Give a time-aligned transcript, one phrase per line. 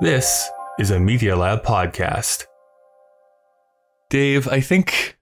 [0.00, 2.44] This is a Media Lab podcast.
[4.10, 5.16] Dave, I think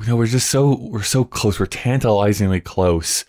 [0.00, 1.60] you know we're just so we're so close.
[1.60, 3.24] We're tantalizingly close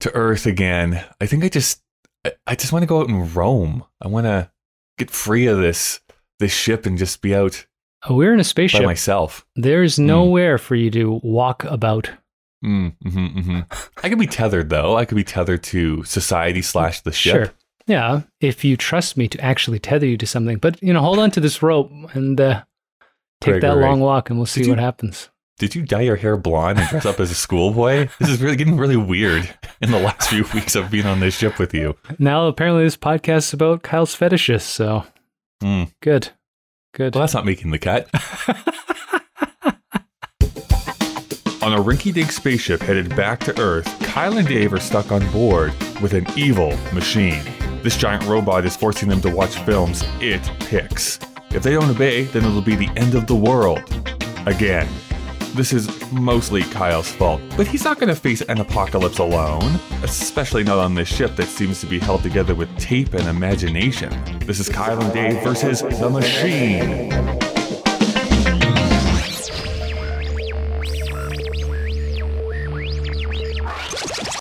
[0.00, 1.04] to Earth again.
[1.20, 1.82] I think I just
[2.24, 3.84] I, I just want to go out and roam.
[4.02, 4.50] I want to
[4.98, 6.00] get free of this
[6.38, 7.66] this ship and just be out
[8.08, 8.80] Oh, We're in a spaceship.
[8.82, 9.44] by myself.
[9.56, 12.10] There's nowhere for you to walk about.
[12.64, 13.60] Mm, hmm hmm
[14.02, 14.96] I could be tethered though.
[14.96, 17.32] I could be tethered to society slash the ship.
[17.34, 17.52] Sure.
[17.88, 20.58] Yeah, if you trust me to actually tether you to something.
[20.58, 22.62] But, you know, hold on to this rope and uh,
[23.40, 25.30] take that long walk and we'll see Did what you- happens.
[25.58, 28.08] Did you dye your hair blonde and dress up as a schoolboy?
[28.20, 29.50] This is really getting really weird
[29.82, 31.96] in the last few weeks of being on this ship with you.
[32.20, 34.62] Now, apparently, this podcast is about Kyle's fetishes.
[34.62, 35.04] So,
[35.60, 35.90] Mm.
[36.00, 36.28] good.
[36.94, 37.14] Good.
[37.16, 38.08] Well, that's not making the cut.
[41.60, 45.28] on a rinky dink spaceship headed back to Earth, Kyle and Dave are stuck on
[45.32, 47.42] board with an evil machine.
[47.88, 51.18] This giant robot is forcing them to watch films it picks.
[51.52, 53.78] If they don't obey, then it'll be the end of the world.
[54.44, 54.86] Again.
[55.54, 60.64] This is mostly Kyle's fault, but he's not going to face an apocalypse alone, especially
[60.64, 64.12] not on this ship that seems to be held together with tape and imagination.
[64.40, 67.57] This is Kyle and Dave versus the machine.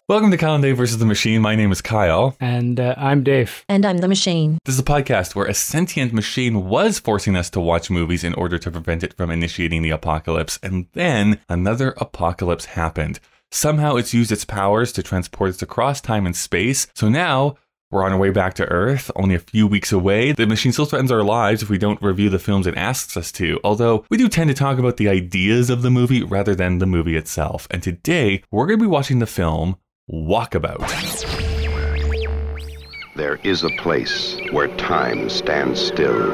[0.10, 1.42] Welcome to Kyle and Dave versus the Machine.
[1.42, 2.38] My name is Kyle.
[2.40, 3.66] and uh, I'm Dave.
[3.68, 4.58] And I'm the machine.
[4.64, 8.34] This is a podcast where a sentient machine was forcing us to watch movies in
[8.36, 13.20] order to prevent it from initiating the apocalypse, and then another apocalypse happened.
[13.52, 17.58] Somehow it's used its powers to transport us across time and space, so now
[17.92, 20.32] we're on our way back to Earth, only a few weeks away.
[20.32, 23.30] The machine still threatens our lives if we don't review the films it asks us
[23.34, 26.78] to, although we do tend to talk about the ideas of the movie rather than
[26.78, 27.68] the movie itself.
[27.72, 29.76] And today, we're going to be watching the film
[30.10, 30.88] Walkabout.
[33.18, 36.30] There is a place where time stands still,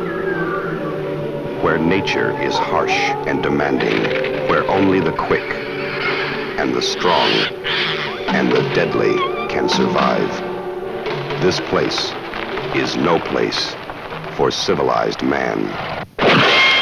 [1.64, 4.04] where nature is harsh and demanding,
[4.48, 5.42] where only the quick
[6.60, 7.32] and the strong
[8.28, 9.18] and the deadly
[9.50, 10.30] can survive.
[11.42, 12.12] This place
[12.76, 13.76] is no place
[14.36, 16.73] for civilized man.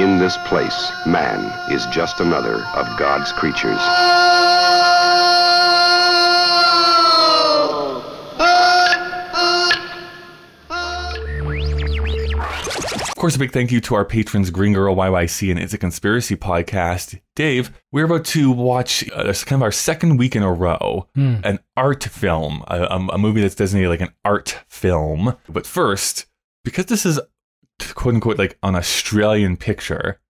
[0.00, 1.40] In this place, man
[1.70, 3.78] is just another of God's creatures.
[11.82, 15.78] Of course, a big thank you to our patrons, Green Girl YYC and It's a
[15.78, 17.20] Conspiracy podcast.
[17.36, 21.06] Dave, we're about to watch uh, this kind of our second week in a row
[21.14, 21.36] Hmm.
[21.44, 25.36] an art film, a, a- a movie that's designated like an art film.
[25.48, 26.26] But first,
[26.64, 27.20] because this is
[27.94, 30.20] quote unquote like an Australian picture,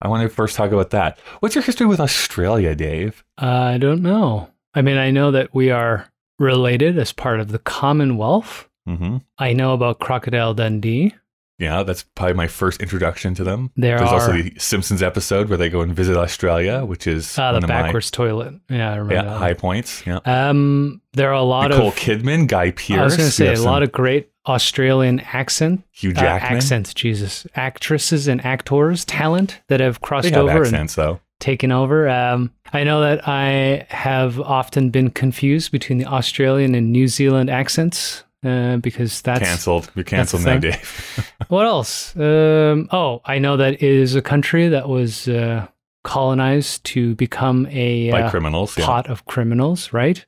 [0.00, 1.18] I want to first talk about that.
[1.40, 3.24] What's your history with Australia, Dave?
[3.36, 4.50] I don't know.
[4.74, 8.68] I mean, I know that we are related as part of the Commonwealth.
[8.86, 11.14] hmm I know about Crocodile Dundee.
[11.58, 13.70] Yeah, that's probably my first introduction to them.
[13.76, 17.50] There There's also the Simpsons episode where they go and visit Australia, which is Ah,
[17.52, 18.54] the of my backwards toilet.
[18.70, 19.14] Yeah, I remember.
[19.14, 20.06] yeah, that high points.
[20.06, 20.20] Yeah.
[20.24, 21.96] Um, there are a lot Nicole of.
[21.96, 22.98] Kidman, Guy Pearce.
[22.98, 26.56] I was going to say a some lot of great Australian accent Hugh uh, Jackman.
[26.58, 26.94] accents.
[26.94, 31.10] Jesus, actresses and actors, talent that have crossed have over accents though.
[31.10, 32.08] and taken over.
[32.08, 37.50] Um, I know that I have often been confused between the Australian and New Zealand
[37.50, 39.90] accents uh, because that's Cancelled.
[39.94, 40.58] You're canceled now.
[40.58, 41.24] Dave.
[41.48, 42.14] What else?
[42.16, 45.66] Um, oh, I know that is a country that was uh,
[46.04, 48.76] colonized to become a By uh, criminals.
[48.76, 48.86] Yeah.
[48.86, 50.24] pot of criminals, right?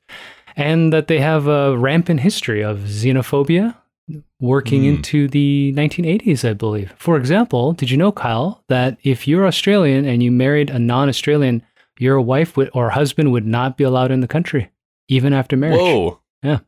[0.55, 3.75] And that they have a rampant history of xenophobia
[4.39, 4.89] working Hmm.
[4.95, 6.93] into the 1980s, I believe.
[6.97, 11.07] For example, did you know, Kyle, that if you're Australian and you married a non
[11.09, 11.61] Australian,
[11.99, 14.69] your wife would, or husband would not be allowed in the country,
[15.07, 15.79] even after marriage?
[15.79, 16.19] Whoa.
[16.43, 16.59] Yeah.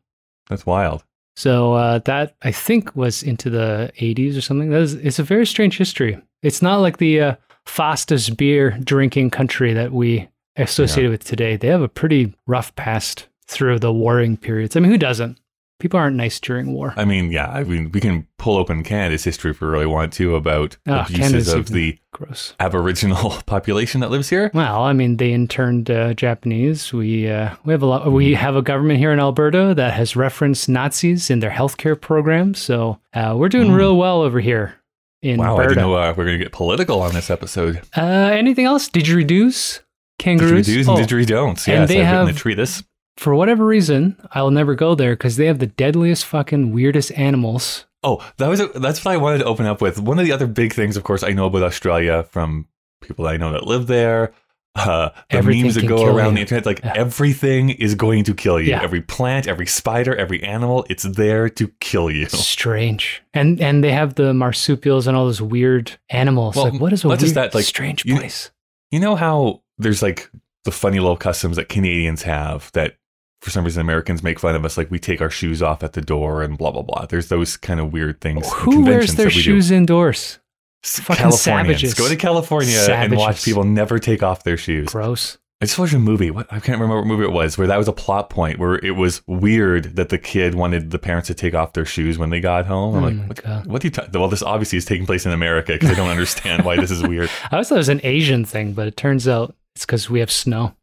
[0.49, 1.03] That's wild.
[1.35, 4.69] So uh, that I think was into the 80s or something.
[4.69, 6.19] That is, it's a very strange history.
[6.41, 11.55] It's not like the uh, fastest beer drinking country that we associate with today.
[11.55, 14.75] They have a pretty rough past through the warring periods.
[14.75, 15.39] I mean, who doesn't?
[15.83, 16.93] People aren't nice during war.
[16.95, 20.13] I mean, yeah, I mean, we can pull open Canada's history if we really want
[20.13, 22.53] to about Ah, abuses Canada's of the Gross.
[22.57, 24.49] Aboriginal population that lives here.
[24.53, 26.93] Well, I mean, they interned uh, Japanese.
[26.93, 28.09] We uh, we have a lot.
[28.13, 32.53] We have a government here in Alberta that has referenced Nazis in their healthcare program.
[32.53, 33.75] So uh, we're doing Mm.
[33.75, 34.75] real well over here
[35.21, 35.69] in Wow, I Alberta.
[35.71, 37.81] didn't know uh, we're going to get political on this episode.
[37.97, 38.01] Uh,
[38.31, 38.87] anything else?
[38.87, 39.81] Didgeridoos?
[40.17, 40.65] Kangaroos?
[40.65, 41.67] Didgeridoos Oh, and didgeridon'ts.
[41.67, 42.83] and Yes, they I've written a have- treatise.
[43.17, 47.85] For whatever reason, I'll never go there because they have the deadliest fucking weirdest animals.
[48.03, 49.99] Oh, that was that's what I wanted to open up with.
[49.99, 52.67] One of the other big things, of course, I know about Australia from
[53.01, 54.33] people that I know that live there.
[54.75, 56.35] Uh, the Everything memes that go around you.
[56.37, 56.93] the internet, like Yeah.
[56.95, 58.71] everything is going to kill you.
[58.71, 58.81] Yeah.
[58.81, 62.25] Every plant, every spider, every animal, it's there to kill you.
[62.29, 63.21] Strange.
[63.35, 66.55] And and they have the marsupials and all those weird animals.
[66.55, 68.49] Well, like what is a weird, just that, like, strange you- place?
[68.89, 70.29] You know how there's like
[70.65, 72.95] the funny little customs that Canadians have that
[73.43, 75.93] for some reason Americans make fun of us, like we take our shoes off at
[75.93, 77.05] the door and blah blah blah.
[77.05, 78.49] There's those kind of weird things.
[78.53, 79.41] Who wears their that we do.
[79.41, 80.39] shoes indoors?
[80.83, 81.93] Fucking savages.
[81.93, 84.89] Go to California and watch people never take off their shoes.
[84.89, 85.37] Gross.
[85.61, 86.29] I just watched a movie.
[86.29, 88.75] What I can't remember what movie it was, where that was a plot point where
[88.85, 92.31] it was weird that the kid wanted the parents to take off their shoes when
[92.31, 92.95] they got home.
[92.95, 93.65] I'm Oh like, what, God.
[93.67, 93.91] what do you?
[93.91, 96.91] ta- well, this obviously is taking place in America because I don't understand why this
[96.91, 97.29] is weird.
[97.49, 100.19] I always thought it was an Asian thing, but it turns out it's because we
[100.19, 100.75] have snow.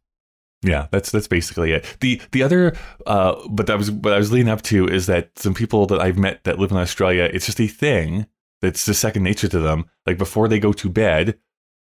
[0.63, 1.97] Yeah, that's that's basically it.
[2.01, 2.75] The the other,
[3.07, 5.99] uh, but that was what I was leading up to is that some people that
[5.99, 8.27] I've met that live in Australia, it's just a thing
[8.61, 9.85] that's just second nature to them.
[10.05, 11.39] Like before they go to bed,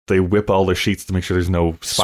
[0.08, 1.96] they whip all their sheets to make sure there's no spiders,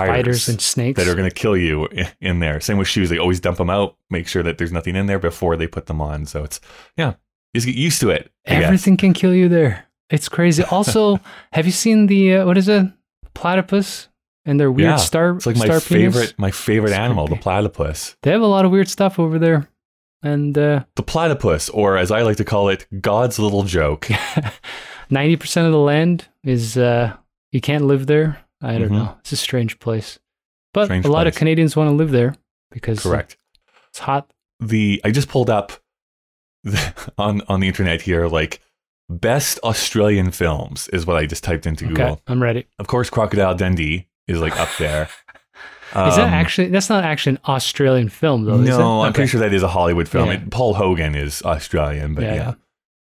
[0.46, 0.98] Spiders and snakes.
[0.98, 1.90] that are going to kill you
[2.22, 2.62] in there.
[2.62, 5.20] Same with shoes; they always dump them out, make sure that there's nothing in there
[5.20, 6.26] before they put them on.
[6.26, 6.62] So it's
[6.96, 7.16] yeah,
[7.54, 8.32] just get used to it.
[8.48, 8.64] I guess.
[8.64, 9.86] Everything can kill you there.
[10.10, 10.64] It's crazy.
[10.64, 11.20] Also,
[11.52, 12.86] have you seen the uh, what is it?
[13.34, 14.08] Platypus
[14.46, 15.36] and their weird Yeah, star.
[15.36, 16.14] It's like my star penis?
[16.16, 17.40] favorite, my favorite It's animal, creepy.
[17.40, 18.16] the platypus.
[18.24, 19.68] They have a lot of weird stuff over there,
[20.22, 24.10] and uh, The platypus, or as I like to call it, God's little joke.
[25.10, 27.16] ninety percent of the land is uh,
[27.52, 28.40] you can't live there.
[28.62, 28.92] I don't Mhm.
[28.92, 29.16] know.
[29.20, 30.20] It's a strange place,
[30.74, 31.36] but Strange a lot of.
[31.36, 32.36] Canadians want to live there
[32.72, 33.38] because Correct.
[33.90, 34.32] it's hot.
[34.60, 35.74] the I just pulled up
[36.64, 38.62] the, on on the internet here like
[39.10, 42.22] best Australian films is what I just typed into Okay, Google.
[42.28, 42.68] I'm ready.
[42.80, 45.04] Of course, Crocodile Dundee is like up there.
[45.90, 46.68] is that Um, actually?
[46.70, 48.58] That's not actually an Australian film, though.
[48.58, 49.02] no?
[49.02, 49.16] I'm Okay.
[49.16, 50.28] pretty sure that is a Hollywood film.
[50.30, 50.34] Yeah.
[50.36, 52.54] It- Paul Hogan is Australian, but Yeah, yeah.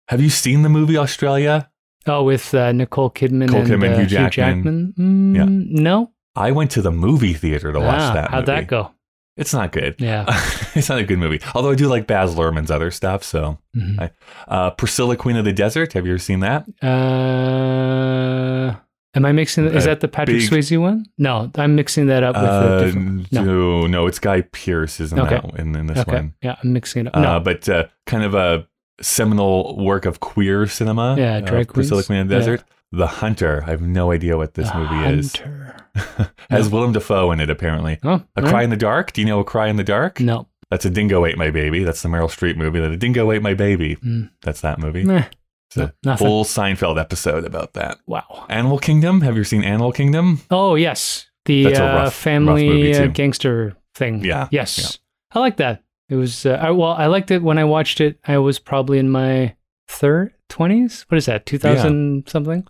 [0.10, 1.70] Have you seen the movie Australia?
[2.08, 4.94] Oh, with uh, Nicole Kidman Nicole and Kidman, uh, Hugh Hugh Jackman.
[4.98, 5.34] Jackman.
[5.34, 5.46] Mm, Yeah.
[5.84, 6.12] No.
[6.36, 8.30] I went to the movie theater to watch Ah, that.
[8.32, 8.62] How'd movie.
[8.62, 8.92] that go?
[9.38, 9.96] It's not good.
[10.00, 10.26] Yeah.
[10.76, 11.40] it's not a good movie.
[11.56, 13.24] Although I do like Baz Luhrmann's other stuff.
[13.24, 14.00] So, Mhm.
[14.00, 14.12] I-
[14.54, 15.94] uh, Priscilla, Queen of the Desert.
[15.94, 16.66] Have you ever seen that?
[16.82, 18.76] Uh,
[19.16, 19.66] am I mixing?
[19.66, 21.06] Is Uh, that the Patrick big- Swayze one?
[21.18, 23.32] No, I'm mixing that up with a Uh, different.
[23.32, 23.44] No.
[23.44, 25.36] no, no, it's Guy Pearce is in Okay.
[25.44, 26.12] that in, in this Okay.
[26.16, 26.34] one.
[26.42, 27.18] Yeah, I'm mixing it up.
[27.18, 27.40] Uh, No.
[27.40, 28.66] but uh, kind of a
[29.02, 31.16] seminal work of queer cinema.
[31.18, 32.08] Yeah, uh, drag Priscilla queens.
[32.08, 32.40] Queen of the Yeah.
[32.40, 32.64] Desert.
[32.94, 33.64] The Hunter.
[33.66, 35.36] I have no idea what this The movie is.
[35.38, 35.76] Hunter.
[36.50, 36.76] Has No.
[36.78, 38.00] Willem Dafoe in it apparently.
[38.04, 39.14] Oh, A all Cry in the Dark.
[39.14, 40.20] Do you know A Cry in the Dark?
[40.20, 40.48] No.
[40.70, 41.84] That's a Dingo Ate My Baby.
[41.84, 42.80] That's the Meryl Streep movie.
[42.80, 43.98] That a Dingo Ate My Baby.
[43.98, 44.30] Mm.
[44.42, 45.04] That's that movie.
[45.04, 45.24] Nah.
[45.72, 46.28] It's a nothing.
[46.28, 47.98] full Seinfeld episode about that.
[48.06, 48.46] Wow.
[48.50, 49.22] Animal Kingdom.
[49.22, 50.42] Have you seen Animal Kingdom?
[50.52, 53.08] Oh yes, the That's a uh, rough- rough family movie, uh, too.
[53.10, 54.24] gangster thing.
[54.24, 55.00] Yeah, Yes,
[55.34, 55.84] I like that.
[56.10, 58.20] It was uh, I, well, I liked it when I watched it.
[58.28, 59.56] I was probably in my
[59.88, 61.06] third twenties.
[61.08, 61.46] What is that?
[61.46, 62.68] Two thousand something.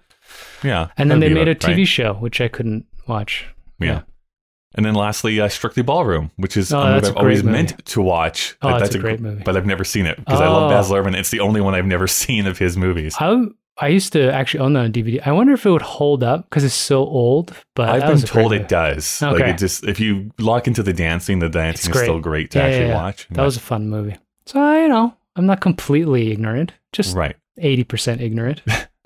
[0.63, 0.87] Yeah.
[0.97, 3.47] And then they made a TV show, which I couldn't watch.
[3.79, 4.01] Yeah.
[4.71, 4.77] Yeah.
[4.77, 7.43] And then lastly, uh, Strictly Ballroom, which is Oh, a movie that's a I've always
[7.43, 7.51] movie.
[7.57, 8.55] meant to watch.
[8.61, 9.43] Oh, That- it's that's a great movie.
[9.43, 10.69] But I've never seen it because I love Oh.
[10.69, 11.15] Baz Luhrmann.
[11.17, 13.15] It's the only one I've never seen of his movies.
[13.19, 13.45] I
[13.77, 15.25] I used to actually own that on DVD.
[15.25, 17.53] I wonder if it would hold up because it's so old.
[17.73, 19.21] But I've been was a great told it does.
[19.21, 22.59] Like it just if you lock into the dancing, the dancing is still great to
[22.59, 22.95] Yeah, yeah, actually yeah.
[22.95, 23.27] watch.
[23.31, 24.17] That was a fun movie.
[24.45, 26.73] So you know, I'm not completely ignorant.
[26.93, 27.35] Just right.
[27.57, 28.61] eighty percent ignorant.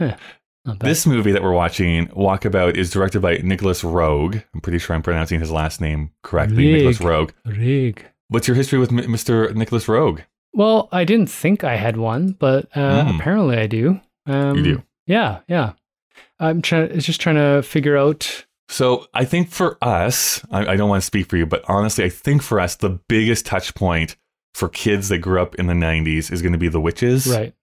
[0.80, 4.44] This movie that we're watching, Walkabout, is directed by Nicholas Roeg.
[4.54, 6.72] I'm pretty sure I'm pronouncing his last name correctly.
[6.72, 7.32] Nicholas Roeg.
[7.46, 8.04] Rig.
[8.30, 9.54] What's your history with M- Mr.
[9.56, 10.22] Nicholas Roeg?
[10.54, 13.20] Well, I didn't think I had one, but uh, Mm.
[13.20, 14.00] apparently I do.
[14.26, 14.84] Um, You do.
[15.06, 15.74] Yeah, yeah.
[16.40, 16.90] I'm trying.
[16.92, 18.46] It's just trying to figure out.
[18.68, 22.04] So I think for us, I, I don't want to speak for you, but honestly,
[22.04, 24.16] I think for us, the biggest touch point
[24.56, 27.54] for kids that grew up in the 90s is going to be The Witches, Right.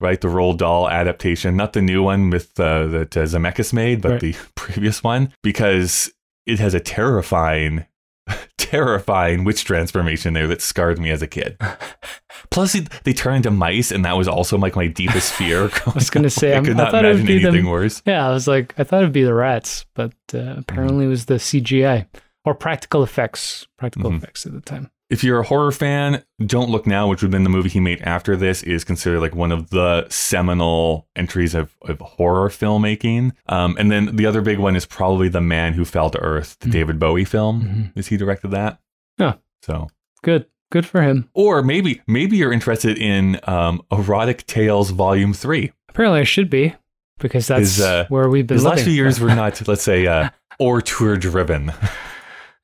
[0.00, 0.20] Right?
[0.20, 4.12] The Roald Dahl adaptation, not the new one with uh, that uh, Zemeckis made, but
[4.12, 4.20] Right.
[4.20, 6.12] the previous one, because
[6.46, 7.86] it has a terrifying,
[8.58, 11.56] terrifying witch transformation there that scarred me as a kid.
[12.50, 15.70] Plus, it, they turn into mice, and that was also like my deepest fear.
[15.86, 18.02] I was gonna say, I could I not would imagine be anything them- worse.
[18.06, 21.26] Yeah, I was like, I thought it'd be the rats, but uh, apparently it was
[21.26, 22.06] the CGI
[22.44, 23.66] or practical effects.
[23.78, 24.18] Practical Mhm.
[24.18, 24.90] effects at the time.
[25.08, 27.78] If you're a horror fan, Don't Look Now, which would have been the movie he
[27.80, 33.30] made after this, is considered like one of the seminal entries of, of horror filmmaking.
[33.48, 36.56] Um, and then the other big one is probably The Man Who Fell to Earth,
[36.58, 36.72] the Mhm.
[36.72, 37.62] David Bowie film.
[37.62, 37.98] Mhm.
[37.98, 38.80] Is he directed that?
[39.16, 39.34] Yeah.
[39.62, 39.88] So,
[40.22, 40.46] Good.
[40.72, 41.28] Good for him.
[41.34, 45.70] or maybe maybe you're interested in um, Erotic Tales Volume Three.
[45.88, 46.74] Apparently, I should be
[47.20, 48.56] because that's His, uh, where we've been.
[48.56, 51.72] His last few years were not, let's say, uh, auteur driven.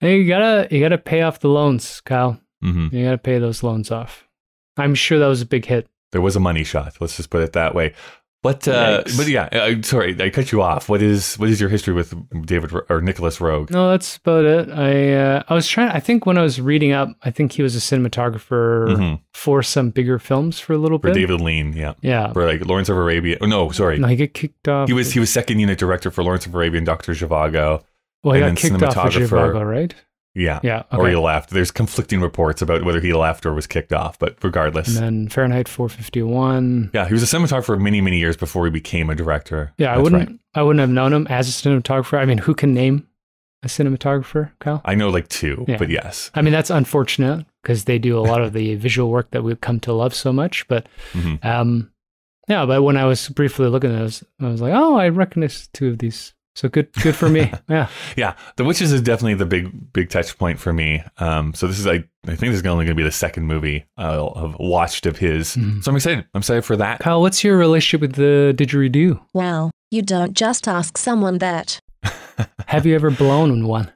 [0.03, 2.39] Hey, you gotta you gotta pay off the loans, Kyle.
[2.61, 4.29] hmm You gotta pay those loans off.
[4.77, 5.89] I'm sure that was a big hit.
[6.11, 6.97] There was a money shot.
[7.01, 7.95] Let's just put it that way.
[8.43, 9.17] But uh, Yikes.
[9.17, 10.89] but yeah, uh, sorry, I cut you off.
[10.89, 12.13] What is what is your history with
[12.45, 13.71] David Ro- or Nicholas Roeg?
[13.71, 14.69] No, that's about it.
[14.69, 15.91] I uh, I was trying.
[15.91, 19.21] I think when I was reading up, I think he was a cinematographer Mhm.
[19.33, 21.15] for some bigger films for a little For bit.
[21.15, 21.95] David Lean, yeah.
[22.03, 22.33] Yeah.
[22.33, 23.39] For like Lawrence of Arabia.
[23.41, 23.99] Oh, no, sorry.
[23.99, 24.89] No, he got kicked off.
[24.89, 27.83] He was he was second unit director for Lawrence of Arabia and Doctor Zhivago.
[28.23, 29.13] Well, he and got kicked off.
[29.13, 29.95] Zhivago, right?
[30.35, 30.61] Yeah.
[30.63, 30.85] Yeah.
[30.91, 31.23] Or he Okay.
[31.23, 31.51] left.
[31.51, 34.97] There's conflicting reports about whether he left or was kicked off, but regardless.
[34.97, 36.91] And then Fahrenheit 451.
[36.95, 39.73] yeah, he was a cinematographer for many, many years before he became a director.
[39.77, 40.29] Yeah, I That's wouldn't.
[40.31, 40.39] right.
[40.55, 42.19] I wouldn't have known him as a cinematographer.
[42.19, 43.07] I mean, who can name
[43.63, 44.81] a cinematographer, Kyle?
[44.85, 45.77] I know like two, Yeah.
[45.77, 46.31] but yes.
[46.35, 49.61] I mean, that's unfortunate because they do a lot of the visual work that we've
[49.61, 50.67] come to love so much.
[50.67, 51.45] But Mhm.
[51.45, 51.91] um,
[52.49, 55.69] yeah, but when I was briefly looking at those, I was like, oh, I recognize
[55.75, 56.33] two of these.
[56.55, 57.51] So good, good for me.
[57.69, 57.89] yeah.
[58.17, 61.03] Yeah, The Witches is definitely the big, big touch point for me.
[61.19, 63.47] Um, so this is, I, I think this is only going to be the second
[63.47, 65.57] movie I'll have watched of his.
[65.57, 65.83] Mhm.
[65.83, 66.27] So I'm excited.
[66.35, 66.99] I'm excited for that.
[67.01, 69.19] Kyle, what's your relationship with the didgeridoo?
[69.33, 71.79] Well, you don't just ask someone that.
[72.67, 73.93] Have you ever blown one?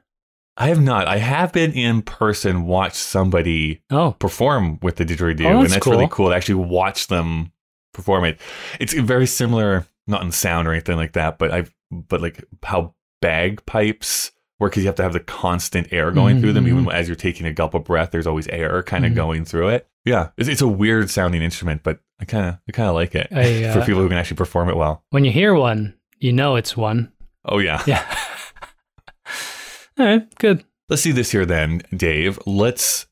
[0.59, 1.07] I have not.
[1.07, 5.73] I have been in person, watched somebody Oh, perform with the didgeridoo, Oh, and that's
[5.73, 6.25] that's really cool.
[6.25, 7.51] cool to actually watch them
[7.93, 8.39] perform it.
[8.79, 12.93] It's very similar, not in sound or anything like that, but I've but like how
[13.21, 17.07] bagpipes work because you have to have the constant air going through them, even as
[17.07, 18.09] you're taking a gulp of breath.
[18.11, 19.15] There's always air kind of Mhm.
[19.15, 19.87] going through it.
[20.05, 23.13] Yeah, it's, it's a weird sounding instrument, but I kind of I kind of like
[23.13, 25.03] it I, for uh, people who can actually perform it well.
[25.11, 27.11] when you hear one, you know it's one.
[27.45, 27.83] Oh yeah.
[27.85, 28.03] Yeah.
[29.99, 30.63] All right, good.
[30.89, 32.39] Let's see this here then, Dave.
[32.45, 33.06] Let's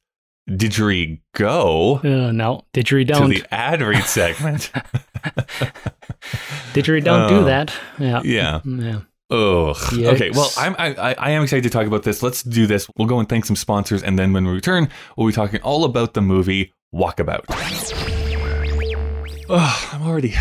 [0.49, 3.29] didgeridoo go Uh, no, didgeridoo don't.
[3.29, 4.71] To the ad read segment.
[6.73, 7.39] Didgeridoo don't Oh.
[7.39, 7.73] do that.
[7.99, 8.21] Yeah.
[8.23, 8.61] yeah.
[8.65, 8.99] Yeah.
[9.31, 9.75] Ugh.
[9.93, 10.29] Okay.
[10.31, 12.21] Well, I'm I, I- I am excited to talk about this.
[12.21, 12.87] Let's do this.
[12.97, 14.87] We'll go and thank some sponsors, and then when we return,
[15.17, 17.45] we'll be talking all about the movie Walkabout.
[19.49, 20.33] Ugh, I'm already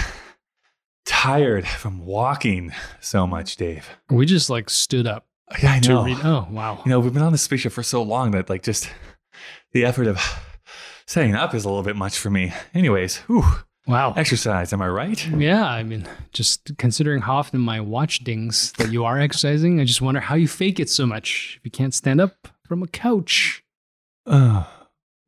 [1.06, 3.88] tired from walking so much, Dave.
[4.10, 5.26] We just like stood up
[5.62, 6.04] Yeah, I to know.
[6.04, 6.18] read.
[6.22, 6.80] Oh, wow.
[6.84, 8.90] You know, we've been on the spaceship for so long that like just
[9.74, 10.18] the effort of
[11.06, 12.52] setting up is a little bit much for me.
[12.72, 13.44] Anyways, whew,
[13.86, 14.14] Wow.
[14.16, 14.72] exercise.
[14.72, 15.28] Am I right?
[15.28, 19.84] Yeah, I mean, just considering how often my watch dings that you are exercising, I
[19.84, 22.86] just wonder how you fake it so much if you can't stand up from a
[22.86, 23.62] couch.
[24.26, 24.64] Uh,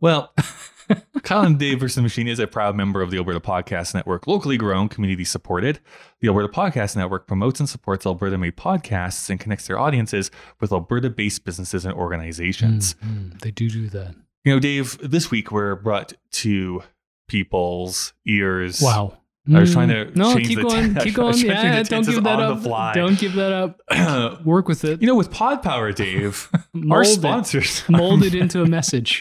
[0.01, 0.33] well,
[1.31, 4.57] and Dave versus the Machine is a proud member of the Alberta Podcast Network, locally
[4.57, 5.81] grown, community supported.
[6.21, 10.73] The Alberta Podcast Network promotes and supports Alberta made podcasts and connects their audiences with
[10.73, 12.95] Alberta based businesses and organizations.
[13.05, 14.15] Mm, they do do that.
[14.47, 16.85] You know, Dave, this week we're brought to
[17.27, 18.81] people's ears.
[18.81, 19.19] Wow.
[19.53, 21.33] I was trying to Mm, no keep going, ten- keep going.
[21.33, 22.95] trying to change Yeah, don't give that up.
[22.95, 23.53] Don't give that
[23.91, 24.45] up.
[24.45, 25.01] Work with it.
[25.01, 27.09] you know, with Pod Power, Dave, our Mold it.
[27.09, 27.83] sponsors.
[27.89, 29.21] Mold it into a message.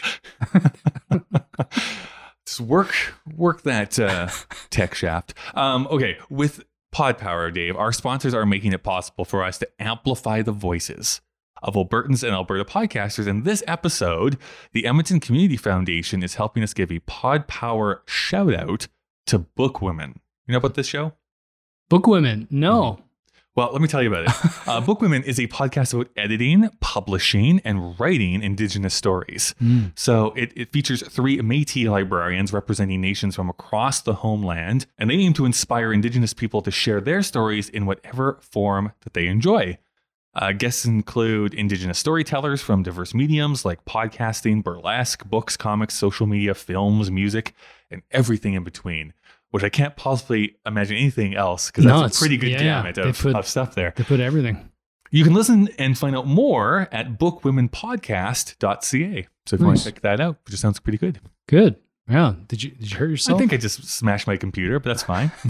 [2.46, 2.94] Just work
[3.34, 4.28] work that uh,
[4.70, 5.34] tech shaft.
[5.54, 9.68] Um, okay, with Pod Power, Dave, our sponsors are making it possible for us to
[9.80, 11.20] amplify the voices
[11.62, 13.26] of Albertans and Alberta podcasters.
[13.26, 14.36] In this episode,
[14.72, 18.88] the Edmonton Community Foundation is helping us give a Pod Power shout out
[19.26, 20.20] to Book Women.
[20.46, 21.12] You know about this show?
[21.88, 22.48] Book women.
[22.50, 22.98] No.
[23.54, 24.32] Well, let me tell you about it.
[24.66, 29.54] Uh, Book Women is a podcast about editing, publishing, and writing Indigenous stories.
[29.62, 29.92] Mm.
[29.94, 35.14] So it, it features three Métis librarians representing nations from across the homeland, and they
[35.14, 39.78] aim to inspire Indigenous people to share their stories in whatever form that they enjoy.
[40.36, 46.54] Uh, guests include Indigenous storytellers from diverse mediums like podcasting, burlesque, books, comics, social media,
[46.54, 47.54] films, music,
[47.90, 49.14] and everything in between.
[49.50, 52.98] Which I can't possibly imagine anything else because No, that's a pretty good yeah, gamut
[52.98, 53.94] of, put- of stuff there.
[53.96, 54.70] They put everything.
[55.10, 59.26] You can listen and find out more at bookwomenpodcast.ca.
[59.46, 61.20] So if you want to check that out, which sounds pretty good.
[61.48, 61.76] Good.
[62.10, 62.34] Yeah.
[62.48, 63.36] Did you did you hurt yourself?
[63.36, 65.30] I think I just smashed my computer, but that's fine.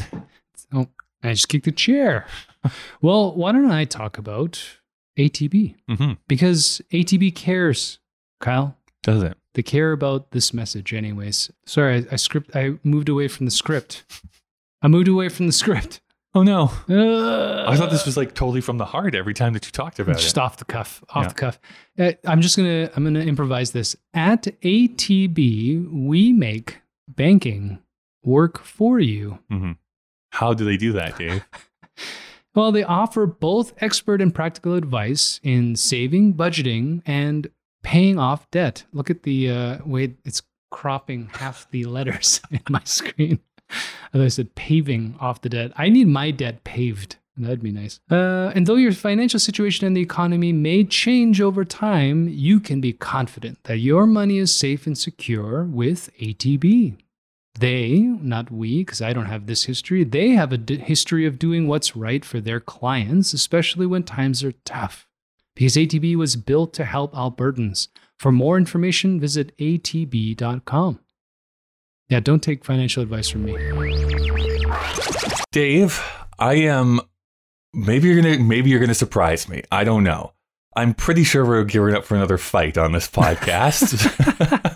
[0.72, 0.88] Oh,
[1.22, 2.26] I just kicked the chair.
[3.02, 4.60] well, why don't I talk about
[5.18, 5.74] ATB?
[5.88, 7.98] hmm Because ATB cares,
[8.40, 8.76] Kyle.
[9.02, 9.36] Does it?
[9.54, 11.50] They care about this message, anyways.
[11.64, 12.54] Sorry, I, I script.
[12.54, 14.04] I moved away from the script.
[14.82, 16.00] I moved away from the script.
[16.34, 16.70] Oh no.
[16.86, 19.98] Uh, I thought this was like totally from the heart every time that you talked
[19.98, 20.24] about just it.
[20.24, 21.02] Just off the cuff.
[21.08, 21.28] Off Yeah.
[21.28, 21.60] the cuff.
[21.98, 22.90] Uh, I'm just gonna.
[22.94, 23.96] I'm gonna improvise this.
[24.12, 27.78] At ATB, we make banking
[28.22, 29.38] work for you.
[29.48, 29.72] hmm
[30.32, 31.42] How do they do that, Dave?
[32.56, 37.48] Well, they offer both expert and practical advice in saving, budgeting, and
[37.82, 38.84] paying off debt.
[38.94, 43.40] Look at the uh, way it's cropping half the letters in my screen.
[44.14, 45.72] As I said, paving off the debt.
[45.76, 47.16] I need my debt paved.
[47.36, 48.00] That'd be nice.
[48.10, 52.80] Uh, and though your financial situation and the economy may change over time, you can
[52.80, 56.96] be confident that your money is safe and secure with ATB.
[57.58, 61.38] They, not we, because I don't have this history, they have a d- history of
[61.38, 65.06] doing what's right for their clients, especially when times are tough.
[65.54, 67.88] Because ATB was built to help Albertans.
[68.18, 71.00] For more information, visit atb.com.
[72.08, 73.56] Yeah, don't take financial advice from me.
[75.50, 76.00] Dave,
[76.38, 77.00] I am.
[77.72, 78.38] Maybe you're gonna.
[78.38, 79.62] Maybe you're gonna surprise me.
[79.72, 80.32] I don't know.
[80.76, 83.96] I'm pretty sure we're gearing up for another fight on this podcast.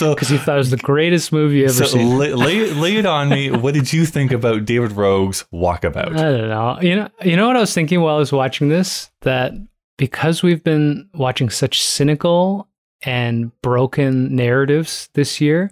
[0.00, 2.18] so, Because you thought it was the greatest movie you ever so seen.
[2.18, 3.50] lay, lay, lay it on me.
[3.50, 6.16] What did you think about David Roeg's Walkabout?
[6.18, 6.78] I don't know.
[6.80, 9.10] You know, you know what I was thinking while I was watching this?
[9.20, 9.52] That
[9.96, 12.66] because we've been watching such cynical
[13.02, 15.70] and broken narratives this year,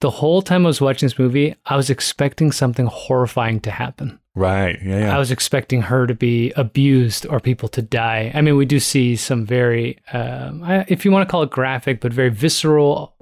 [0.00, 4.18] the whole time I was watching this movie, I was expecting something horrifying to happen.
[4.34, 4.78] right.
[4.82, 5.00] Yeah.
[5.00, 5.14] Yeah.
[5.16, 8.30] I was expecting her to be abused or people to die.
[8.34, 11.50] I mean, we do see some very, um, I- if you want to call it
[11.50, 13.14] graphic, but very visceral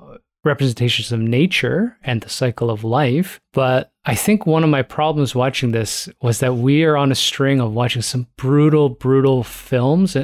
[0.44, 3.40] representations of nature and the cycle of life.
[3.52, 7.14] But I think one of my problems watching this was that we are on a
[7.16, 10.16] string of watching some brutal, brutal films.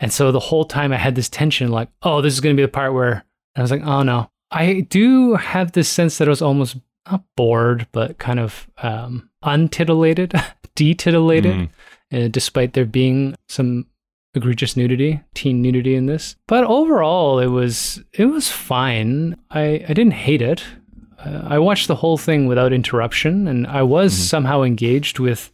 [0.00, 2.60] And so the whole time I had this tension like, oh, this is going to
[2.60, 3.24] be the part where
[3.56, 4.30] I was like, oh no.
[4.50, 6.76] I do have this sense that I was almost
[7.10, 10.32] not bored, but kind of um, untitillated,
[10.76, 11.68] detitillated,
[12.12, 12.24] Mm.
[12.26, 13.86] uh, despite there being some
[14.34, 16.36] egregious nudity, teen nudity in this.
[16.48, 19.36] But overall, it was it was fine.
[19.50, 20.64] I I didn't hate it.
[21.24, 25.50] Uh, I watched the whole thing without interruption, and I was somehow engaged with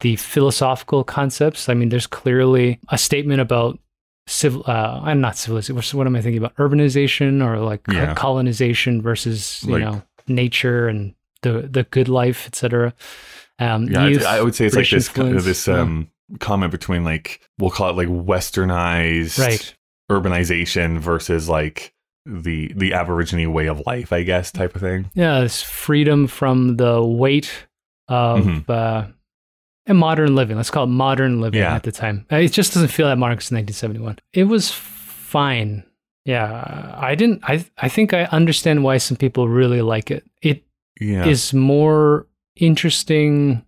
[0.00, 1.68] the philosophical concepts.
[1.68, 3.78] I mean, there's clearly a statement about
[4.26, 4.62] civil.
[4.66, 5.98] Uh, I'm not civilization.
[5.98, 6.56] What am I thinking about?
[6.56, 8.14] Urbanization or like Yeah.
[8.14, 12.94] colonization versus you Like- know nature and the the good life, etc.
[13.58, 15.44] Um, Yeah, I, would say it's British like this influence.
[15.44, 16.08] this um
[16.38, 19.74] comment between like we'll call it like westernized right.
[20.10, 21.92] urbanization versus like
[22.26, 25.10] the the aborigine way of life, I guess, type of thing.
[25.14, 27.50] Yeah, it's freedom from the weight
[28.08, 28.68] of Mhm.
[28.68, 29.06] uh,
[29.86, 30.56] and modern living.
[30.56, 31.74] Let's call it modern living Yeah.
[31.74, 32.26] at the time.
[32.30, 34.18] It just doesn't feel that modern 'cause it's 1971.
[34.32, 35.84] It was fine.
[36.26, 37.40] Yeah, I didn't.
[37.44, 40.24] I I think I understand why some people really like it.
[40.42, 40.64] It
[41.00, 41.58] is Yeah.
[41.58, 43.64] more interesting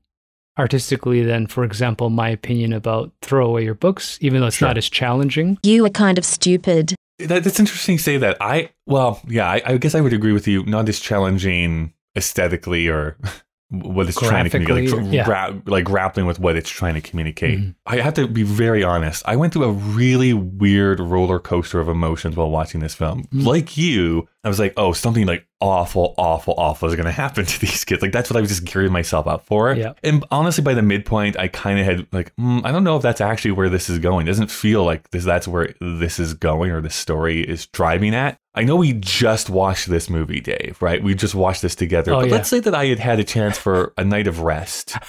[0.62, 4.68] artistically than, for example, my opinion about throw away your books, even though it's Sure.
[4.68, 5.58] not as challenging.
[5.62, 6.94] You are kind of stupid.
[7.18, 8.36] That, that's interesting to say that.
[8.40, 10.64] I well, yeah, I, I guess I would agree with you.
[10.64, 13.16] Not as challenging aesthetically or
[13.70, 15.24] what it's trying to communicate, like, Graphically, yeah.
[15.24, 17.58] gra- like grappling with what it's trying to communicate.
[17.58, 17.74] Mhm.
[17.86, 19.22] I have to be very honest.
[19.26, 23.24] I went through a really weird roller coaster of emotions while watching this film.
[23.32, 23.46] Mm.
[23.46, 27.44] Like you, I was like, oh, something like awful, awful, awful is going to happen
[27.46, 28.02] to these kids.
[28.02, 29.72] Like that's what I was just gearing myself up for.
[29.72, 29.92] Yeah.
[30.02, 33.02] And honestly, by the midpoint, I kind of had like, mm, I don't know if
[33.02, 34.26] that's actually where this is going.
[34.26, 35.24] It doesn't feel like this.
[35.24, 38.38] That's where this is going, or the story is driving at.
[38.54, 40.76] I know we just watched this movie, Dave.
[40.80, 41.02] Right?
[41.02, 42.12] We just watched this together.
[42.12, 42.32] Oh, but yeah.
[42.34, 44.96] let's say that I had had a chance for a night of rest.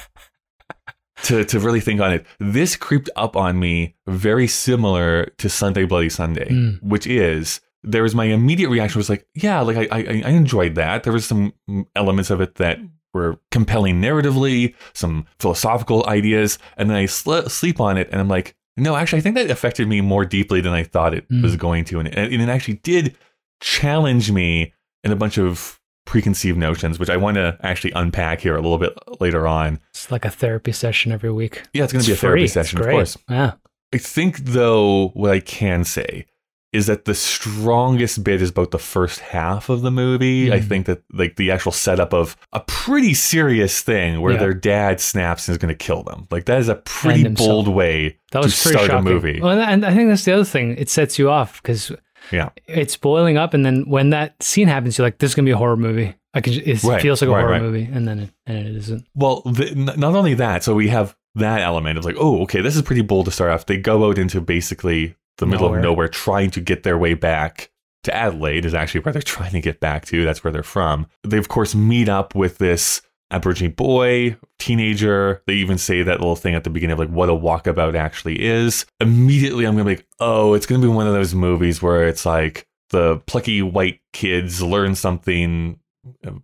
[1.26, 5.86] To, to really think on it, this creeped up on me very similar to Sunday
[5.86, 6.84] Bloody Sunday, Mm.
[6.84, 10.76] which is there was my immediate reaction was like, yeah, like I, I I enjoyed
[10.76, 11.04] that.
[11.04, 11.54] There was some
[11.96, 12.80] elements of it that
[13.14, 18.28] were compelling narratively, some philosophical ideas, and then I sl- sleep on it, and I'm
[18.30, 21.44] like, no, actually, I think that affected me more deeply than I thought it Mm.
[21.44, 23.16] was going to, and it, and it actually did
[23.62, 28.56] challenge me in a bunch of preconceived notions, which I want to actually unpack here
[28.56, 29.80] a little bit later on.
[29.92, 31.64] It's like a therapy session every week.
[31.74, 33.18] Yeah, it's going to be a It's therapy session, of course.
[33.30, 33.54] Yeah.
[33.94, 36.26] I think though what I can say
[36.74, 40.52] is that the strongest bit is about the first half of the movie.
[40.52, 40.68] I Mhm.
[40.68, 44.40] think that like the actual setup of a pretty serious thing where Yeah.
[44.40, 46.28] their dad snaps and is going to kill them.
[46.32, 49.08] Like that is a pretty bold way That to was pretty start shocking.
[49.08, 49.40] a movie.
[49.42, 50.76] Well, and I think that's the other thing.
[50.78, 51.92] It sets you off because
[52.32, 52.50] Yeah.
[52.68, 55.52] it's boiling up, and then when that scene happens, you're like, "This is gonna be
[55.52, 56.54] a horror movie." I can.
[56.54, 57.62] It Right, feels like a right, horror right.
[57.62, 59.06] movie, and then it, and it isn't.
[59.14, 62.62] Well, the, n- not only that, so we have that element of like, oh, okay,
[62.62, 63.66] this is pretty bold to start off.
[63.68, 65.80] They go out into basically the middle Nowhere.
[65.80, 67.70] of nowhere trying to get their way back
[68.04, 70.24] to Adelaide, is actually where they're trying to get back to.
[70.26, 71.08] That's where they're from.
[71.24, 75.42] They, of course, meet up with this Aborigine boy, teenager.
[75.48, 78.44] They even say that little thing at the beginning of like what a walkabout actually
[78.44, 78.86] is.
[79.00, 81.82] Immediately, I'm going to be like, oh, it's going to be one of those movies
[81.82, 85.80] where it's like the plucky white kids learn something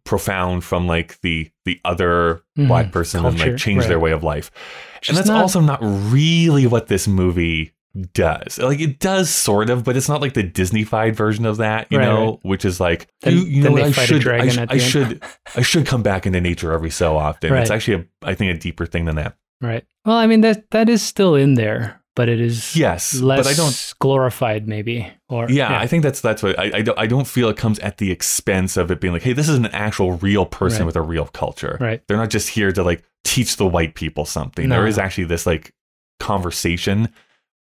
[0.03, 2.67] profound from like the the other Mhm.
[2.67, 4.49] black person and like change their way of life.
[5.01, 7.73] Just and that's not- also not really what this movie
[8.13, 8.57] does.
[8.59, 11.97] Like it does sort of, but it's not like the Disneyfied version of that, you
[11.97, 12.39] Right, know, right.
[12.43, 15.23] which is like Then- you, you know I should I, sh- I should
[15.55, 17.53] I should come back into nature every so often.
[17.53, 19.35] It's actually a I think a deeper thing than that.
[19.61, 19.85] Right.
[20.05, 23.53] Well, I mean that that is still in there, but it is Yes, but I
[23.53, 25.11] don't- glorified, maybe.
[25.27, 27.79] Or Yeah, I think that's that's what I I don't, I don't feel it comes
[27.79, 30.85] at the expense of it being like, hey, this is an actual real person Right.
[30.85, 31.77] with a real culture.
[31.81, 32.01] Right.
[32.07, 34.69] They're not just here to like teach the white people something.
[34.69, 34.75] No.
[34.77, 35.73] There is actually this like
[36.19, 37.09] conversation.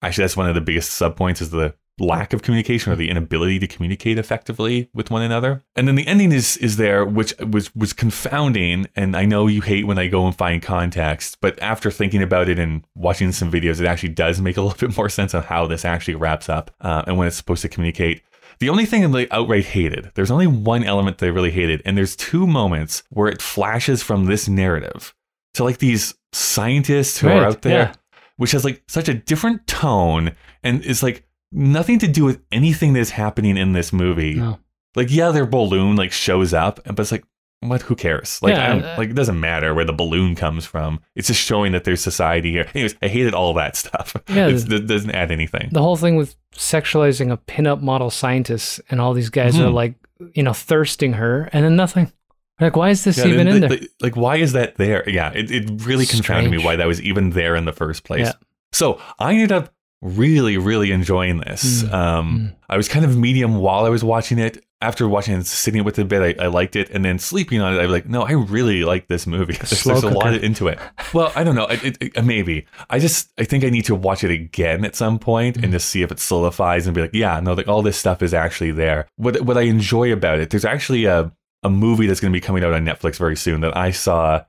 [0.01, 3.57] Actually, that's one of the biggest subpoints is the lack of communication or the inability
[3.59, 5.63] to communicate effectively with one another.
[5.75, 8.87] And then the ending is is there, which was was confounding.
[8.95, 12.49] And I know you hate when I go and find context, but after thinking about
[12.49, 15.43] it and watching some videos, it actually does make a little bit more sense on
[15.43, 18.21] how this actually wraps up uh, and when it's supposed to communicate.
[18.59, 21.81] The only thing I like outright hated, there's only one element that I really hated,
[21.85, 25.13] and there's two moments where it flashes from this narrative
[25.53, 27.93] to like these scientists who are out there, yeah.
[28.37, 30.31] Which has like such a different tone
[30.63, 34.35] and is like nothing to do with anything that's happening in this movie.
[34.35, 34.59] No.
[34.95, 37.23] Like, yeah, their balloon like shows up, but it's like,
[37.61, 37.81] what?
[37.83, 38.39] Who cares?
[38.41, 40.99] Like, Yeah, I don't, uh, like it doesn't matter where the balloon comes from.
[41.15, 42.67] It's just showing that there's society here.
[42.75, 44.15] Anyways, I hated all that stuff.
[44.29, 45.69] Yeah, It's- it doesn't add anything.
[45.71, 49.73] The whole thing with sexualizing a pinup model scientist and all these guys are Mhm.
[49.73, 49.95] like,
[50.33, 52.11] you know, thirsting her and then nothing.
[52.59, 53.77] Like, why is this Yeah, even in the- there?
[53.77, 55.07] the- like, why is that there?
[55.09, 58.25] Yeah, it, it really confounded me why that was even there in the first place.
[58.27, 58.33] Yeah.
[58.71, 61.83] So I ended up really, really enjoying this.
[61.83, 62.55] Mm, Um, mm.
[62.69, 64.63] I was kind of medium while I was watching it.
[64.79, 67.61] After watching it, sitting with it a bit, I, I liked it, and then sleeping
[67.61, 69.53] on it, I was like, "No, I really like this movie.
[69.59, 70.77] There's, there's a lot into it."
[71.15, 71.65] Well, I don't know.
[71.65, 74.95] It, it, it- maybe I just I think I need to watch it again at
[74.95, 75.63] some point Mm.
[75.63, 78.21] and just see if it solidifies and be like, "Yeah, no, like all this stuff
[78.21, 81.31] is actually there." What what I enjoy about it, there's actually a
[81.67, 84.45] a movie that's going to be coming out on Netflix very soon that I saw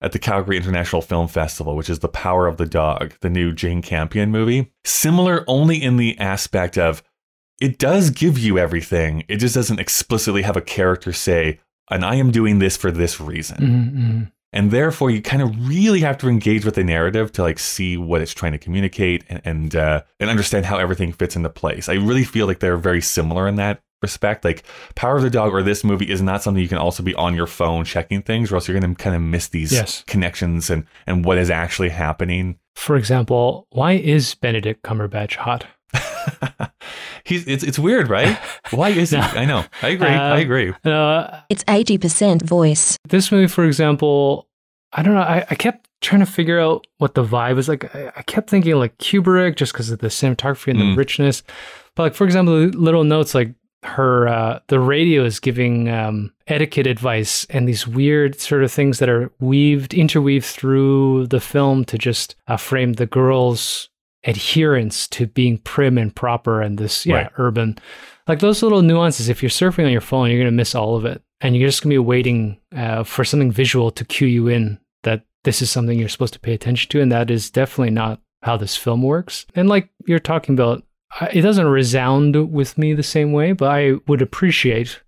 [0.00, 3.52] at the Calgary International Film Festival, which is The Power of the Dog, the new
[3.52, 4.72] Jane Campion movie.
[4.84, 7.02] Similar only in the aspect of
[7.60, 9.24] it does give you everything.
[9.28, 13.20] It just doesn't explicitly have a character say, and I am doing this for this
[13.20, 13.56] reason.
[13.58, 14.32] Mhm, mhm.
[14.52, 17.96] And therefore, you kind of really have to engage with the narrative to like see
[17.96, 21.88] what it's trying to communicate and and, uh, and understand how everything fits into place.
[21.88, 24.44] I really feel like they're very similar in that respect.
[24.44, 27.14] Like Power of the Dog or this movie is not something you can also be
[27.14, 30.04] on your phone checking things, or else you're going to kind of miss these Yes.
[30.06, 32.58] connections and and what is actually happening.
[32.74, 35.66] For example, why is Benedict Cumberbatch hot?
[37.24, 38.36] He's it's it's weird, right?
[38.70, 39.16] Why is he?
[39.16, 39.64] I know.
[39.82, 40.08] I agree.
[40.08, 40.74] Uh, I agree.
[40.84, 42.98] Uh, It's 80% voice.
[43.08, 44.48] this movie, for example,
[44.92, 45.20] I don't know.
[45.22, 47.94] I, I kept trying to figure out what the vibe was like.
[47.94, 50.92] I, I kept thinking like Kubrick just because of the cinematography and Mm.
[50.92, 51.42] the richness.
[51.96, 53.54] But like, for example, the little notes like
[53.84, 58.98] her, uh, the radio is giving um, etiquette advice and these weird sort of things
[58.98, 63.88] that are weaved, interweaved through the film to just uh, frame the girl's
[64.24, 67.30] adherence to being prim and proper and this, yeah, Right.
[67.38, 67.78] urban.
[68.26, 70.96] Like those little nuances, if you're surfing on your phone, you're going to miss all
[70.96, 71.22] of it.
[71.40, 74.78] And you're just going to be waiting uh, for something visual to cue you in
[75.02, 77.02] that this is something you're supposed to pay attention to.
[77.02, 79.44] And that is definitely not how this film works.
[79.54, 80.84] And like you're talking about,
[81.32, 85.00] it doesn't resound with me the same way, but I would appreciate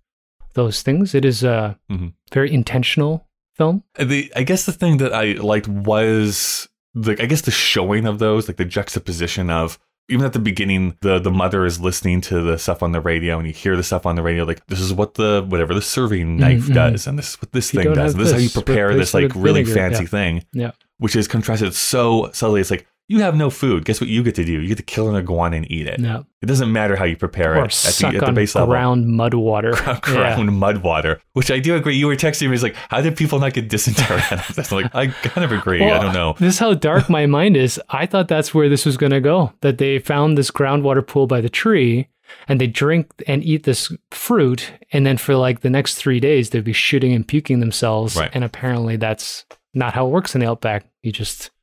[0.53, 1.13] those things.
[1.13, 2.13] It is a Mhm.
[2.33, 3.83] very intentional film.
[3.99, 8.19] The I guess the thing that I liked was the I guess the showing of
[8.19, 9.77] those, like the juxtaposition of
[10.09, 13.37] even at the beginning, the the mother is listening to the stuff on the radio,
[13.37, 15.81] and you hear the stuff on the radio, like this is what the whatever the
[15.81, 16.73] serving knife mhm.
[16.73, 18.95] does, and this is what this You thing does, and this is how you prepare
[18.95, 20.09] this like really vinegar, fancy yeah.
[20.09, 20.71] thing, Yeah.
[20.97, 22.61] which is contrasted so subtly.
[22.61, 23.85] It's like you have no food.
[23.85, 24.53] Guess what you get to do?
[24.61, 25.99] You get to kill an iguana and eat it.
[25.99, 26.25] No.
[26.41, 28.67] It doesn't matter how you prepare it Or at the, at the base level.
[28.69, 29.71] ground mud water.
[30.01, 31.95] Ground mud water, which I do agree.
[31.95, 34.21] You were texting me, it's like, how did people not get dysentery?
[34.31, 35.83] I'm like, I kind of agree.
[35.83, 36.35] I don't know.
[36.37, 37.79] This is how dark my mind is.
[37.89, 39.53] I thought that's where this was going to go.
[39.61, 42.09] That they found this groundwater pool by the tree
[42.47, 44.71] and they drink and eat this fruit.
[44.91, 48.15] And then for like the next three days, they'd be shooting and puking themselves.
[48.17, 48.29] Right.
[48.33, 50.85] And apparently that's not how it works in the Outback.
[51.03, 51.56] You just Well,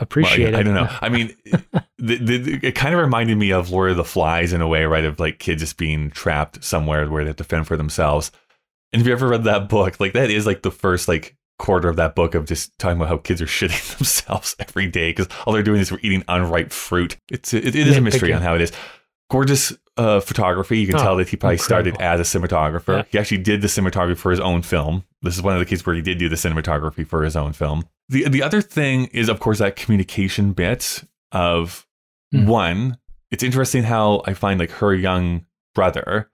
[0.00, 0.64] appreciate I, I it.
[0.64, 0.88] don't know.
[1.00, 1.34] I mean,
[1.98, 4.84] the, the, it kind of reminded me of Lord of the Flies in a way,
[4.84, 5.04] right?
[5.04, 8.30] Of like kids just being trapped somewhere where they have to fend for themselves.
[8.92, 11.88] And if you ever read that book, like that is like the first like quarter
[11.88, 15.28] of that book of just talking about how kids are shitting themselves every day because
[15.46, 17.16] all they're doing is eating unripe fruit.
[17.30, 18.72] It's it, it is a mystery on how it is.
[19.30, 20.78] Gorgeous uh, photography.
[20.80, 22.98] You can Oh, tell that he probably started as a cinematographer.
[22.98, 23.02] Yeah.
[23.10, 25.04] He actually did the cinematography for his own film.
[25.22, 27.52] This is one of the cases where he did do the cinematography for his own
[27.52, 27.84] film.
[28.08, 31.86] The the other thing is, of course, that communication bit of
[32.32, 32.46] Hmm.
[32.46, 32.98] one.
[33.30, 36.30] It's interesting how I find like her young brother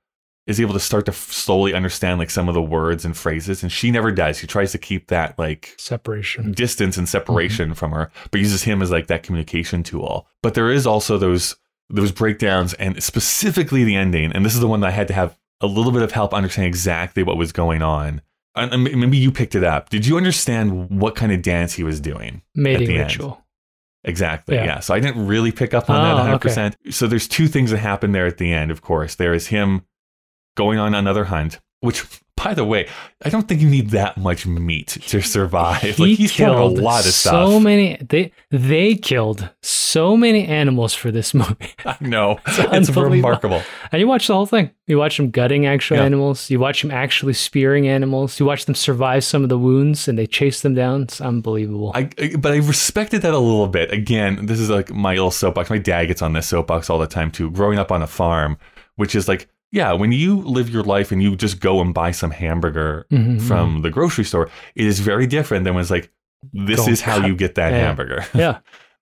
[0.47, 3.73] is able to start to slowly understand like some of the words and phrases, and
[3.73, 4.39] she never does.
[4.39, 6.53] She tries to keep that like Separation.
[6.53, 10.29] distance and separation from her, but uses him as like that communication tool.
[10.43, 11.57] But there is also those
[11.89, 14.33] those breakdowns, and specifically the ending.
[14.33, 16.35] And this is the one that I had to have a little bit of help
[16.35, 18.23] understanding exactly what was going on.
[18.55, 19.91] And maybe you picked it up.
[19.91, 22.43] Did you understand what kind of dance he was doing?
[22.55, 23.11] Mating the end.
[23.11, 23.45] ritual.
[24.05, 24.55] Exactly.
[24.55, 24.65] Yeah.
[24.65, 24.81] Yeah.
[24.81, 26.93] So I didn't really pick up on Oh, that 100%.
[26.93, 29.17] So there's two things that happen there at the end, of course.
[29.17, 29.83] There is him
[30.57, 32.05] going on another hunt, which,
[32.47, 32.87] by the way,
[33.25, 35.99] I don't think you need that much meat to survive.
[35.99, 37.51] like he's killed a lot of so stuff.
[37.51, 37.97] So many.
[38.09, 41.75] They they killed so many animals for this movie.
[41.85, 42.39] I know.
[42.47, 43.11] It's, unbelievable.
[43.11, 43.63] remarkable.
[43.91, 44.71] And you watch the whole thing.
[44.87, 46.05] You watch them gutting actual Yeah.
[46.05, 46.49] animals.
[46.51, 48.39] You watch them actually spearing animals.
[48.39, 51.03] You watch them survive some of the wounds, and they chase them down.
[51.03, 51.91] It's unbelievable.
[51.97, 53.91] I, I- but I respected that a little bit.
[53.93, 55.69] Again, this is like my little soapbox.
[55.71, 57.51] My dad gets on this soapbox all the time too.
[57.51, 58.57] Growing up on a farm,
[58.95, 62.11] which is like, yeah, when you live your life and you just go and buy
[62.11, 63.41] some hamburger Mhm.
[63.43, 66.11] from the grocery store, it is very different than when it's like,
[66.53, 67.79] this Go is how cut- you get that Yeah.
[67.79, 68.59] hamburger, yeah.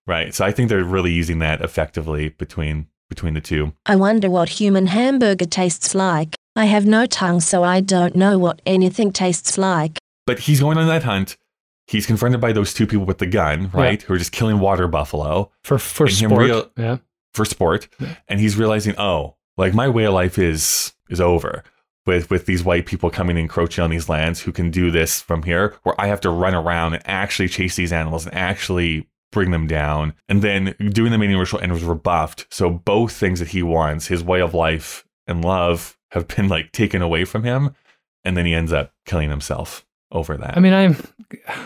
[0.07, 0.33] right?
[0.33, 3.71] So I think they're really using that effectively between between the two.
[3.85, 6.35] I wonder what human hamburger tastes like.
[6.55, 9.99] I have no tongue, so I don't know what anything tastes like.
[10.25, 11.37] But he's going on that hunt.
[11.85, 14.01] He's confronted by those two people with the gun, right?
[14.01, 15.51] Who are just killing water buffalo.
[15.63, 16.41] For for sport.
[16.47, 16.97] real- yeah.
[17.35, 18.15] for sport Yeah.
[18.27, 21.63] and he's realizing oh like my way of life is is over
[22.05, 25.21] with with these white people coming and encroaching on these lands who can do this
[25.21, 29.07] from here where i have to run around and actually chase these animals and actually
[29.35, 32.47] bring them down and then doing the mating ritual and was rebuffed.
[32.49, 36.71] So both things that he wants his way of life and love have been like
[36.71, 37.75] taken away from him.
[38.23, 40.55] And then he ends up killing himself over that.
[40.55, 40.95] I mean, I'm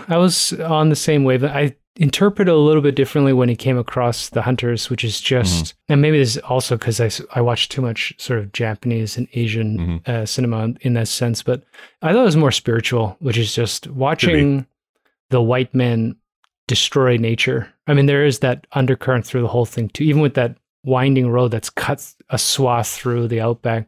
[0.08, 1.41] I was on the same wave.
[1.41, 5.03] That I interpret it a little bit differently when he came across the hunters, which
[5.03, 5.93] is just, Mm-hmm.
[5.93, 9.27] and maybe this is also because I, I watched too much sort of Japanese and
[9.33, 10.12] Asian Mm-hmm.
[10.12, 11.63] uh, cinema in that sense, but
[12.01, 14.65] I thought it was more spiritual, which is just watching
[15.29, 16.15] the white man
[16.67, 17.67] destroy nature.
[17.85, 21.29] I mean, there is that undercurrent through the whole thing too, even with that winding
[21.29, 23.88] road that's cut a swath through the outback.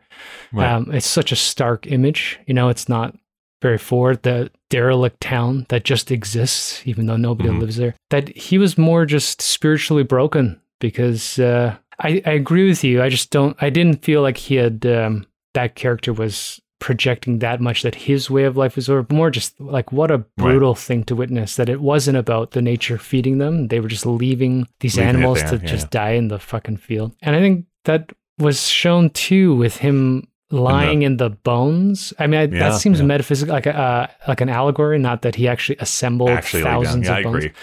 [0.52, 0.70] Right.
[0.70, 2.40] Um, it's such a stark image.
[2.48, 3.16] You know, it's not
[3.62, 4.24] very forward.
[4.24, 7.60] The derelict town that just exists, even though nobody Mhm.
[7.60, 7.96] lives there.
[8.10, 13.02] That he was more just spiritually broken because uh, I, I agree with you.
[13.02, 13.56] I just don't.
[13.62, 18.28] I didn't feel like he had um, that character was projecting that much that his
[18.32, 19.06] way of life was over.
[19.14, 21.56] More just like what a brutal thing to witness.
[21.58, 23.68] That it wasn't about the nature feeding them.
[23.68, 25.72] They were just leaving these Leaving animals there, to yeah.
[25.72, 27.12] just die in the fucking field.
[27.22, 32.14] And I think that was shown too with him lying in the, bones.
[32.20, 33.06] I mean, I, Yeah, that seems yeah.
[33.06, 35.00] metaphysical, like a uh, like an allegory.
[35.00, 37.36] Not that he actually assembled actually thousands yeah, i of bones.
[37.46, 37.54] agree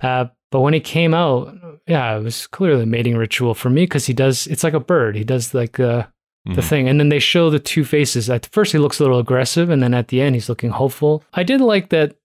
[0.00, 1.54] Uh, but when he came out,
[1.88, 4.46] yeah, it was clearly a mating ritual for me because he does.
[4.46, 5.16] It's like a bird.
[5.16, 6.06] He does like uh,
[6.46, 6.68] the Mhm.
[6.68, 8.28] thing, and then they show the two faces.
[8.30, 11.24] At first, he looks a little aggressive, and then at the end, he's looking hopeful.
[11.32, 12.16] I did like that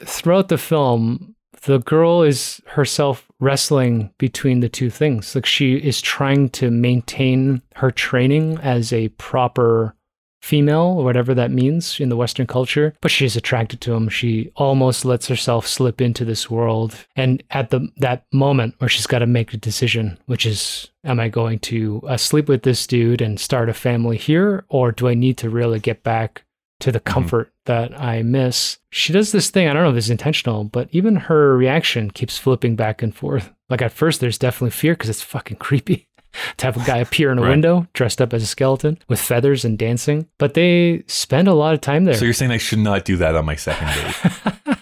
[0.00, 1.34] throughout the film.
[1.62, 5.34] The girl is herself wrestling between the two things.
[5.34, 9.96] Like she is trying to maintain her training as a proper
[10.40, 14.08] female or whatever that means in the western culture but she's attracted to him.
[14.08, 16.96] She almost lets herself slip into this world.
[17.14, 21.20] And at the that moment where she's got to make a decision which is am
[21.20, 25.08] i going to uh, sleep with this dude and start a family here or do
[25.08, 26.44] i need to really get back
[26.80, 30.08] to the comfort that i miss she does this thing i don't know if it's
[30.08, 34.70] intentional but even her reaction keeps flipping back and forth like at first there's definitely
[34.70, 36.08] fear because it's fucking creepy
[36.56, 37.50] to have a guy appear in a Right.
[37.50, 40.26] window dressed up as a skeleton with feathers and dancing.
[40.38, 42.14] But they spend a lot of time there.
[42.14, 44.78] so you're saying i should not do that on my second date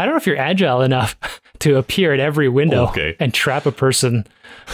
[0.00, 1.16] I don't know if you're agile enough
[1.60, 3.16] to appear at every window Okay.
[3.20, 4.26] and trap a person.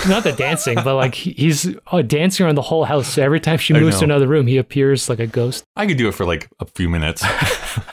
[0.08, 3.08] Not the dancing, but like he's oh, dancing around the whole house.
[3.08, 5.64] So every time she moves to another room, he appears like a ghost.
[5.76, 7.28] i could do it for like a few minutes do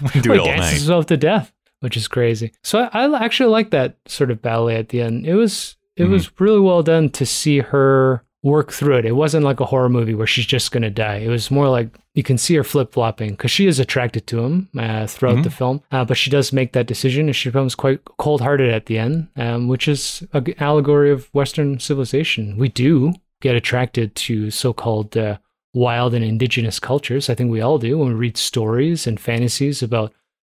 [0.03, 2.51] Well, it he all dances night himself to death, which is crazy.
[2.63, 5.25] So I, I actually like that sort of ballet at the end.
[5.25, 6.09] It was it Mhm.
[6.11, 9.05] was really well done to see her work through it.
[9.05, 11.15] It wasn't like a horror movie where she's just gonna die.
[11.17, 14.43] It was more like you can see her flip flopping because she is attracted to
[14.43, 15.43] him uh, throughout Mhm.
[15.43, 18.69] the film, uh, but she does make that decision and she becomes quite cold hearted
[18.69, 22.57] at the end, um, which is an allegory of Western civilization.
[22.57, 25.37] We do get attracted to so called uh,
[25.73, 27.29] wild and indigenous cultures.
[27.29, 30.13] I think we all do when we read stories and fantasies about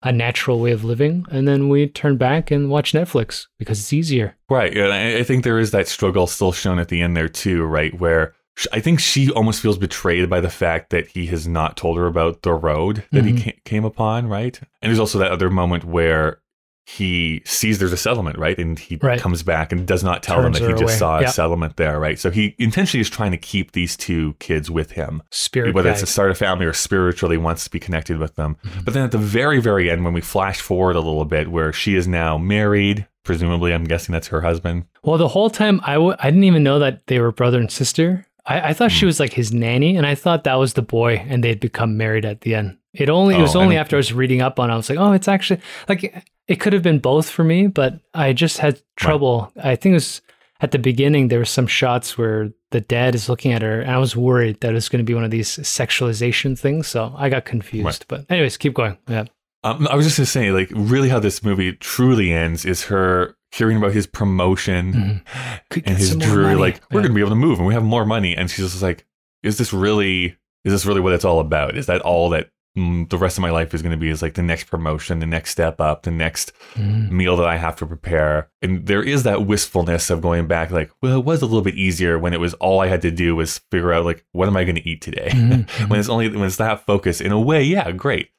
[0.04, 3.94] a natural way of living, and then we turn back and watch Netflix because it's
[3.94, 4.36] easier.
[4.50, 4.74] Right.
[4.76, 7.98] Yeah, I think there is that struggle still shown at the end there too, right?
[8.00, 8.34] Where
[8.72, 12.06] I think she almost feels betrayed by the fact that he has not told her
[12.06, 13.40] about the road that Mhm.
[13.40, 14.60] he came upon, right?
[14.82, 16.38] And there's also that other moment where
[16.86, 18.58] he sees there's a settlement, right?
[18.58, 19.20] And he Right.
[19.20, 20.94] comes back and does not tell them that he just away.
[20.96, 21.30] saw a Yeah.
[21.30, 22.20] settlement there, right?
[22.20, 25.94] So he intentionally is trying to keep these two kids with him Spirit whether guide.
[25.94, 28.58] it's to start a family or spiritually wants to be connected with them.
[28.66, 28.80] Mm-hmm.
[28.84, 31.72] But then at the very, very end, when we flash forward a little bit, where
[31.72, 34.84] she is now married, presumably, I'm guessing that's her husband.
[35.04, 37.72] Well, the whole time I w- I didn't even know that they were brother and
[37.72, 38.26] sister.
[38.46, 38.98] I, I thought Hmm.
[38.98, 41.96] she was like his nanny, and I thought that was the boy, and they'd become
[41.96, 42.76] married at the end.
[42.94, 44.78] It only it was Oh, only don't- after I was reading up on it, I
[44.78, 48.34] was like, oh, it's actually like it could have been both for me, but I
[48.34, 49.52] just had trouble.
[49.62, 50.22] I think it was
[50.62, 53.92] at the beginning there were some shots where the dad is looking at her, and
[53.92, 55.50] I was worried that it was going to be one of these
[55.88, 57.86] sexualization things, so I got confused.
[57.86, 58.06] Right.
[58.08, 58.98] But anyways, keep going.
[59.08, 59.26] Yeah,
[59.64, 63.36] Um, I was just gonna say, like, really, how this movie truly ends is her
[63.52, 65.22] hearing about his promotion
[65.70, 67.04] Could and his some dreary, like, we're Yeah.
[67.08, 69.06] gonna be able to move and we have more money, and she's just like,
[69.44, 70.36] is this really?
[70.66, 71.76] Is this really what it's all about?
[71.78, 74.10] Is that all that the rest of my life is going to be?
[74.10, 77.12] Is like the next promotion, the next step up, the next Mhm.
[77.12, 78.50] meal that I have to prepare.
[78.62, 81.76] And there is that wistfulness of going back, like, well, it was a little bit
[81.76, 84.58] easier when it was all I had to do was figure out, like, what am
[84.58, 85.30] I going to eat today?
[85.32, 85.70] Mhm.
[85.90, 88.30] when it's only when it's that focus, in a way, yeah, great.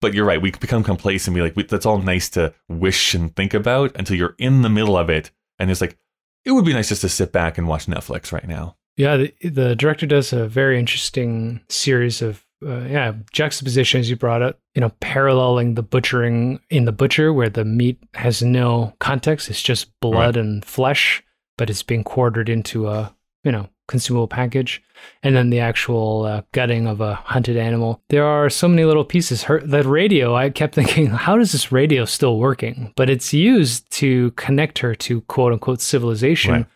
[0.00, 3.14] But you're right, we become complacent and be like, "Wait, that's all nice to wish
[3.14, 5.30] and think about until you're in the middle of it.
[5.58, 5.96] And it's like,
[6.44, 8.76] it would be nice just to sit back and watch Netflix right now.
[8.96, 14.08] Yeah, the, the director does a very interesting series of uh, yeah juxtapositions.
[14.10, 18.42] You brought up, you know, paralleling the butchering in the butcher, where the meat has
[18.42, 21.22] no context; it's just blood and flesh,
[21.58, 23.14] but it's being quartered into a
[23.44, 24.82] you know consumable package,
[25.22, 28.02] and then the actual uh, gutting of a hunted animal.
[28.08, 29.44] There are so many little pieces.
[29.44, 32.92] Her that radio, I kept thinking, how is this radio still working?
[32.96, 36.66] But it's used to connect her to quote unquote civilization Right.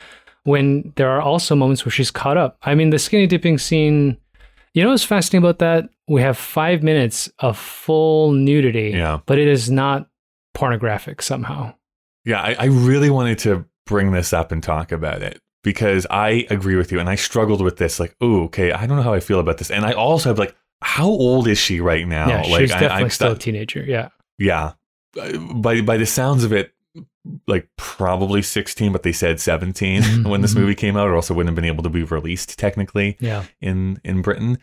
[0.44, 2.58] when there are also moments where she's caught up.
[2.62, 4.16] I mean, the skinny dipping scene,
[4.74, 5.88] you know what's fascinating about that?
[6.08, 9.20] We have five minutes of full nudity, Yeah.
[9.26, 10.08] but it is not
[10.54, 11.74] pornographic somehow.
[12.24, 16.46] Yeah, I, I really wanted to bring this up and talk about it because I
[16.50, 17.00] agree with you.
[17.00, 19.58] And I struggled with this, like, oh, okay, I don't know how I feel about
[19.58, 19.70] this.
[19.70, 22.28] And I also have like, how old is she right now?
[22.28, 23.82] yeah, like, she's I- definitely I'm still a teenager.
[23.84, 24.08] Yeah.
[24.38, 24.72] Yeah.
[25.20, 26.72] Uh, By by the sounds of it,
[27.46, 30.60] like probably 16, but they said 17 Mhm, when this mhm.
[30.60, 33.44] movie came out, or also wouldn't have been able to be released technically Yeah.
[33.60, 34.58] in in Britain.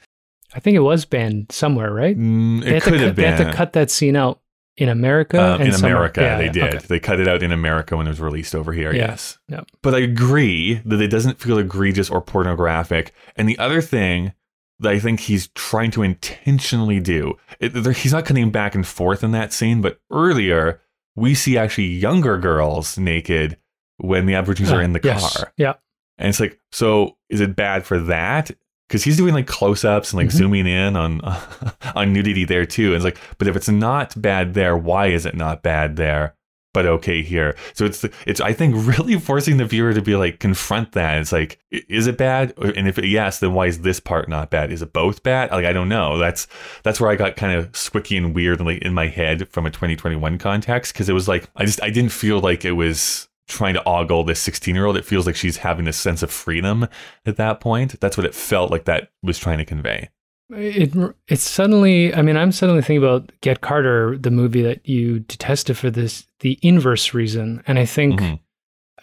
[0.54, 2.18] I think it was banned somewhere, right?
[2.18, 3.34] Mm, They had it to could cut- have They been.
[3.38, 4.40] had to cut that scene out
[4.78, 5.40] in America.
[5.60, 6.64] And in somewhere- America, Yeah, they yeah, did.
[6.76, 6.86] okay.
[6.88, 8.94] They cut it out in America when it was released over here.
[8.94, 9.38] Yeah, Yes.
[9.50, 9.62] yeah.
[9.82, 13.12] But I agree that it doesn't feel egregious or pornographic.
[13.36, 14.34] And the other thing
[14.80, 19.24] that I think he's trying to intentionally do, it, he's not cutting back and forth
[19.24, 20.80] in that scene, but earlier
[21.18, 23.58] we see actually younger girls naked
[23.98, 25.36] when the Aborigines are in the Yes.
[25.38, 25.52] car.
[25.58, 25.74] Yeah.
[26.18, 28.52] And it's like, so is it bad for that?
[28.88, 30.32] Because he's doing like close-ups and like Mhm.
[30.38, 31.20] zooming in on
[31.96, 32.88] on nudity there too.
[32.94, 36.36] And it's like, but if it's not bad there, why is it not bad there?
[36.74, 37.56] But okay here.
[37.74, 41.20] So it's it's I think really forcing the viewer to be like confront that.
[41.20, 42.54] It's like, is it bad?
[42.58, 44.72] And if it, yes, then why is this part not bad?
[44.72, 45.52] Is it both bad?
[45.52, 46.18] Like I don't know.
[46.18, 46.48] That's
[46.84, 49.72] that's where I got kind of squicky and weird like in my head from a
[49.72, 53.74] 2021 context because it was like I just I didn't feel like it was trying
[53.74, 54.98] to ogle this 16 year old.
[54.98, 56.88] It feels like she's having this sense of freedom
[57.26, 58.00] at that point.
[58.00, 60.10] That's what it felt like that was trying to convey.
[60.50, 60.94] It
[61.28, 62.14] it's suddenly.
[62.14, 66.26] I mean, I'm suddenly thinking about Get Carter, the movie that you detested for this,
[66.40, 68.40] the inverse reason, and I think Mhm.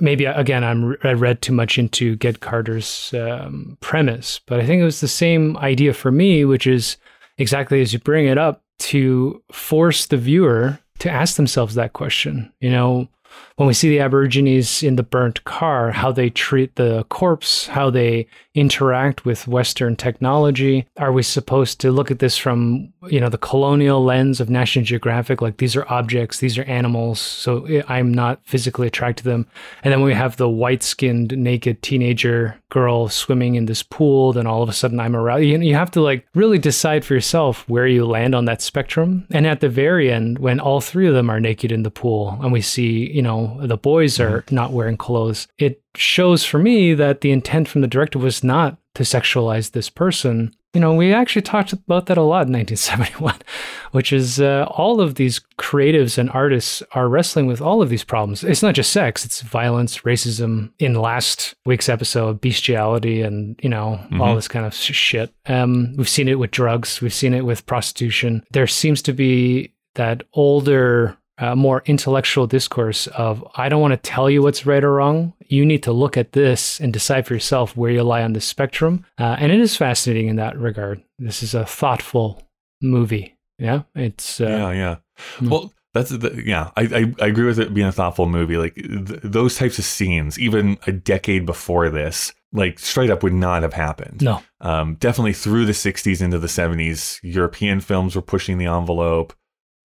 [0.01, 4.81] maybe again I'm I read too much into Get Carter's um, premise, but I think
[4.81, 6.97] it was the same idea for me, which is
[7.37, 12.51] exactly as you bring it up to force the viewer to ask themselves that question.
[12.61, 13.09] You know,
[13.57, 17.89] when we see the Aborigines in the burnt car, how they treat the corpse, how
[17.89, 20.87] they interact with Western technology.
[20.99, 24.85] Are we supposed to look at this from, you know, the colonial lens of National
[24.85, 25.41] Geographic?
[25.41, 29.47] Like these are objects, these are animals, so I'm not physically attracted to them.
[29.83, 34.47] And then we have the white skinned, naked teenager girl swimming in this pool, then
[34.47, 35.45] all of a sudden I'm aroused.
[35.45, 39.27] You, you have to like really decide for yourself where you land on that spectrum.
[39.31, 42.37] And at the very end, when all three of them are naked in the pool
[42.43, 46.95] and we see, you know, the boys are not wearing clothes, it shows for me
[46.95, 50.55] that the intent from the director was not to sexualize this person.
[50.73, 53.37] You know, we actually talked about that a lot in 1971,
[53.93, 58.03] which is uh, all of these creatives and artists are wrestling with all of these
[58.03, 58.43] problems.
[58.43, 60.73] It's not just sex, it's violence, racism.
[60.81, 64.35] In last week's episode, bestiality, and, you know, all Mhm.
[64.37, 65.33] this kind of shit.
[65.47, 68.43] Um, we've seen it with drugs, we've seen it with prostitution.
[68.51, 74.11] There seems to be that older uh, more intellectual discourse of I don't want to
[74.11, 75.33] tell you what's right or wrong.
[75.47, 78.41] You need to look at this and decide for yourself where you lie on the
[78.41, 79.05] spectrum.
[79.19, 81.03] Uh, and it is fascinating in that regard.
[81.19, 82.43] This is a thoughtful
[82.81, 83.37] movie.
[83.59, 84.97] Yeah, it's uh, yeah, yeah.
[85.39, 85.49] Hmm.
[85.49, 86.71] Well, that's the, yeah.
[86.77, 88.57] I, I I agree with it being a thoughtful movie.
[88.57, 93.33] Like th- those types of scenes, even a decade before this, like straight up would
[93.33, 94.23] not have happened.
[94.23, 99.33] no, Um, definitely through the '60s into the '70s, European films were pushing the envelope.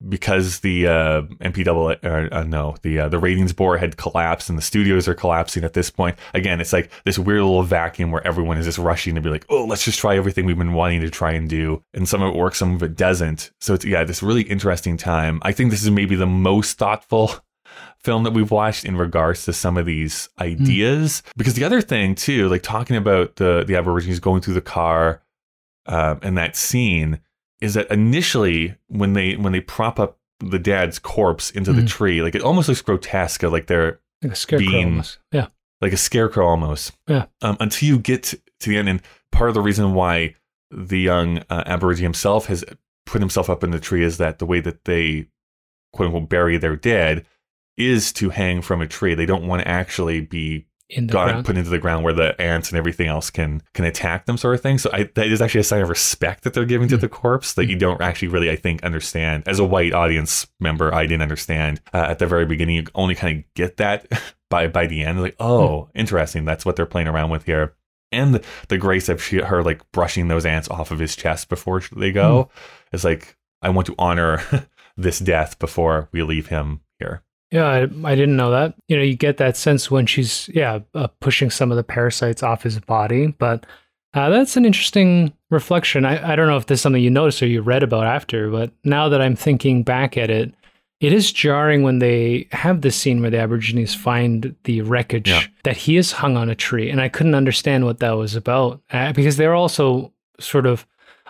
[0.07, 4.57] Because the uh, MPAA, or, uh, no, the uh, the ratings board had collapsed and
[4.57, 6.17] the studios are collapsing at this point.
[6.33, 9.45] Again, it's like this weird little vacuum where everyone is just rushing to be like,
[9.49, 12.33] oh, let's just try everything we've been wanting to try and do, and some of
[12.33, 13.51] it works, some of it doesn't.
[13.59, 15.39] So it's yeah, this really interesting time.
[15.41, 17.31] I think this is maybe the most thoughtful
[17.99, 21.21] film that we've watched in regards to some of these ideas.
[21.25, 21.31] Mm.
[21.35, 25.21] Because the other thing too, like talking about the the Aborigines going through the car
[25.87, 27.19] uh, and that scene
[27.61, 31.81] is that initially when they when they prop up the dad's corpse into mm-hmm.
[31.81, 35.19] the tree, like it almost looks grotesque, like they're like a scarecrow being, almost.
[35.31, 35.47] Yeah,
[35.81, 36.91] like a scarecrow almost.
[37.07, 37.25] Yeah.
[37.41, 38.23] Um, until you get
[38.59, 39.01] to the end, and
[39.31, 40.35] part of the reason why
[40.71, 42.63] the young uh, Aborigine himself has
[43.05, 45.27] put himself up in the tree is that the way that they
[45.93, 47.25] quote unquote bury their dead
[47.77, 49.15] is to hang from a tree.
[49.15, 51.45] They don't want to actually be in the ground.
[51.45, 54.55] put into the ground where the ants and everything else can can attack them, sort
[54.55, 54.77] of thing.
[54.77, 57.53] So I, that is actually a sign of respect that they're giving to the corpse
[57.53, 57.79] that you mm.
[57.79, 59.43] don't actually really, I think, understand.
[59.47, 62.77] As a white audience member, I didn't understand uh, at the very beginning.
[62.77, 64.07] You only kind of get that
[64.49, 65.21] by by the end.
[65.21, 66.45] Like, oh, mm interesting.
[66.45, 67.75] That's what they're playing around with here.
[68.11, 71.49] And the, the grace of she, her like brushing those ants off of his chest
[71.49, 72.59] before they go mm
[72.91, 74.41] is like, I want to honor
[74.97, 77.23] this death before we leave him here.
[77.51, 78.75] Yeah, I, I, didn't know that.
[78.87, 82.43] You know, you get that sense when she's, yeah, uh, pushing some of the parasites
[82.43, 83.27] off his body.
[83.27, 83.65] But
[84.13, 86.05] uh, that's an interesting reflection.
[86.05, 88.49] I, I don't know if this is something you noticed or you read about after,
[88.49, 90.53] but now that I'm thinking back at it,
[90.99, 95.43] it is jarring when they have this scene where the Aborigines find the wreckage yeah.
[95.63, 96.89] that he is hung on a tree.
[96.89, 100.85] And I couldn't understand what that was about uh, because they're also sort of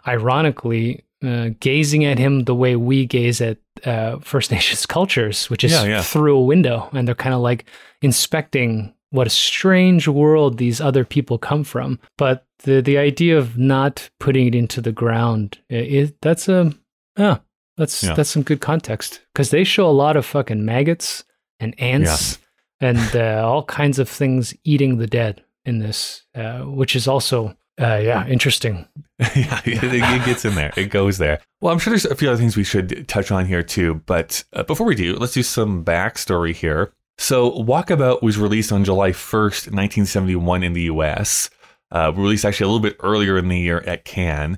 [0.08, 5.64] ironically uh, gazing at him the way we gaze at uh, First Nations cultures, which
[5.64, 6.02] is yeah, yeah.
[6.02, 7.66] through a window, and they're kind of like
[8.02, 12.00] inspecting what a strange world these other people come from.
[12.18, 16.74] But the the idea of not putting it into the ground, it, that's a
[17.18, 17.40] yeah,
[17.78, 18.14] that's yeah.
[18.14, 21.24] that's some good context because they show a lot of fucking maggots
[21.60, 22.40] and ants
[22.80, 27.56] and uh, all kinds of things eating the dead in this, uh, which is also
[27.80, 28.88] uh, yeah, interesting.
[29.20, 30.74] yeah, it, it, gets in there.
[30.76, 31.40] It goes there.
[31.62, 34.02] Well, I'm sure there's a few other things we should touch on here too.
[34.06, 36.94] But uh, before we do, let's do some backstory here.
[37.18, 41.50] So, Walkabout was released on July 1st, 1971 in the US.
[41.92, 44.58] Uh, released actually a little bit earlier in the year at Cannes,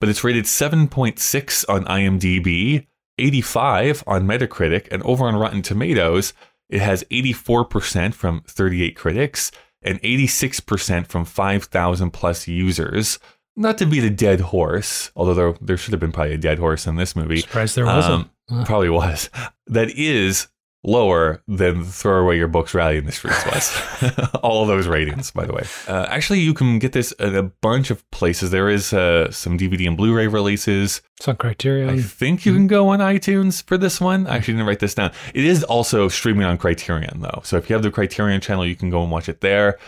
[0.00, 2.86] but it's rated 7.6 on IMDb,
[3.18, 6.32] 85 on Metacritic, and over on Rotten Tomatoes,
[6.68, 9.52] it has 84% from 38 critics
[9.82, 13.18] and 86% from 5,000 plus users.
[13.56, 16.58] Not to beat a dead horse, although there, there should have been probably a dead
[16.58, 17.40] horse in this movie.
[17.40, 18.28] Surprised there wasn't.
[18.50, 19.30] Um, Probably was.
[19.66, 20.48] That is
[20.84, 24.30] lower than throw away your books rally in the streets was.
[24.42, 25.62] All of those ratings by the way.
[25.86, 28.50] Uh, actually you can get this at a bunch of places.
[28.50, 31.02] There is uh, some dvd and blu-ray releases.
[31.18, 31.88] It's on criterion.
[31.88, 34.26] I think you can go on itunes for this one.
[34.26, 35.12] I actually didn't write this down.
[35.34, 37.40] It is also streaming on criterion though.
[37.44, 39.78] So if you have the criterion channel you can go and watch it there.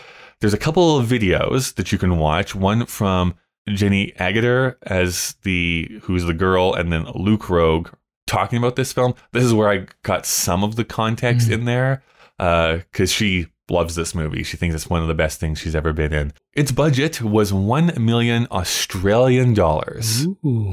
[0.41, 2.55] There's a couple of videos that you can watch.
[2.55, 3.35] One from
[3.73, 7.91] jenny agutter as the who's the girl and then luke Roeg
[8.27, 11.53] talking about this film, this is where I got some of the context mm.
[11.53, 12.03] in there
[12.37, 14.43] because uh, she loves this movie.
[14.43, 16.33] She thinks it's one of the best things she's ever been in.
[16.53, 20.25] Its budget was 1 million Australian dollars.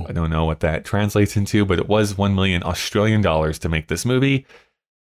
[0.08, 3.68] I don't know what that translates into, but it was 1 million Australian dollars to
[3.68, 4.46] make this movie.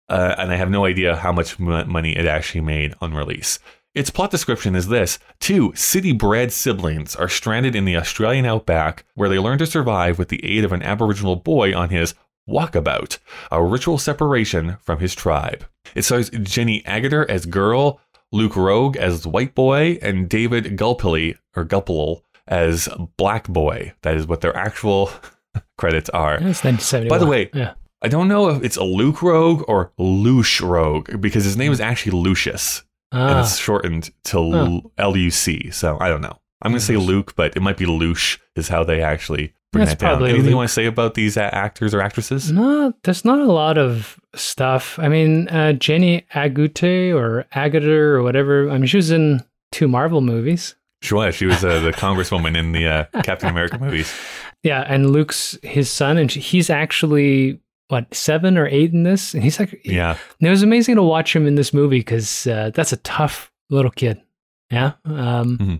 [0.08, 3.58] Uh, and I have no idea how much money it actually made on release.
[3.94, 9.04] Its plot description is this Two city bred siblings are stranded in the Australian outback
[9.14, 12.14] where they learn to survive with the aid of an Aboriginal boy on his
[12.48, 13.18] Walkabout,
[13.50, 15.64] a ritual separation from his tribe.
[15.94, 18.00] It stars Jenny Agutter as girl,
[18.32, 23.92] Luke Roeg as white boy, and David Gulpilly or Gulpilil as black boy.
[24.02, 25.10] That is what their actual
[25.78, 26.34] credits are.
[26.34, 27.08] It's 1971.
[27.08, 27.74] By the way, yeah.
[28.02, 31.80] I don't know if it's a Luke Roeg or Lush Roeg because his name is
[31.80, 32.82] actually Lucius.
[33.12, 33.28] Ah.
[33.28, 34.92] And it's shortened to oh.
[34.98, 35.70] L U C.
[35.70, 36.38] So I don't know.
[36.62, 39.86] I'm going to say Luke, but it might be Lush, is how they actually bring
[39.86, 40.28] That's that down.
[40.28, 42.52] Anything you want to say about these uh, actors or actresses?
[42.52, 44.98] No, there's not a lot of stuff.
[44.98, 48.70] I mean, uh, Jenny Agute or Agater or whatever.
[48.70, 49.42] I mean, she was in
[49.72, 50.76] two Marvel movies.
[51.00, 51.34] She was.
[51.34, 54.14] She was uh, the Congresswoman in the uh, Captain America movies.
[54.62, 59.42] Yeah, and Luke's his son, and he's actually what seven or eight in this, and
[59.42, 60.16] he's like, yeah.
[60.40, 63.90] it was amazing to watch him in this movie because uh, that's a tough little
[63.90, 64.22] kid.
[64.70, 64.92] Yeah.
[65.04, 65.74] Um, mm-hmm.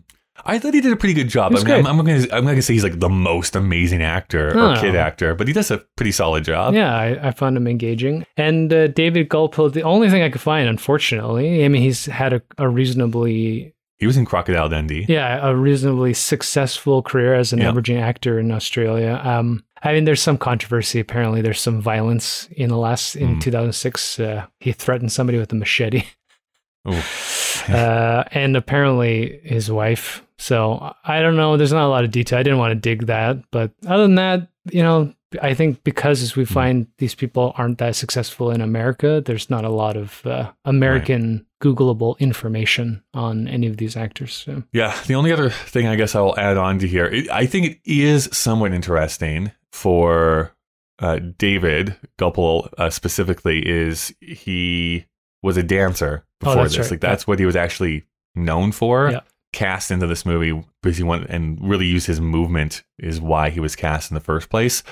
[0.45, 1.55] I thought he did a pretty good job.
[1.55, 4.49] I mean, I'm, I'm, gonna I'm not gonna say he's like the most amazing actor
[4.59, 6.74] or kid actor, but he does a pretty solid job.
[6.74, 8.26] Yeah, I, I found him engaging.
[8.36, 12.32] And uh, David Gulpilil, the only thing I could find, unfortunately, I mean, he's had
[12.32, 15.07] a, a reasonably He was in Crocodile Dundee.
[15.09, 17.70] Yeah, a reasonably successful career as an Yeah.
[17.70, 19.20] emerging actor in Australia.
[19.22, 20.99] Um, I mean, there's some controversy.
[21.01, 23.40] Apparently, there's some violence in the last in Mm.
[23.43, 24.18] 2006.
[24.20, 26.05] Uh, he threatened somebody with a machete,
[26.84, 30.22] uh, and apparently his wife.
[30.43, 31.57] So I don't know.
[31.57, 32.38] There's not a lot of detail.
[32.38, 36.20] I didn't want to dig that, but other than that, you know, I think because
[36.20, 40.20] as we find these people aren't that successful in America, there's not a lot of
[40.26, 44.34] uh, American Googleable information on any of these actors.
[44.34, 44.62] So.
[44.72, 47.66] Yeah, the only other thing I guess I'll add on to here, it, I think
[47.66, 50.53] it is somewhat interesting for
[50.99, 55.07] uh, David Gulpel uh, specifically, is he
[55.43, 56.86] was a dancer Oh, before that's this.
[56.86, 59.11] right, Like that's what he was actually known for.
[59.12, 59.20] Yeah.
[59.53, 63.61] Cast into this movie because he went and really used his movement is why he
[63.61, 64.82] was cast in the first place.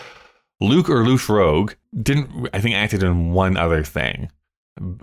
[0.61, 4.31] Luke or Luke Roeg didn't, I think, acted in one other thing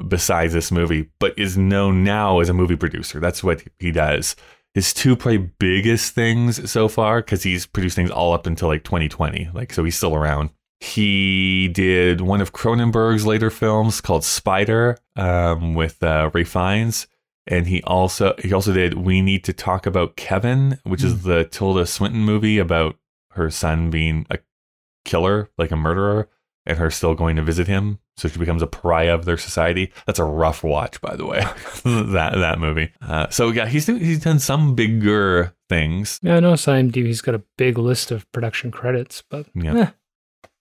[0.08, 3.20] besides this movie, but is known now as a movie producer.
[3.20, 4.36] That's what he does.
[4.74, 8.84] His two probably biggest things so far, because he's produced things all up until like
[8.84, 10.51] 2020, like so he's still around.
[10.80, 17.08] He did one of Cronenberg's later films called Spider um, with uh, Ralph Fiennes,
[17.48, 21.45] and he also he also did We Need to Talk About Kevin, which is the
[21.45, 22.98] Tilda Swinton movie about
[23.32, 24.39] her son being a
[25.06, 26.28] killer, like a murderer,
[26.66, 28.00] and her still going to visit him.
[28.18, 29.93] So she becomes a pariah of their society.
[30.08, 31.39] That's a rough watch, by the way.
[31.86, 32.91] that that movie.
[33.02, 36.20] Uh, so yeah, he's he's done some bigger things.
[36.24, 39.76] Yeah, I know IMDb's got a big list of production credits, but Yeah.
[39.78, 39.89] eh,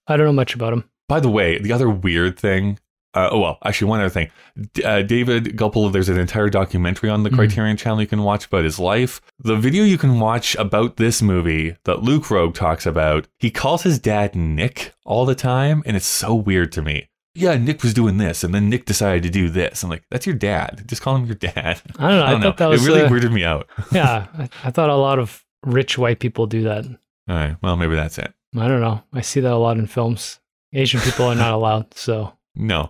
[0.07, 0.89] I don't know much about him.
[1.09, 2.79] By the way, the other weird thing.
[3.17, 4.29] Uh, oh well, actually, one other thing.
[4.73, 7.35] D- uh, David Gulpel, there's an entire documentary on the Mhm.
[7.35, 9.21] Criterion Channel you can watch about his life.
[9.39, 13.83] The video you can watch about this movie that Luke Roeg talks about, he calls
[13.83, 17.09] his dad Nick all the time, and it's so weird to me.
[17.33, 19.83] Yeah, Nick was doing this, and then Nick decided to do this.
[19.83, 20.83] I'm like, that's your dad.
[20.87, 21.81] Just call him your dad.
[21.99, 22.23] I don't know.
[22.23, 22.47] I, I don't know.
[22.47, 23.67] thought that was it really uh, weirded me out.
[23.91, 24.27] yeah.
[24.37, 26.85] I, I thought a lot of rich white people do that.
[26.85, 28.33] All right, well, maybe that's it.
[28.55, 29.01] I don't know.
[29.13, 30.39] I see that a lot in films.
[30.73, 31.93] Asian people are not allowed.
[31.93, 32.89] So No.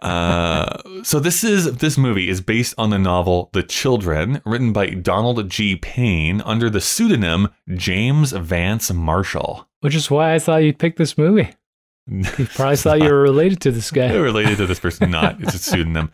[0.00, 4.90] uh, so this is this movie is based on the novel The Children, written by
[4.90, 5.76] Donald G.
[5.76, 9.68] Payne under the pseudonym James Vance Marshall.
[9.80, 11.50] which is why I thought you'd pick this movie.
[12.08, 12.24] You
[12.54, 14.12] probably thought you were related to this guy.
[14.12, 16.10] related to this person, not it's a pseudonym.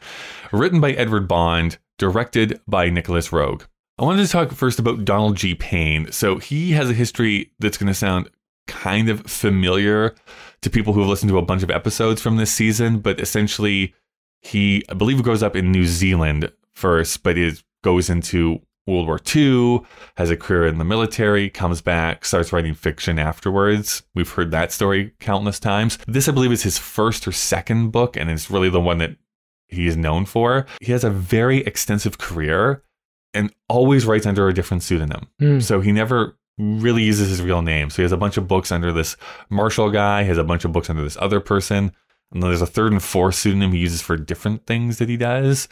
[0.52, 3.62] Written by Edward Bond, directed by Nicolas Roeg.
[3.98, 5.54] I wanted to talk first about Donald G.
[5.54, 6.12] Payne.
[6.12, 8.28] So he has a history that's going to sound
[8.66, 10.14] kind of familiar
[10.62, 13.94] to people who have listened to a bunch of episodes from this season, but essentially
[14.40, 19.20] he, I believe, grows up in New Zealand first, but it goes into World War
[19.34, 19.80] II,
[20.16, 24.02] has a career in the military, comes back, starts writing fiction afterwards.
[24.14, 25.98] We've heard that story countless times.
[26.06, 29.16] This, I believe, is his first or second book, and it's really the one that
[29.68, 30.66] he is known for.
[30.80, 32.84] He has a very extensive career
[33.34, 35.28] and always writes under a different pseudonym.
[35.40, 35.58] Hmm.
[35.58, 37.90] So he never really uses his real name.
[37.90, 39.16] So he has a bunch of books under this
[39.50, 41.92] Marshall guy, has a bunch of books under this other person.
[42.32, 45.16] And then there's a third and fourth pseudonym he uses for different things that he
[45.16, 45.68] does.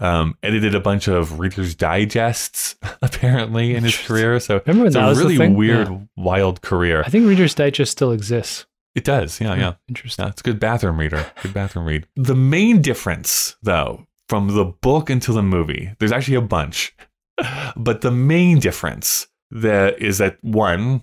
[0.00, 4.38] Um, edited a bunch of Reader's Digests, apparently, in his career.
[4.38, 5.98] So Remember when it's a really weird, Yeah.
[6.16, 7.02] wild career.
[7.04, 8.66] I think Reader's Digest still exists.
[8.94, 9.40] It does.
[9.40, 9.74] Yeah, yeah.
[9.88, 10.24] Interesting.
[10.24, 11.26] Yeah, it's a good bathroom reader.
[11.42, 12.06] Good bathroom read.
[12.16, 16.94] The main difference, though, from the book into the movie, there's actually a bunch.
[17.76, 21.02] But the main difference that is that one,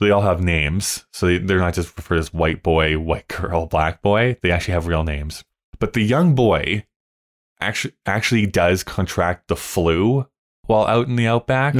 [0.00, 3.66] they all have names, so they, they're not just referred as white boy, white girl,
[3.66, 4.36] black boy.
[4.42, 5.44] They actually have real names.
[5.78, 6.86] But the young boy
[7.60, 10.26] actually actually does contract the flu
[10.66, 11.74] while out in the outback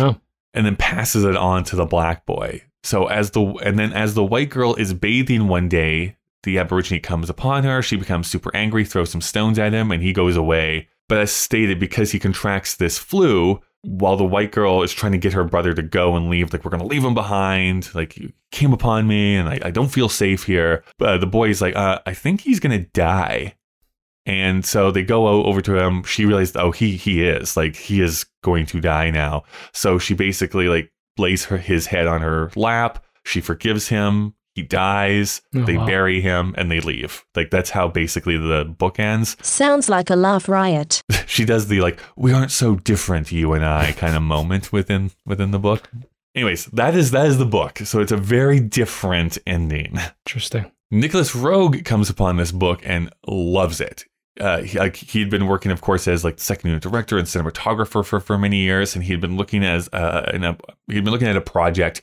[0.55, 2.62] and then passes it on to the black boy.
[2.83, 7.01] So as the and then as the white girl is bathing one day, the aborigine
[7.01, 7.83] comes upon her.
[7.83, 10.89] She becomes super angry, throws some stones at him, and he goes away.
[11.09, 15.18] But as stated, because he contracts this flu, while the white girl is trying to
[15.18, 17.95] get her brother to go and leave, like we're gonna leave him behind.
[17.95, 20.84] Like you came upon me, and I, I don't feel safe here.
[21.01, 23.55] Uh, the boy's like, uh, I think he's gonna die.
[24.26, 26.03] And so they go over to him.
[26.03, 29.45] She realized, oh, he he is like he is going to die now.
[29.72, 33.05] So she basically like lays her his head on her lap.
[33.24, 34.34] She forgives him.
[34.57, 35.43] He dies.
[35.55, 35.85] Oh, they wow.
[35.85, 37.27] bury him and they leave.
[37.35, 39.37] Like that's how basically the book ends.
[39.47, 41.03] Sounds like a laugh riot.
[41.29, 45.11] She does the like we aren't so different, you and I kind of moment within
[45.27, 45.91] within the book.
[46.35, 47.81] Anyways, that is that is the book.
[47.81, 49.99] So it's a very different ending.
[50.25, 50.71] Interesting.
[50.91, 54.05] Nicolas Roeg comes upon this book and loves it.
[54.41, 58.05] Uh, he, like he'd been working, of course, as like second unit director and cinematographer
[58.05, 61.29] for, for many years, and he'd been looking as uh, in a he'd been looking
[61.29, 62.03] at a project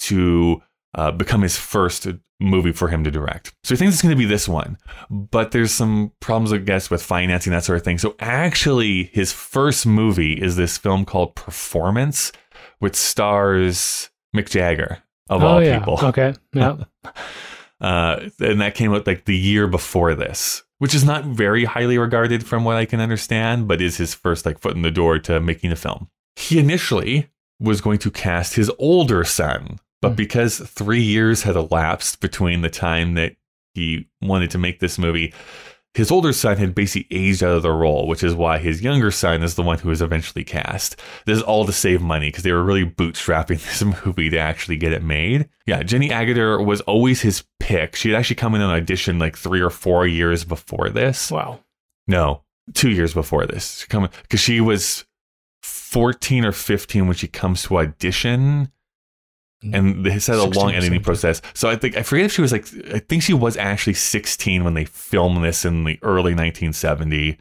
[0.00, 0.62] to
[0.94, 2.06] uh, become his first
[2.40, 3.54] movie for him to direct.
[3.64, 4.78] So he thinks it's going to be this one,
[5.10, 7.98] but there's some problems, I guess, with financing that sort of thing.
[7.98, 12.32] So actually, his first movie is this film called Performance,
[12.80, 15.78] which stars Mick Jagger of oh, all yeah.
[15.78, 15.98] people.
[16.02, 16.34] Okay.
[16.52, 16.84] Yeah.
[17.82, 21.98] Uh, and that came out like the year before this, which is not very highly
[21.98, 25.18] regarded from what I can understand, but is his first like foot in the door
[25.18, 26.08] to making a film.
[26.36, 27.28] He initially
[27.58, 30.14] was going to cast his older son, but Hmm.
[30.16, 33.36] because three years had elapsed between the time that
[33.74, 35.32] he wanted to make this movie,
[35.94, 39.10] his older son had basically aged out of the role, which is why his younger
[39.10, 40.96] son is the one who was eventually cast.
[41.26, 44.76] This is all to save money because they were really bootstrapping this movie to actually
[44.76, 45.48] get it made.
[45.66, 47.94] Yeah, Jenny Agutter was always his pick.
[47.96, 51.30] She had actually come in on audition like three or four years before this.
[51.30, 51.60] Wow.
[52.06, 52.42] No,
[52.74, 53.80] two years before this.
[53.80, 55.04] She come because she was
[55.62, 58.72] 14 or 15 when she comes to audition.
[59.62, 59.74] Mm-hmm.
[59.74, 61.40] And they had a long editing process.
[61.54, 64.64] So I think I forget if she was like I think she was actually 16
[64.64, 67.30] when they filmed this in the early 1970.
[67.30, 67.38] It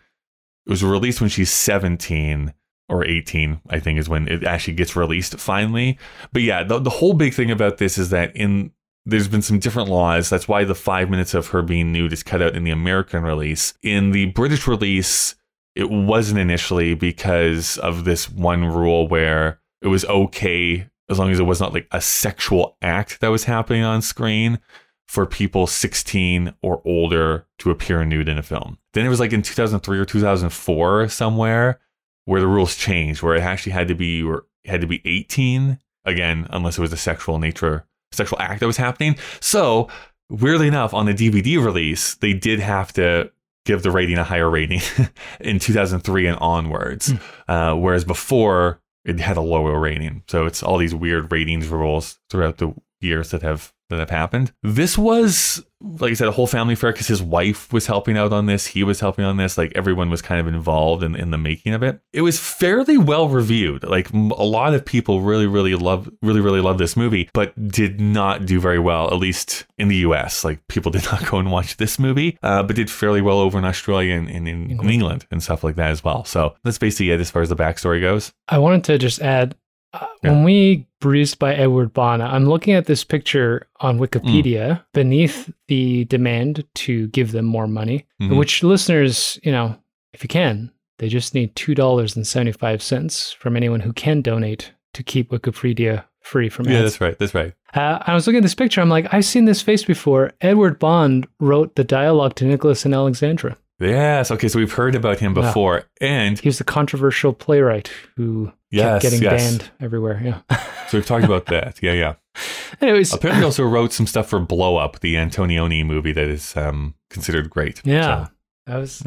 [0.67, 2.53] was released when she's 17
[2.89, 5.97] or 18, I think is when it actually gets released finally.
[6.32, 8.72] But yeah, the, the whole big thing about this is that in
[9.05, 10.30] there's been some different laws.
[10.30, 13.24] That's why the five minutes of her being nude is cut out in the American
[13.24, 13.74] release.
[13.82, 15.34] In the British release,
[15.76, 21.39] it wasn't initially because of this one rule where it was okay as long as
[21.39, 24.59] it was not like a sexual act that was happening on screen
[25.07, 28.78] for people 16 or older to appear nude in a film.
[28.93, 31.80] Then it was like in 2003 or 2004 somewhere
[32.26, 35.80] where the rules changed, where it actually had to be or had to be 18
[36.05, 39.18] again, unless it was a sexual nature, sexual act that was happening.
[39.41, 39.89] So
[40.30, 43.32] weirdly enough, on the DVD release, they did have to
[43.66, 44.82] give the rating a higher rating
[45.39, 47.14] in 2003 and onwards,
[47.47, 50.24] uh, whereas before it had a lower rating.
[50.28, 54.54] So it's all these weird ratings rules throughout the years that have that have happened.
[54.64, 55.66] This was,
[55.99, 58.67] like I said, a whole family affair because his wife was helping out on this.
[58.67, 59.57] He was helping on this.
[59.57, 62.01] Like everyone was kind of involved in, in the making of it.
[62.13, 63.84] It was fairly well reviewed.
[63.84, 67.53] Like m- a lot of people really, really love, really, really love this movie, but
[67.69, 70.43] did not do very well, at least in the US.
[70.43, 73.57] Like people did not go and watch this movie, uh, but did fairly well over
[73.57, 74.91] in Australia and, and in England.
[74.91, 76.23] England and stuff like that as well.
[76.25, 78.32] So that's basically it as far as the backstory goes.
[78.47, 79.55] I wanted to just add
[79.93, 80.31] uh, Yeah.
[80.31, 84.07] when we breezed by Edward Bond, I'm looking at this picture on Mm.
[84.07, 88.37] Wikipedia beneath the demand to give them more money, Mhm.
[88.37, 89.75] which listeners, you know,
[90.13, 96.03] if you can, they just need $2.75 from anyone who can donate to keep Wikipedia
[96.21, 96.73] free from ads.
[96.73, 97.17] Yeah, that's right.
[97.19, 97.53] That's right.
[97.73, 98.81] Uh, I was looking at this picture.
[98.81, 100.33] I'm like, I've seen this face before.
[100.41, 103.57] Edward Bond wrote the dialogue to Nicholas and Alexandra.
[103.82, 104.32] Yes.
[104.32, 104.47] Okay.
[104.47, 105.41] So we've heard about him Yeah.
[105.47, 105.84] before.
[105.99, 109.41] And He was the controversial playwright who Yes, kept getting yes.
[109.57, 110.21] banned everywhere.
[110.23, 110.41] Yeah.
[110.88, 111.82] so we've talked about that.
[111.82, 111.93] Yeah.
[111.93, 112.13] Yeah.
[112.82, 116.95] Anyways, Apparently, also wrote some stuff for Blow Up, the Antonioni movie that is um,
[117.09, 117.82] considered great.
[117.86, 118.32] Yeah, So,
[118.73, 119.03] I was.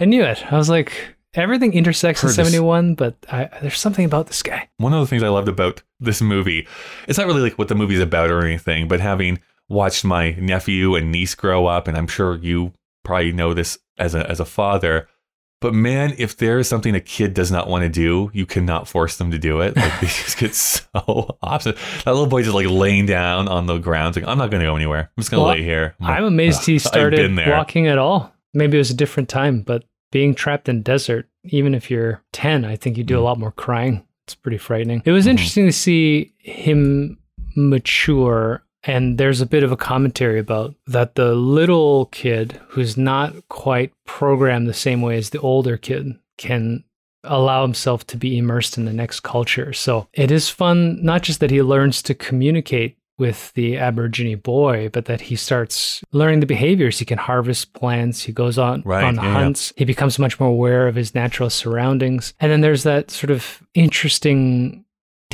[0.00, 0.44] I knew it.
[0.52, 0.92] I was like,
[1.34, 4.68] everything intersects in '71, but I, there's something about this guy.
[4.76, 6.68] one of the things I loved about this movie,
[7.08, 10.94] it's not really like what the movie's about or anything, but having watched my nephew
[10.94, 12.72] and niece grow up, and I'm sure you
[13.06, 15.08] probably know this as a as a father.
[15.62, 18.86] But man, if there is something a kid does not want to do, you cannot
[18.88, 19.74] force them to do it.
[19.74, 21.76] Like they just get so opposite.
[22.04, 24.66] That little boy just like laying down on the ground, like I'm not going to
[24.66, 25.10] go anywhere.
[25.16, 25.94] I'm just going to Well, lay here.
[25.98, 28.34] like, I'm amazed he started there." walking at all.
[28.52, 32.66] Maybe it was a different time, but being trapped in desert, even if you're 10,
[32.66, 33.24] I think you do a Mm.
[33.24, 34.04] lot more crying.
[34.26, 35.02] It's pretty frightening.
[35.06, 35.30] It was Mhm.
[35.30, 37.18] interesting to see him
[37.56, 38.62] mature.
[38.86, 43.92] And there's a bit of a commentary about that the little kid who's not quite
[44.04, 46.84] programmed the same way as the older kid can
[47.24, 49.72] allow himself to be immersed in the next culture.
[49.72, 54.90] So it is fun, not just that he learns to communicate with the Aborigine boy,
[54.92, 56.98] but that he starts learning the behaviors.
[56.98, 58.22] He can harvest plants.
[58.22, 59.32] He goes on Right, on yeah, yeah.
[59.32, 59.72] hunts.
[59.76, 62.34] He becomes much more aware of his natural surroundings.
[62.40, 64.84] And then there's that sort of interesting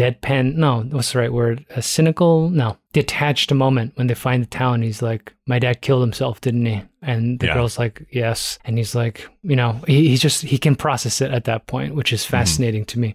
[0.03, 1.64] deadpan no what's the right word?
[1.70, 4.82] A cynical no detached moment when they find the town.
[4.82, 6.82] He's like my dad killed himself didn't he?
[7.00, 7.55] And the Yeah.
[7.55, 8.59] girl's like yes.
[8.64, 11.94] And he's like you know he, he just he can process it at that point
[11.94, 13.14] which is fascinating to me.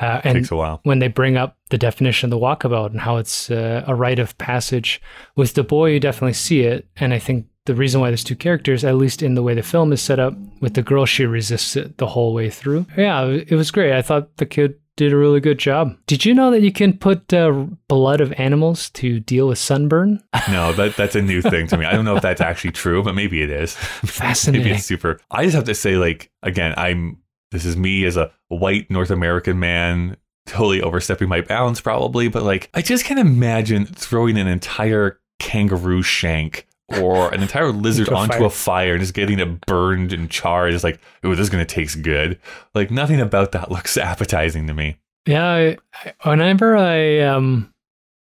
[0.00, 0.80] Uh, and Takes a while.
[0.84, 4.18] when they bring up the definition of the walkabout and how it's uh, a rite
[4.18, 5.00] of passage
[5.36, 6.86] with the boy you definitely see it.
[6.96, 9.62] And i think the reason why there's two characters at least in the way the
[9.62, 10.32] film is set up
[10.62, 12.86] with the girl she resists it the whole way through.
[12.96, 13.92] Yeah it was great.
[13.92, 16.92] I thought the kid did a really good job did you know that you can
[16.92, 17.50] put uh,
[17.88, 20.20] blood of animals to deal with sunburn
[20.50, 21.84] No, that that's a new thing to me.
[21.84, 23.74] I don't know if that's actually true, but maybe it is.
[23.74, 24.64] Fascinating.
[24.64, 25.20] maybe it's super.
[25.30, 27.18] I just have to say, like, again, I'm.
[27.50, 32.42] This is me as a white North American man totally overstepping my bounds probably, but
[32.42, 36.66] like I just can't imagine throwing an entire kangaroo shank
[37.00, 38.44] or an entire lizard onto fire.
[38.46, 40.72] a fire and just getting it burned and charred.
[40.74, 42.38] It's like, oh, this is gonna taste good.
[42.74, 44.96] Like nothing about that looks appetizing to me.
[45.26, 45.76] Yeah, I,
[46.24, 47.72] I, whenever I um,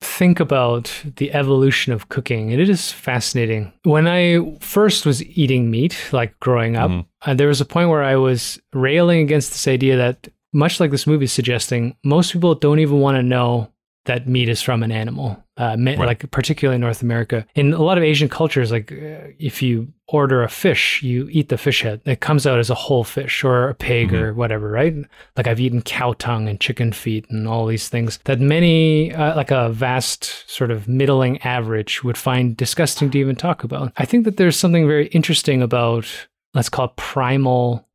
[0.01, 3.71] think about the evolution of cooking, it is fascinating.
[3.83, 7.05] When I first was eating meat, like growing up, Mhm.
[7.25, 10.89] uh, there was a point where I was railing against this idea that, much like
[10.91, 13.71] this movie is suggesting, most people don't even want to know
[14.07, 15.97] that meat is from an animal, uh, Right.
[15.97, 17.45] like particularly in North America.
[17.55, 21.49] In a lot of Asian cultures, like uh, if you order a fish, you eat
[21.49, 22.01] the fish head.
[22.05, 24.95] It comes out as a whole fish or a pig or whatever, right?
[25.35, 29.35] Like I've eaten cow tongue and chicken feet and all these things that many, uh,
[29.35, 33.91] like a vast sort of middling average, would find disgusting to even talk about.
[33.97, 36.07] I think that there's something very interesting about,
[36.53, 37.85] let's call it primal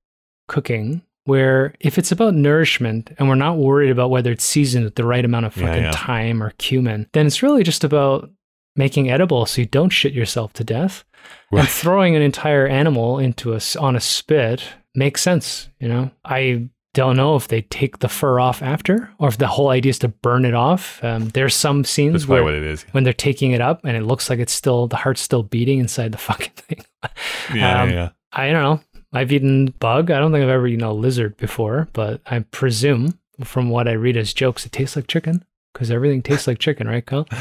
[0.48, 4.97] cooking, where if it's about nourishment and we're not worried about whether it's seasoned with
[4.97, 5.93] the right amount of Yeah, fucking yeah.
[5.93, 8.31] thyme or cumin, then it's really just about
[8.77, 11.05] making edible so you don't shit yourself to death.
[11.53, 11.61] Right.
[11.61, 14.64] And throwing an entire animal into a on a spit
[14.95, 16.11] makes sense, you know.
[16.25, 19.91] I don't know if they take the fur off after or if the whole idea
[19.91, 21.03] is to burn it off.
[21.05, 22.83] Um, there's some scenes where what it is.
[22.93, 25.79] when they're taking it up and it looks like it's still the heart's still beating
[25.79, 26.85] inside the fucking thing.
[27.55, 28.09] Yeah, Um, yeah.
[28.33, 28.81] I don't know.
[29.12, 30.10] I've eaten bug.
[30.10, 33.92] I don't think I've ever eaten a lizard before, but I presume from what I
[33.92, 35.44] read as jokes, it tastes like chicken
[35.74, 37.26] because everything tastes like chicken, right, Kyle?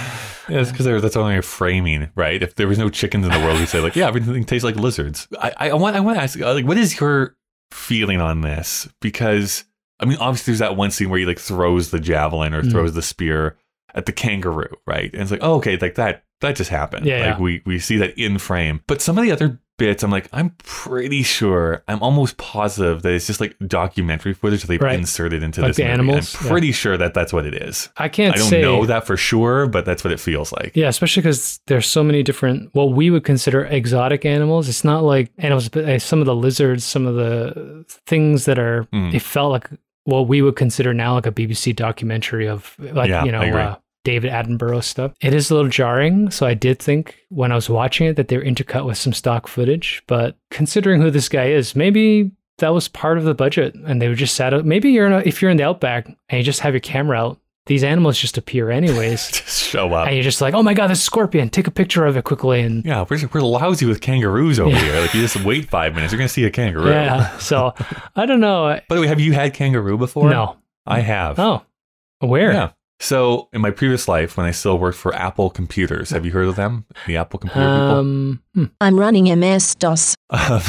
[0.49, 2.41] Yeah, it's because that's only a framing, right?
[2.43, 4.75] If there was no chickens in the world, we'd say like, yeah, everything tastes like
[4.75, 5.27] lizards.
[5.39, 7.37] I, I, want, I want to ask, uh, like, what is your
[7.71, 8.89] feeling on this?
[8.99, 9.63] Because
[10.01, 12.71] I mean, obviously, there's that one scene where he like throws the javelin or Mm.
[12.71, 13.55] throws the spear
[13.93, 15.11] at the kangaroo, right?
[15.13, 17.05] And it's like, oh, okay, like that, that just happened.
[17.05, 17.39] Yeah, like yeah.
[17.39, 18.81] we we see that in frame.
[18.87, 23.13] But some of the other bits, I'm like, I'm pretty sure, I'm almost positive that
[23.13, 24.97] it's just like documentary footage that they've Right.
[24.99, 25.91] inserted into Like this the movie.
[25.93, 26.35] animals?
[26.35, 26.51] I'm Yeah.
[26.51, 27.89] pretty sure that that's what it is.
[27.97, 28.61] I can't I don't say.
[28.61, 30.71] know that for sure, but that's what it feels like.
[30.75, 34.69] Yeah, especially because there's so many different what we would consider exotic animals.
[34.69, 38.59] It's not like animals, but uh, some of the lizards, some of the things that
[38.59, 38.87] are.
[38.93, 39.13] Mm.
[39.13, 39.69] It felt like
[40.05, 43.75] what we would consider now like a BBC documentary of like Yeah, you know uh,
[44.03, 45.13] David Attenborough stuff.
[45.21, 48.27] It is a little jarring, so I did think when I was watching it that
[48.29, 50.01] they were intercut with some stock footage.
[50.07, 54.07] But considering who this guy is, maybe that was part of the budget, and they
[54.07, 54.65] were just sat out.
[54.65, 57.17] Maybe you're in a, if you're in the outback and you just have your camera
[57.19, 57.37] out,
[57.67, 59.27] these animals just appear anyways.
[59.31, 60.07] Just show up.
[60.07, 61.47] And you're just like, oh my god, this scorpion!
[61.49, 64.79] Take a picture of it quickly, and Yeah, we're, we're lousy with kangaroos over Yeah.
[64.83, 64.99] here.
[65.01, 66.89] Like you just wait five minutes, you're gonna see a kangaroo.
[66.89, 67.37] yeah.
[67.37, 67.73] So
[68.15, 68.79] I don't know.
[68.89, 70.31] By the way, have you had kangaroo before?
[70.31, 70.57] No.
[70.87, 71.37] I have.
[71.39, 71.61] Oh,
[72.19, 72.51] where?
[72.51, 72.71] Yeah.
[73.01, 76.47] So in my previous life, when I still worked for Apple Computers, have you heard
[76.47, 76.85] of them?
[77.07, 78.41] The Apple Computer Um.
[78.53, 78.65] hmm.
[78.79, 80.15] I'm running MS DOS.
[80.31, 80.59] people.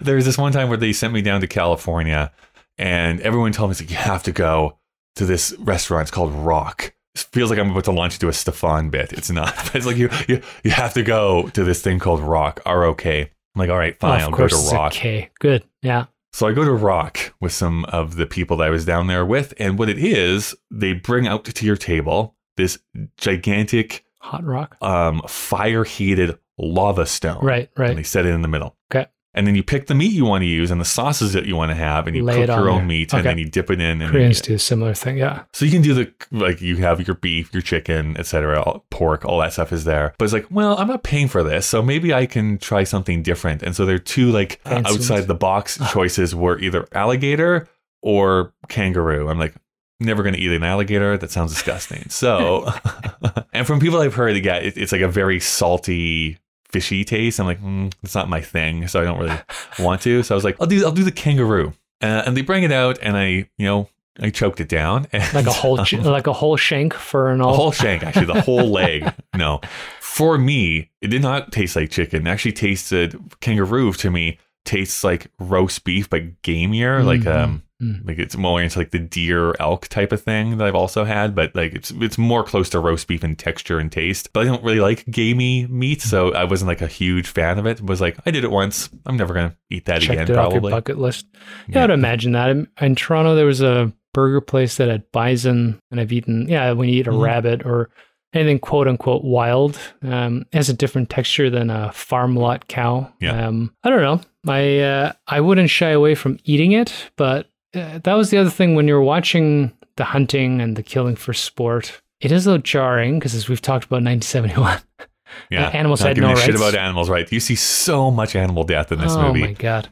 [0.00, 2.32] there was this one time where they sent me down to California,
[2.78, 4.78] and everyone told me, it's like, "You have to go
[5.16, 6.02] to this restaurant.
[6.02, 9.12] It's called Rock." It feels like I'm about to launch into a Stefan bit.
[9.12, 9.54] It's not.
[9.74, 12.60] It's like you, you you have to go to this thing called Rock.
[12.64, 13.22] R O K.
[13.22, 14.92] I'm like, all right, Oh, fine, of I'll go course, to Rock.
[14.92, 15.30] K.
[15.40, 15.62] Good.
[15.82, 16.06] Yeah.
[16.34, 19.24] So I go to Rock with some of the people that I was down there
[19.24, 22.76] with, and what it is, they bring out to your table this
[23.16, 24.76] gigantic, Hot rock.
[24.82, 27.44] um, fire heated lava stone.
[27.44, 27.70] Right.
[27.76, 27.90] right.
[27.90, 28.74] And they set it in the middle.
[28.90, 29.08] Okay.
[29.34, 31.56] And then you pick the meat you want to use and the sauces that you
[31.56, 32.86] want to have, and you Lay cook your own there.
[32.86, 34.00] meat, and then you dip it in.
[34.00, 35.18] And Koreans do a similar thing.
[35.18, 35.44] Yeah.
[35.52, 39.40] so you can do the like you have your beef, your chicken, etc., pork, all
[39.40, 40.14] that stuff is there.
[40.18, 43.22] But it's like, well, I'm not paying for this, so maybe I can try something
[43.22, 43.62] different.
[43.62, 45.90] And so there are two like Fancy outside the box ah.
[45.92, 47.68] choices were either alligator
[48.02, 49.28] or kangaroo.
[49.28, 49.54] I'm like,
[50.00, 51.16] never going to eat an alligator.
[51.16, 52.08] That sounds disgusting.
[52.08, 52.70] So,
[53.52, 56.38] and from people I've heard, yeah, it, it's like a very salty.
[56.74, 57.38] Fishy taste.
[57.40, 59.38] I'm like, mm, it's not my thing, so I don't really
[59.78, 60.22] want to.
[60.22, 61.72] So I was like, I'll do, I'll do the kangaroo,
[62.02, 63.26] uh, and they bring it out, and I,
[63.58, 63.88] you know,
[64.20, 67.40] I choked it down, and, Like a whole, ch- like a whole shank for an
[67.40, 67.54] all.
[67.54, 69.10] whole shank, actually, the whole leg.
[69.36, 69.60] No,
[70.00, 72.26] for me, it did not taste like chicken.
[72.26, 77.04] It actually tasted kangaroo to me tastes like roast beef, but gamier.
[77.04, 77.36] Like Mhm.
[77.44, 78.06] um, Mm.
[78.06, 81.34] like it's more into like the deer elk type of thing that I've also had.
[81.34, 84.32] But like it's it's more close to roast beef in texture and taste.
[84.32, 87.66] But I don't really like gamey meat, so I wasn't like a huge fan of
[87.66, 87.80] it.
[87.82, 88.90] Was like I did it once.
[89.06, 90.36] I'm never gonna eat that Checked again.
[90.36, 91.26] it off your bucket list.
[91.68, 91.84] Yeah, Yeah.
[91.84, 92.50] I'd imagine that.
[92.50, 96.46] In, in Toronto, there was a burger place that had bison, and I've eaten.
[96.48, 97.22] Yeah, when you eat a Mhm.
[97.24, 97.90] rabbit or
[98.32, 103.12] anything quote unquote wild, um, it has a different texture than a farm lot cow.
[103.20, 103.48] Yeah.
[103.48, 104.20] Um, I don't know.
[104.46, 108.50] I uh, I wouldn't shy away from eating it, but uh, that was the other
[108.50, 112.00] thing when you're watching the hunting and the killing for sport.
[112.20, 114.80] It is a little jarring because, as we've talked about, 1971.
[115.50, 117.30] Yeah, animals had no a shit about animals, right?
[117.32, 119.42] You see so much animal death in this oh movie.
[119.42, 119.88] Oh my god!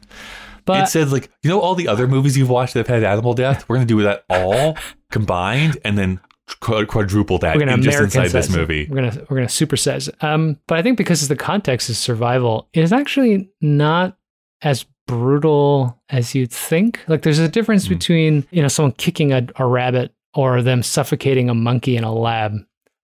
[0.63, 3.03] But it says like you know all the other movies you've watched that have had
[3.03, 3.67] animal death.
[3.67, 4.77] We're gonna do that all
[5.11, 6.21] combined and then
[6.59, 8.57] quadruple that we're gonna just inside this it.
[8.57, 8.87] movie.
[8.89, 10.09] We're gonna we're gonna supersize.
[10.23, 14.17] Um, but I think because the context is survival, it is actually not
[14.61, 16.99] as brutal as you'd think.
[17.07, 17.93] Like there's a difference Hmm.
[17.93, 22.13] between you know someone kicking a, a rabbit or them suffocating a monkey in a
[22.13, 22.57] lab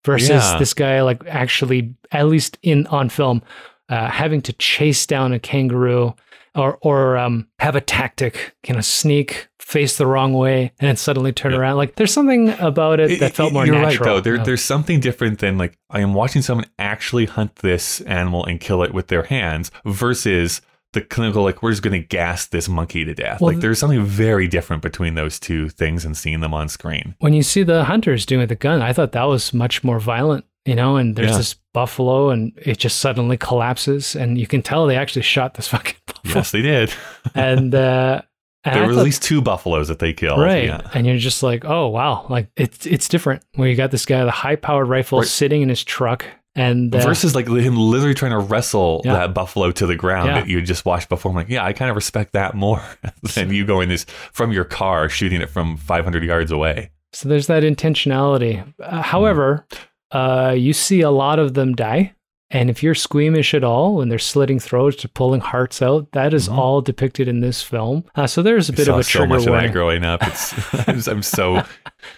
[0.05, 0.57] versus Yeah.
[0.57, 3.41] this guy like actually at least in on film
[3.89, 6.13] uh, having to chase down a kangaroo
[6.55, 10.95] or or um, have a tactic, you know, sneak, face the wrong way, and then
[10.95, 11.59] suddenly turn Yeah.
[11.59, 11.77] around.
[11.77, 14.15] Like there's something about it that felt more You're natural.
[14.15, 14.19] right though.
[14.21, 18.59] There, there's something different than like I am watching someone actually hunt this animal and
[18.59, 20.61] kill it with their hands versus
[20.93, 23.41] the clinical like we're just going to gas this monkey to death.
[23.41, 27.15] Well, like there's something very different between those two things and seeing them on screen.
[27.19, 30.45] when you see the hunters doing the gun, I thought that was much more violent,
[30.65, 31.37] you know, and there's Yeah.
[31.37, 35.67] this buffalo and it just suddenly collapses and you can tell they actually shot this
[35.73, 36.33] fucking buffalo.
[36.35, 36.91] Yes, they did.
[37.35, 38.21] And uh
[38.65, 40.39] and there I were thought- at least two buffaloes that they killed.
[40.41, 40.65] right.
[40.65, 40.81] Yeah.
[40.93, 43.43] And you're just like, oh wow, like it's it's different.
[43.55, 45.27] Where you got this guy with a high powered rifle Right.
[45.27, 46.25] sitting in his truck
[46.59, 49.13] and uh, Versus like him literally trying to wrestle Yeah.
[49.13, 50.39] that buffalo to the ground Yeah.
[50.41, 51.29] that you just watched before.
[51.31, 52.81] I'm like, yeah, I kind of respect that more
[53.35, 56.91] than you going this from your car shooting it from 500 yards away.
[57.13, 58.61] so there's that intentionality.
[58.83, 59.65] Uh, however,
[60.11, 62.13] uh you see a lot of them die.
[62.51, 66.33] And if you're squeamish at all when they're slitting throats or pulling hearts out, that
[66.33, 66.57] is Mhm.
[66.57, 68.05] all depicted in this film.
[68.15, 69.67] Uh, so there's a bit of a so trigger much of warning.
[69.67, 70.25] that growing up.
[70.25, 70.53] It's
[70.87, 71.63] I'm, I'm so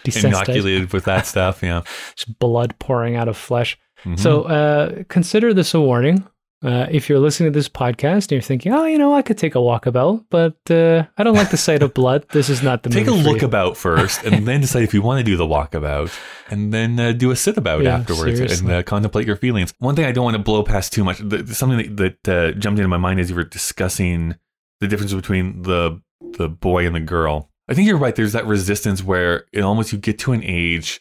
[0.06, 1.62] inoculated with that stuff.
[1.62, 1.82] Yeah.
[2.16, 3.78] Just blood pouring out of flesh.
[4.04, 4.18] Mhm.
[4.18, 6.26] So uh, consider this a warning.
[6.64, 9.36] Uh, if you're listening to this podcast and you're thinking, oh, you know, I could
[9.36, 12.24] take a walkabout, but uh, I don't like the sight of blood.
[12.30, 13.46] This is not the take a for look you.
[13.48, 16.16] about first, and then decide if you want to do the walkabout,
[16.50, 18.74] and then uh, do a sit about Yeah, afterwards and seriously.
[18.74, 19.74] uh, contemplate your feelings.
[19.80, 21.18] One thing I don't want to blow past too much.
[21.18, 24.36] The, something that, that uh, jumped into my mind as you were discussing
[24.78, 26.00] the difference between the
[26.38, 27.50] the boy and the girl.
[27.68, 28.14] I think you're right.
[28.14, 31.00] There's that resistance where it almost you get to an age,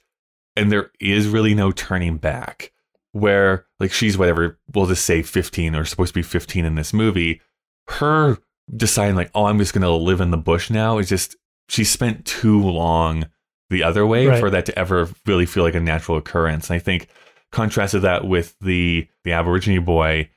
[0.56, 2.72] and there is really no turning back.
[3.14, 6.94] Where like she's whatever, we'll just say 15 or supposed to be 15 in this
[6.94, 7.42] movie.
[7.88, 8.38] Her
[8.74, 11.36] deciding like, oh, I'm just gonna live in the bush now is just
[11.68, 13.26] she spent too long
[13.70, 14.40] the other way Right.
[14.40, 16.70] for that to ever really feel like a natural occurrence.
[16.70, 17.08] And I think
[17.52, 20.30] contrasted that with the the Aborigine boy,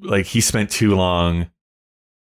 [0.00, 1.50] like he spent too long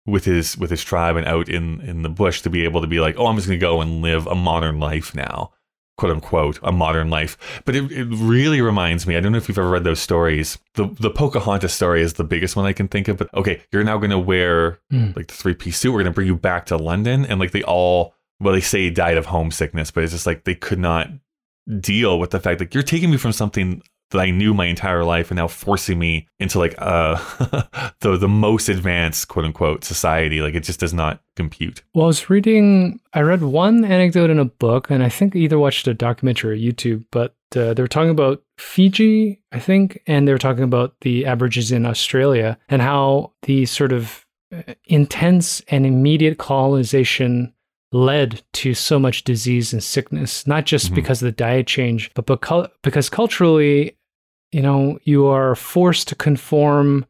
[0.06, 2.86] with his with his tribe and out in in the bush to be able to
[2.88, 5.52] be like, oh, I'm just gonna go and live a modern life now,
[5.98, 7.36] quote unquote, a modern life.
[7.66, 9.16] But it, it really reminds me.
[9.16, 10.56] I don't know if you've ever read those stories.
[10.74, 13.18] The the Pocahontas story is the biggest one I can think of.
[13.18, 15.14] But okay, you're now gonna wear Mm.
[15.14, 15.92] like the three piece suit.
[15.92, 19.18] We're gonna bring you back to London, and like they all well, they say died
[19.18, 21.08] of homesickness, but it's just like they could not
[21.80, 25.04] deal with the fact that you're taking me from something that I knew my entire
[25.04, 27.16] life and now forcing me into like uh
[28.00, 30.40] the the most advanced quote unquote society.
[30.40, 31.82] Like it just does not compute.
[31.94, 35.58] Well, I was reading, I read one anecdote in a book, and I think either
[35.58, 40.26] watched a documentary or YouTube, but uh, they were talking about Fiji, I think, and
[40.26, 45.60] they were talking about the Aborigines in Australia and how the sort of uh, intense
[45.68, 47.52] and immediate colonization
[47.92, 50.94] led to so much disease and sickness, not just Mhm.
[50.96, 53.96] because of the diet change, but beca- because culturally,
[54.52, 57.04] you know, you are forced to conform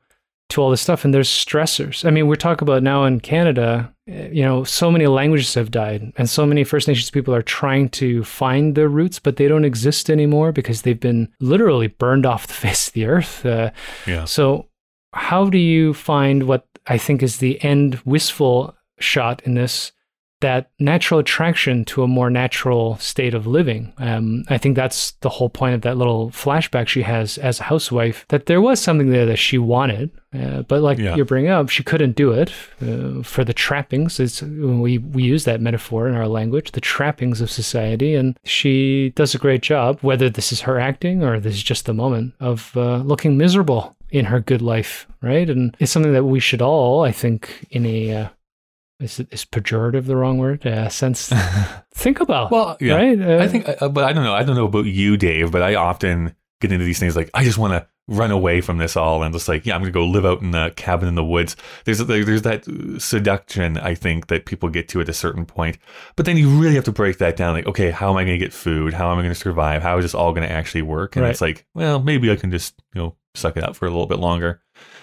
[0.50, 2.06] to all this stuff and there's stressors.
[2.06, 5.70] I mean, we're talking about now in Canada, eh, you know, so many languages have
[5.70, 9.46] died and so many First Nations people are trying to find their roots, but they
[9.46, 13.44] don't exist anymore because they've been literally burned off the face of the earth.
[13.44, 13.70] Uh,
[14.06, 14.24] Yeah.
[14.24, 14.66] so,
[15.12, 19.92] how do you find what I think is the end wistful shot in this?
[20.40, 23.92] That natural attraction to a more natural state of living.
[23.98, 27.64] Um, I think that's the whole point of that little flashback she has as a
[27.64, 28.24] housewife.
[28.28, 31.16] That there was something there that she wanted, uh, but like Yeah.
[31.16, 34.20] you're bringing up, she couldn't do it uh, for the trappings.
[34.20, 39.12] It's, we we use that metaphor in our language, the trappings of society, and she
[39.16, 39.98] does a great job.
[40.02, 43.96] Whether this is her acting or this is just the moment of uh, looking miserable
[44.10, 45.50] in her good life, right?
[45.50, 48.28] And it's something that we should all, I think, in a uh,
[49.00, 50.66] is is pejorative the wrong word?
[50.66, 51.32] Uh, sense
[51.94, 52.50] think about.
[52.50, 52.94] Well, yeah.
[52.94, 53.20] right.
[53.20, 54.34] Uh, I think, uh, but I don't know.
[54.34, 57.44] I don't know about you, Dave, but I often get into these things like I
[57.44, 60.06] just want to run away from this all and just like yeah, I'm gonna go
[60.06, 61.54] live out in the cabin in the woods.
[61.84, 62.64] There's there's that
[63.02, 65.78] seduction I think that people get to at a certain point,
[66.16, 67.54] but then you really have to break that down.
[67.54, 68.94] Like okay, how am I gonna get food?
[68.94, 69.82] How am I gonna survive?
[69.82, 71.16] How is this all gonna actually work?
[71.16, 71.30] And Right.
[71.30, 74.06] it's like well, maybe I can just you know suck it up for a little
[74.06, 74.60] bit longer.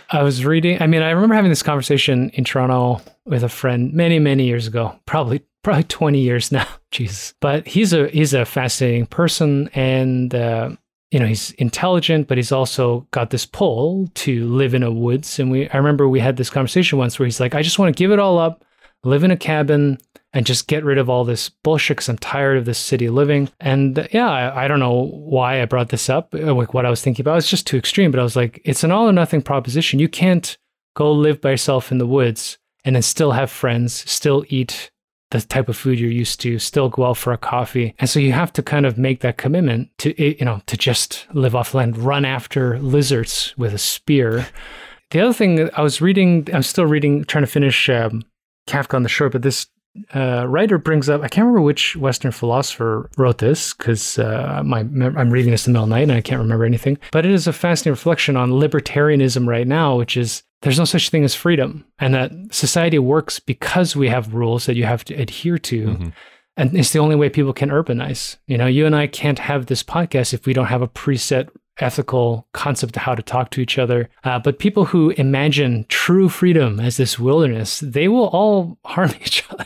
[0.10, 0.82] I was reading.
[0.82, 4.68] I mean, I remember having this conversation in Toronto with a friend many, many years
[4.68, 4.98] ago.
[5.06, 6.68] Probably, probably twenty years now.
[6.92, 10.70] Jesus, but he's a he's a fascinating person, and uh,
[11.12, 15.40] you know he's intelligent, but he's also got this pull to live in a woods.
[15.40, 17.96] And we, I remember we had this conversation once where he's like, I just want
[17.96, 18.64] to give it all up.
[19.04, 19.98] live in a cabin
[20.36, 23.50] and just get rid of all this bullshit because I'm tired of this city living.
[23.62, 26.90] And yeah, I, I, don't know why I brought this up, uh, like what I
[26.90, 27.38] was thinking about.
[27.38, 29.98] It's just too extreme, but I was like, it's an all or nothing proposition.
[29.98, 30.58] You can't
[30.94, 34.92] go live by yourself in the woods and then still have friends, still eat
[35.32, 37.96] the type of food you're used to, still go out for a coffee.
[37.98, 41.28] And so you have to kind of make that commitment to, you know, to just
[41.34, 44.48] live off land, run after lizards with a spear.
[45.12, 48.24] The other thing I was reading, I'm still reading, trying to finish um,
[48.68, 49.68] Kafka on the Shore, but this
[50.14, 54.80] uh, writer brings up, I can't remember which Western philosopher wrote this because uh, my
[54.80, 56.98] I'm reading this in the middle of the night and I can't remember anything.
[57.12, 61.10] But it is a fascinating reflection on libertarianism right now, which is there's no such
[61.10, 65.14] thing as freedom, and that society works because we have rules that you have to
[65.14, 65.88] adhere to.
[65.88, 66.10] Mm-hmm.
[66.58, 68.38] And it's the only way people can urbanize.
[68.48, 71.50] You know, you and I can't have this podcast if we don't have a preset
[71.80, 74.10] ethical concept of how to talk to each other.
[74.24, 79.44] Uh, but people who imagine true freedom as this wilderness, they will all harm each
[79.52, 79.66] other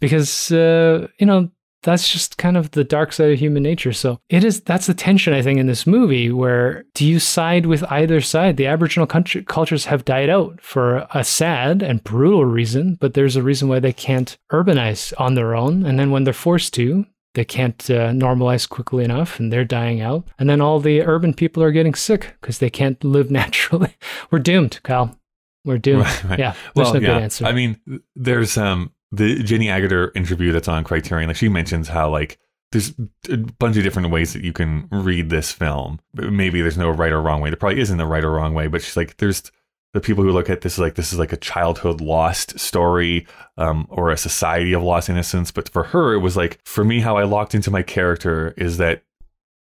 [0.00, 1.50] because, uh, you know,
[1.82, 3.92] that's just kind of the dark side of human nature.
[3.92, 7.66] So it is that's the tension I think in this movie where do you side
[7.66, 8.56] with either side?
[8.56, 13.36] The Aboriginal country, cultures have died out for a sad and brutal reason, but there's
[13.36, 15.86] a reason why they can't urbanize on their own.
[15.86, 20.00] And then when they're forced to, they can't uh, normalize quickly enough and they're dying
[20.00, 20.26] out.
[20.38, 23.96] And then all the urban people are getting sick because they can't live naturally.
[24.30, 25.16] We're doomed, Kyle.
[25.64, 26.02] We're doomed.
[26.02, 26.38] Right, right.
[26.38, 26.54] Yeah.
[26.74, 27.06] There's well, no yeah.
[27.06, 27.44] good answer.
[27.44, 27.80] I mean,
[28.16, 31.28] there's um the Jenny Agutter interview that's on Criterion.
[31.28, 32.38] Like she mentions how like
[32.72, 32.92] there's
[33.30, 36.00] a bunch of different ways that you can read this film.
[36.14, 37.50] Maybe there's no right or wrong way.
[37.50, 39.50] There probably isn't a right or wrong way, but she's like, there's
[39.94, 43.86] the people who look at this like this is like a childhood lost story um,
[43.88, 45.50] or a society of lost innocence.
[45.50, 48.76] But for her, it was like for me, how I locked into my character is
[48.76, 49.02] that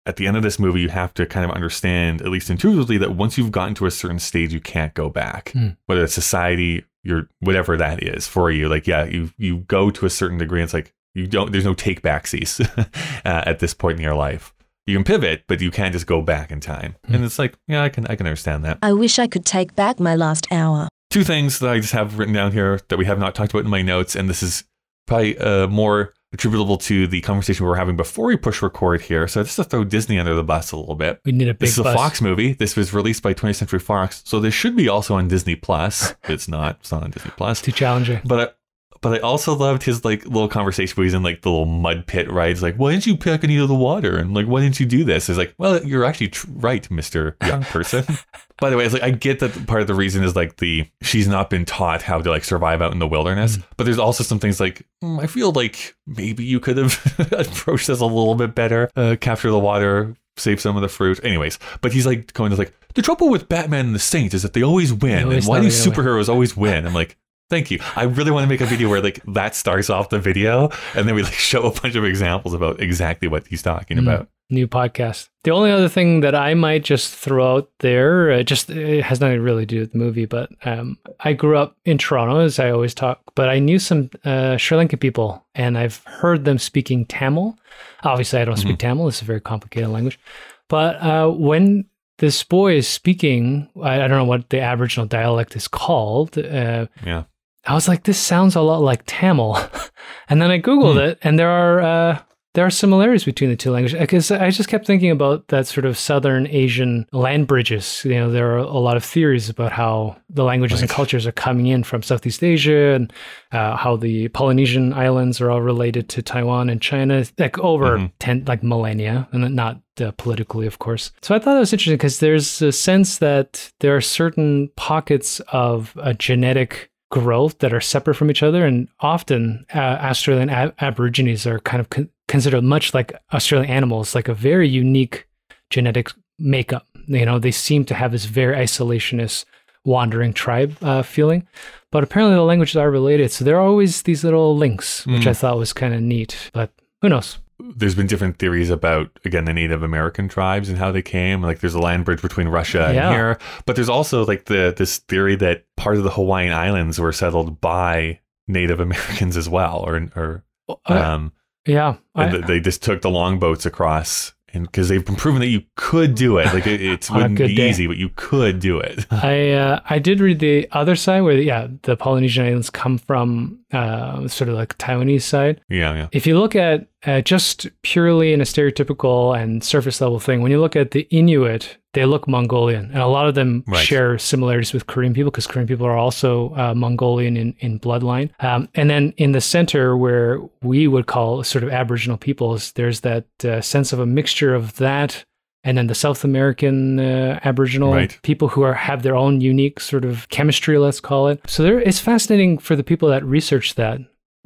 [0.08, 2.97] at the end of this movie, you have to kind of understand, at least intuitively,
[2.97, 5.51] that once you've gotten to a certain stage, you can't go back.
[5.53, 5.78] Mm.
[5.86, 10.05] Whether it's society, your whatever that is for you, like yeah, you you go to
[10.05, 10.64] a certain degree.
[10.64, 11.51] It's like you don't.
[11.51, 12.66] There's no take backsies
[13.26, 14.53] uh, at this point in your life
[14.88, 16.95] you can pivot, but you can't just go back in time.
[17.08, 17.16] Mm.
[17.16, 18.80] And it's like, yeah, I can I can understand that.
[18.82, 20.88] I wish I could take back my last hour.
[21.10, 23.66] Two things that I just have written down here that we have not talked about
[23.66, 24.64] in my notes, and this is
[25.05, 29.28] probably uh, more attributable to the conversation we were having before we push record here.
[29.28, 31.19] So just to throw Disney under the bus a little bit.
[31.25, 31.93] We need a big This is bus.
[31.93, 32.53] a Fox movie.
[32.53, 34.21] This was released by 20th Century Fox.
[34.25, 36.15] So this should be also on Disney Plus.
[36.25, 36.78] it's not.
[36.82, 37.61] It's not on Disney Plus.
[37.61, 38.21] Too challenging.
[38.25, 38.57] But
[39.01, 42.07] but I also loved his like little conversation where he's in like the little mud
[42.07, 42.49] pit, right?
[42.49, 44.17] He's like, why didn't you pick any of the water?
[44.17, 45.29] And like, why didn't you do this?
[45.29, 48.05] It's like, well, you're actually tr- right, Mister Young Person.
[48.59, 50.89] By the way, it's like I get that part of the reason is like the
[51.01, 53.63] she's not been taught how to like survive out in the wilderness, mm.
[53.77, 56.99] but there's also some things like mm, I feel like maybe you could have
[57.31, 61.23] approached this a little bit better, uh, capture the water, save some of the fruit.
[61.23, 64.41] Anyways, but he's like going to like the trouble with Batman and the Saints is
[64.41, 66.87] that they always win, always and why do superheroes always win?
[66.87, 67.15] I'm like,
[67.49, 67.79] Thank you.
[67.95, 71.07] I really want to make a video where like that starts off the video and
[71.07, 74.27] then we like show a bunch of examples about exactly what he's talking mm, about.
[74.49, 75.29] New podcast.
[75.43, 79.21] The only other thing that I might just throw out there, uh, just it has
[79.21, 82.59] nothing really to do with the movie, but um, I grew up in Toronto, as
[82.59, 86.57] I always talk, but I knew some uh, Sri Lankan people and I've heard them
[86.57, 87.57] speaking Tamil.
[88.03, 88.87] Obviously, I don't speak mm-hmm.
[88.87, 90.19] Tamil, it's a very complicated language.
[90.67, 91.85] But uh, when
[92.17, 96.37] this boy is speaking, I, I, don't know what the Aboriginal dialect is called.
[96.37, 97.23] Uh, yeah.
[97.68, 99.57] I was like, this sounds a lot like Tamil.
[100.30, 101.09] and then I Googled hmm.
[101.09, 102.20] it, and there are uh,
[102.57, 103.99] there are similarities between the two languages.
[103.99, 108.01] Because I just kept thinking about that sort of Southern Asian land bridges.
[108.03, 110.89] You know, there are a lot of theories about how the languages right.
[110.89, 113.13] and cultures are coming in from Southeast Asia, and
[113.51, 118.07] uh, how the Polynesian islands are all related to Taiwan and China, like over mm-hmm.
[118.18, 121.11] ten like millennia, and not uh, politically, of course.
[121.22, 125.41] So I thought that was interesting because there's a sense that there are certain pockets
[125.51, 128.66] of a genetic growth that are separate from each other.
[128.66, 134.16] And often uh, Australian ab- Aborigines are kind of con- considered much like Australian animals,
[134.16, 135.28] like a very unique
[135.70, 136.86] genetic makeup.
[137.08, 139.45] You know, they seem to have this very isolationist,
[139.86, 141.47] wandering tribe uh, feeling.
[141.91, 143.32] But apparently the languages are related.
[143.32, 145.28] So there are always these little links, which mm.
[145.28, 146.49] I thought was kind of neat.
[146.51, 147.38] But who knows?
[147.60, 151.41] There's been different theories about again the Native American tribes and how they came.
[151.41, 153.08] Like there's a land bridge between Russia yeah.
[153.08, 156.99] and here, but there's also like the this theory that part of the Hawaiian Islands
[156.99, 161.34] were settled by Native Americans as well, or or uh, um,
[161.66, 164.34] yeah, I, they just took the longboats across
[164.64, 166.47] because they've been proven that you could do it.
[166.53, 167.70] Like it, it wouldn't be day.
[167.70, 169.05] easy, but you could do it.
[169.12, 173.60] I uh, I did read the other side where yeah, the Polynesian islands come from
[173.72, 175.62] uh, sort of like Taiwanese side.
[175.70, 176.08] Yeah, yeah.
[176.12, 180.51] If you look at uh, just purely in a stereotypical and surface level thing, when
[180.51, 183.85] you look at the Inuit, they look Mongolian, and a lot of them Right.
[183.89, 188.29] share similarities with Korean people because Korean people are also uh, Mongolian in, in bloodline.
[188.39, 192.99] Um, and then in the center, where we would call sort of Aboriginal peoples, there's
[193.01, 195.25] that uh, sense of a mixture of that.
[195.63, 198.17] And then the South American uh, Aboriginal Right.
[198.21, 201.41] people who are have their own unique sort of chemistry, let's call it.
[201.47, 203.99] So there, it's fascinating for the people that research that.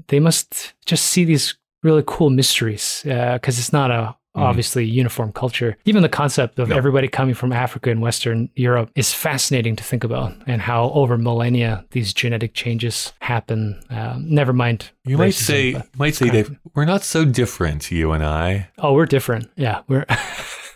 [0.08, 5.76] They must just see these really cool mysteries because it's not a obviously uniform culture.
[5.86, 6.76] Even the concept of No.
[6.78, 11.18] everybody coming from Africa and Western Europe is fascinating to think about, and how over
[11.18, 13.82] millennia these genetic changes happen.
[13.90, 14.90] Um, never mind.
[15.06, 18.70] You might say, you might say, Dave, we're not so different, you and I.
[18.80, 19.50] oh, we're different.
[19.56, 20.06] Yeah, we're.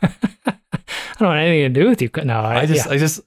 [0.04, 2.10] I don't want anything to do with you.
[2.26, 2.92] No, I, I just, yeah.
[2.92, 3.22] I just,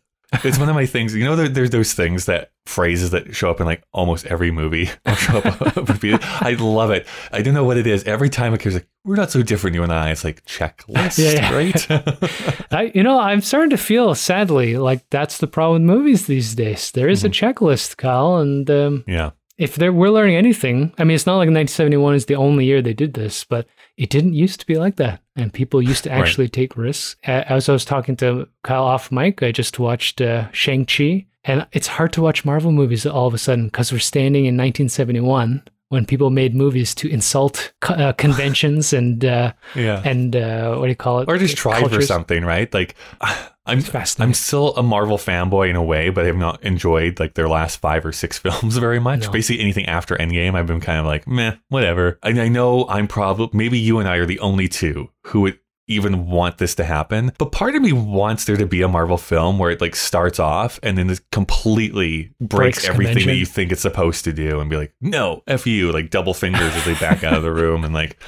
[0.44, 1.14] it's one of my things.
[1.14, 4.50] You know, there, there's those things that phrases that show up in like almost every
[4.50, 4.86] movie.
[5.16, 5.56] show up.
[6.42, 7.06] I love it.
[7.32, 8.04] I don't know what it is.
[8.04, 10.10] Every time it comes like, we're not so different, you and I.
[10.10, 11.54] It's like checklist, Yeah, yeah.
[11.54, 12.72] right?
[12.72, 16.54] I, you know, I'm starting to feel sadly like that's the problem with movies these
[16.54, 16.90] days.
[16.92, 17.46] There is a Mm-hmm.
[17.64, 19.30] checklist, Kyle, and um, yeah.
[19.56, 22.82] if they're, we're learning anything, I mean, it's not like 1971 is the only year
[22.82, 23.66] they did this, but
[23.96, 25.22] it didn't used to be like that.
[25.36, 26.20] And people used to Right.
[26.20, 27.16] actually take risks.
[27.24, 31.26] As I was talking to Kyle off mic, I just watched uh, Shang-Chi.
[31.44, 34.56] And it's hard to watch Marvel movies all of a sudden because we're standing in
[34.56, 40.02] 1971 when people made movies to insult uh, conventions and uh, Yeah.
[40.04, 41.28] and uh, what do you call it?
[41.28, 42.72] or just try for something, right?
[42.74, 42.94] Like,
[43.68, 43.82] I'm.
[44.18, 47.48] I'm still a Marvel fanboy in a way, but I have not enjoyed like their
[47.48, 49.24] last five or six films very much.
[49.26, 49.30] No.
[49.30, 52.18] Basically, anything after Endgame, I've been kind of like, meh, whatever.
[52.22, 55.58] And I know I'm probably maybe you and I are the only two who would
[55.88, 57.32] even want this to happen.
[57.38, 60.38] But part of me wants there to be a Marvel film where it like starts
[60.38, 64.60] off and then it completely breaks, Breaks everything that you think it's supposed to do
[64.60, 67.52] and be like, no, F you, like double fingers as they back out of the
[67.52, 68.18] room and like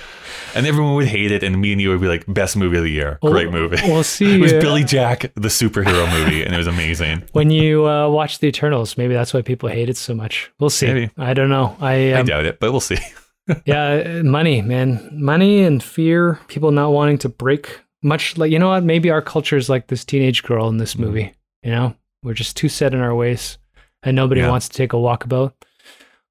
[0.54, 2.82] and everyone would hate it and me and you would be like, best movie of
[2.82, 3.18] the year.
[3.22, 3.76] Great We'll- movie.
[3.84, 4.34] We'll see.
[4.34, 7.22] It was uh, Billy Jack, the superhero movie, and it was amazing.
[7.32, 8.96] when you uh, watch the Eternals.
[8.96, 10.50] Maybe that's why people hate it so much.
[10.58, 10.86] We'll see.
[10.86, 11.10] Maybe.
[11.16, 11.76] I don't know.
[11.80, 12.98] I, I um, doubt it, but we'll see.
[13.64, 16.38] yeah, money, man, money and fear.
[16.48, 17.80] People not wanting to break.
[18.02, 18.84] Much like you know what?
[18.84, 20.78] Maybe our culture is like this teenage girl in Mm-hmm.
[20.78, 21.32] this movie.
[21.62, 23.58] You know, we're just too set in our ways,
[24.02, 24.48] and nobody Yeah.
[24.50, 25.52] wants to take a walkabout.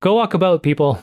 [0.02, 1.00] Go walkabout, people.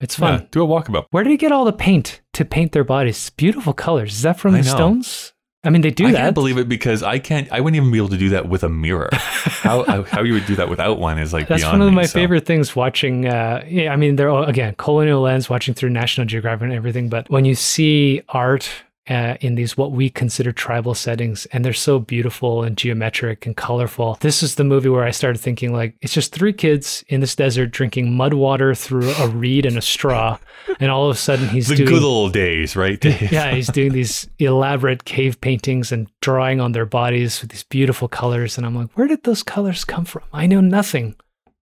[0.00, 0.40] It's fun.
[0.40, 1.06] Yeah, do a walkabout.
[1.10, 3.30] Where did he get all the paint to paint their bodies?
[3.30, 4.14] Beautiful colors.
[4.14, 4.74] Is that from I the know.
[4.76, 5.32] Stones?
[5.64, 6.18] I mean, they do I that.
[6.18, 7.50] can't believe it because I can't.
[7.50, 9.08] I wouldn't even be able to do that with a mirror.
[9.12, 11.92] how how- how you would do that without one is like That's beyond one of
[11.92, 12.12] me, my so.
[12.12, 13.26] favorite things watching.
[13.26, 17.08] Uh, yeah, I mean, they're all, again colonial lens, watching through National Geographic and everything.
[17.08, 18.68] But when you see art
[19.08, 23.56] uh, in these what we consider tribal settings, and they're so beautiful and geometric and
[23.56, 27.20] colorful, this is the movie where I started thinking like it's just three kids in
[27.20, 30.38] this desert drinking mud water through a reed and a straw,
[30.80, 33.00] and all of a sudden he's The doing good old days, right?
[33.00, 33.30] Dave?
[33.32, 38.08] yeah, he's doing these elaborate cave paintings and drawing on their bodies with these beautiful
[38.08, 38.56] colors.
[38.58, 40.22] And I'm like, where did those colors come from?
[40.32, 41.14] I know nothing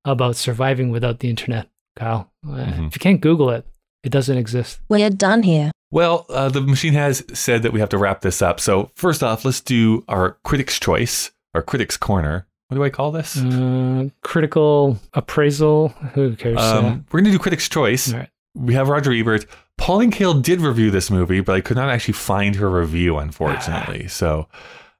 [0.05, 2.31] about surviving without the internet, Kyle.
[2.47, 2.87] Uh, Mhm.
[2.89, 3.67] If you can't Google it,
[4.03, 4.81] it doesn't exist.
[4.89, 5.71] We're done here.
[5.95, 8.59] Well, uh, the machine has said that we have to wrap this up.
[8.59, 12.49] So first off, let's do our critics' choice, our critics' corner.
[12.69, 13.37] What do I call this?
[13.39, 15.91] Uh, critical appraisal.
[16.15, 16.59] Who cares?
[16.59, 18.13] Um, we're going to do critics' choice.
[18.13, 18.29] uh, right.
[18.57, 19.47] We have Roger Ebert.
[19.79, 24.09] Pauline Kael did review this movie, but I could not actually find her review, unfortunately.
[24.09, 24.49] So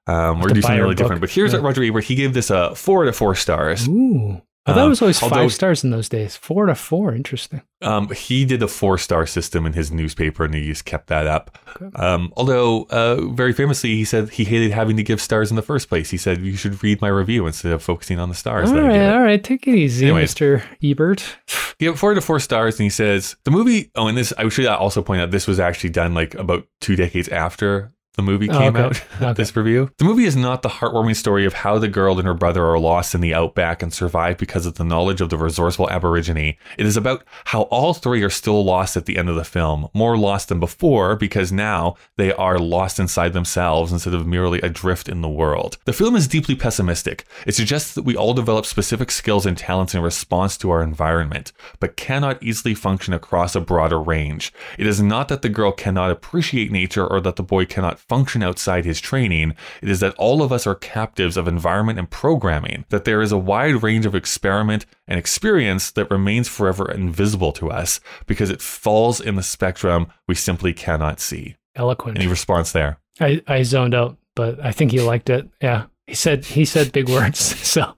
[0.07, 0.97] um, we're to going to do something really book.
[0.97, 1.21] different.
[1.21, 1.59] But here's Yeah.
[1.59, 2.05] what Roger Ebert.
[2.05, 3.87] He gave this a four out of four stars.
[3.89, 4.41] Ooh.
[4.67, 6.35] I thought it Um, was always although- five stars in those days.
[6.35, 7.13] Four to four.
[7.13, 7.61] Interesting.
[7.83, 11.27] Um, he did a four star system in his newspaper, and he just kept that
[11.27, 11.55] up.
[11.95, 15.61] Um, although, uh, very famously, he said he hated having to give stars in the
[15.61, 16.09] first place.
[16.09, 18.69] He said you should read my review instead of focusing on the stars.
[18.69, 19.43] All that right, it." all right.
[19.43, 20.33] Take it easy, Anyways.
[20.33, 20.63] Mr.
[20.83, 21.37] Ebert.
[21.77, 23.91] He gave four to four stars, and he says the movie.
[23.95, 26.95] Oh, and this I should also point out this was actually done like about two
[26.95, 28.83] decades after the movie Oh, came okay.
[28.85, 29.01] out.
[29.21, 29.33] Okay.
[29.33, 29.91] This review.
[29.97, 32.79] The movie is not the heartwarming story of how the girl and her brother are
[32.79, 36.55] lost in the outback and survive because of the knowledge of the resourceful Aborigine.
[36.77, 39.87] It is about how all three are still lost at the end of the film,
[39.93, 45.07] more lost than before because now they are lost inside themselves instead of merely adrift
[45.07, 45.77] in the world.
[45.85, 47.25] The film is deeply pessimistic.
[47.47, 51.51] It suggests that we all develop specific skills and talents in response to our environment,
[51.79, 54.51] but cannot easily function across a broader range.
[54.77, 58.43] It is not that the girl cannot appreciate nature or that the boy cannot function
[58.43, 59.55] outside his training.
[59.81, 63.31] It is that all of us are captives of environment and programming, that there is
[63.31, 68.61] a wide range of experiment and experience that remains forever invisible to us because it
[68.61, 71.55] falls in the spectrum we simply cannot see.
[71.75, 72.17] Eloquent.
[72.17, 72.99] Any response there?
[73.19, 75.49] I, I zoned out, but I think he liked it.
[75.61, 75.85] Yeah.
[76.07, 77.95] He said he said big words, so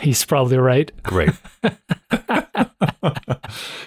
[0.00, 0.92] he's probably right.
[1.02, 1.30] Great.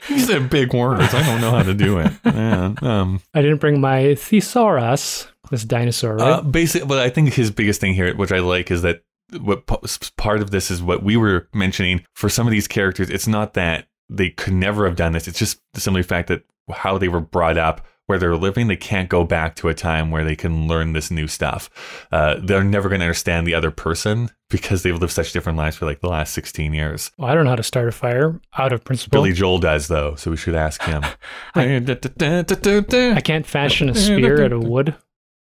[0.08, 1.14] he said big words.
[1.14, 2.12] I don't know how to do it.
[2.26, 5.28] Yeah, um, I didn't bring my thesaurus.
[5.52, 6.32] This dinosaur, right?
[6.34, 9.04] Uh, basically, but I think his biggest thing here, which I like, is that
[9.40, 9.66] what
[10.18, 13.10] part of this is what we were mentioning for some of these characters.
[13.10, 15.28] It's not that they could never have done this.
[15.28, 18.76] It's just the simple fact that how they were brought up, where they're living, they
[18.76, 21.70] can't go back to a time where they can learn this new stuff.
[22.12, 25.76] Uh, they're never going to understand the other person because they've lived such different lives
[25.76, 27.12] for like the last 16 years.
[27.20, 29.16] well, I don't know how to start a fire out of principle.
[29.16, 31.04] Billy Joel does though, so we should ask him.
[33.16, 34.96] I can't fashion a spear out of wood.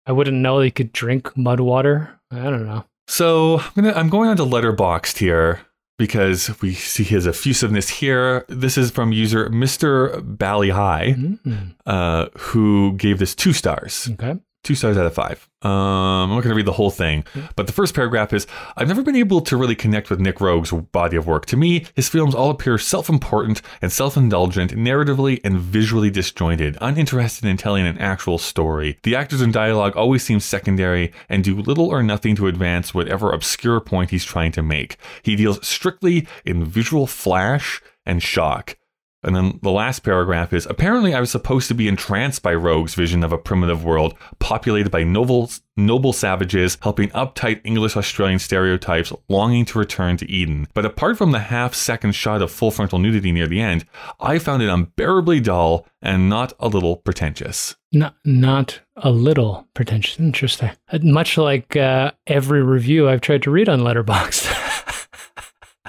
[0.08, 2.20] I wouldn't know you could drink mud water.
[2.32, 2.86] I don't know.
[3.08, 5.62] So I'm, gonna, I'm going on to Letterboxd here
[5.98, 8.46] because we see his effusiveness here.
[8.48, 10.22] This is from user Mr.
[10.38, 14.10] Bally High, Mm, uh, who gave this two stars.
[14.14, 14.40] okay.
[14.68, 15.48] Two stars out of five.
[15.62, 17.24] Um, I'm not going to read the whole thing,
[17.56, 18.46] but the first paragraph is
[18.76, 21.46] I've never been able to really connect with Nick Roeg's body of work.
[21.46, 26.78] To me, his films all appear self important and self indulgent, narratively and visually disjointed,
[26.82, 29.00] uninterested in telling an actual story.
[29.04, 33.32] The actors and dialogue always seem secondary and do little or nothing to advance whatever
[33.32, 34.98] obscure point he's trying to make.
[35.24, 38.77] He deals strictly in visual flash and shock.
[39.24, 42.96] And then the last paragraph is apparently I was supposed to be entranced by Roeg's
[42.96, 49.12] vision of a primitive world populated by noble, noble savages helping uptight English Australian stereotypes
[49.28, 50.68] longing to return to Eden.
[50.74, 53.86] But apart from the half second shot of full frontal nudity near the end,
[54.20, 57.76] I found it unbearably dull and not a little pretentious.
[57.92, 60.20] Not not a little pretentious.
[60.20, 60.72] Interesting.
[61.02, 64.66] Much like uh, every review I've tried to read on Letterboxd.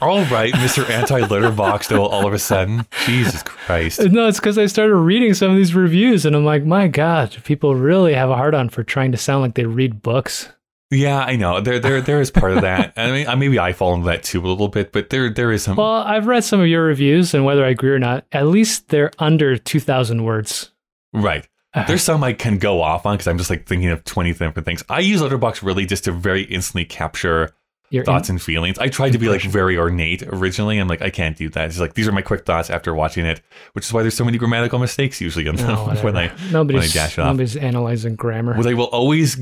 [0.00, 0.88] All right, Mr.
[0.88, 2.86] Anti Letterboxd, though, all of a sudden.
[3.06, 4.00] Jesus Christ.
[4.00, 7.36] no, it's because I started reading some of these reviews, and I'm like, my God,
[7.44, 10.48] people really have a hard on for trying to sound like they read books.
[10.90, 11.60] Yeah, I know.
[11.60, 12.94] There, there, there is part of that.
[12.96, 15.62] I mean, maybe I fall into that too a little bit, but there, there is
[15.64, 15.76] some.
[15.76, 18.88] Well, I've read some of your reviews, and whether I agree or not, at least
[18.88, 20.70] they're under 2,000 words.
[21.12, 21.46] Right.
[21.74, 21.84] Uh-huh.
[21.86, 24.64] There's some I can go off on because I'm just like thinking of 20 different
[24.64, 24.82] things.
[24.88, 27.50] I use Letterboxd really just to very instantly capture
[27.90, 28.78] Your thoughts and feelings.
[28.78, 30.78] I tried to be like very ornate originally.
[30.78, 31.66] I'm like, I can't do that.
[31.66, 33.40] It's like, these are my quick thoughts after watching it,
[33.72, 36.04] which is why there's so many grammatical mistakes usually in them No, when I, whatever.
[36.04, 37.26] when I nobody's dash off.
[37.28, 38.54] nobody's analyzing grammar.
[38.56, 39.38] what I will always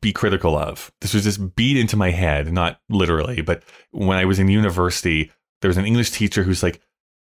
[0.00, 0.92] be critical of.
[1.00, 5.30] This was just beat into my head, not literally, but when I was in university,
[5.60, 6.80] there was an English teacher who's like,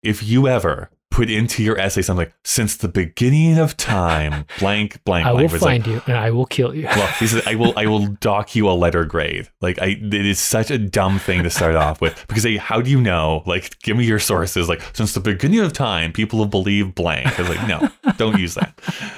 [0.01, 4.99] if you ever put into your essay something like, since the beginning of time, blank,
[5.03, 5.47] blank, I blank.
[5.51, 6.87] will It's like, find you and I will kill you.
[6.87, 9.47] well, he said, I will, I will dock you a letter grade.
[9.61, 12.81] Like, I, it is such a dumb thing to start off with because they, how
[12.81, 13.43] do you know?
[13.45, 14.67] Like, give me your sources.
[14.67, 17.39] Like, since the beginning of time, people have believed blank.
[17.39, 18.73] I was like, no, don't use that.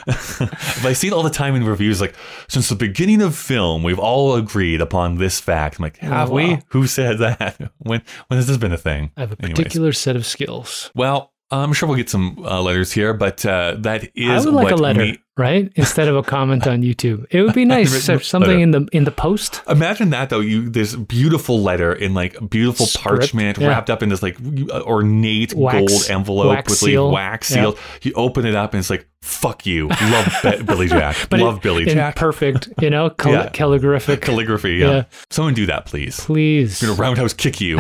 [0.06, 2.02] but I see it all the time in reviews.
[2.02, 2.16] Like,
[2.50, 5.80] since the beginning of film, we've all agreed upon this fact.
[5.80, 6.56] I'm like, oh, have we?
[6.56, 6.60] wow.
[6.72, 7.58] Who said that?
[7.78, 9.12] When, when has this been a thing?
[9.16, 9.56] I have a Anyways.
[9.58, 10.92] particular set of skills.
[10.94, 14.54] Well, I'm sure we'll get some uh, letters here, but uh, that is I would
[14.56, 15.72] like a letter, me- right?
[15.76, 17.26] Instead of a comment on YouTube.
[17.30, 18.60] It would be nice something letter.
[18.60, 19.62] in the in the post.
[19.70, 20.40] Imagine that though.
[20.40, 23.68] You this beautiful letter in like beautiful Script, parchment yeah.
[23.68, 24.38] wrapped up in this like
[24.72, 27.06] ornate Wax- gold envelope wax with seal.
[27.10, 27.56] like wax Yeah.
[27.56, 27.80] sealed.
[28.02, 31.16] You open it up and it's like "fuck you." Love Be- Billy Jack.
[31.30, 32.16] But Love it- Billy Jack.
[32.16, 33.50] perfect, you know, cal- Yeah.
[33.52, 34.22] calligraphic.
[34.22, 34.74] Calligraphy.
[34.78, 34.90] Yeah.
[34.92, 35.04] Yeah.
[35.30, 36.20] Someone do that, please.
[36.20, 37.80] Please, I'm gonna roundhouse kick you,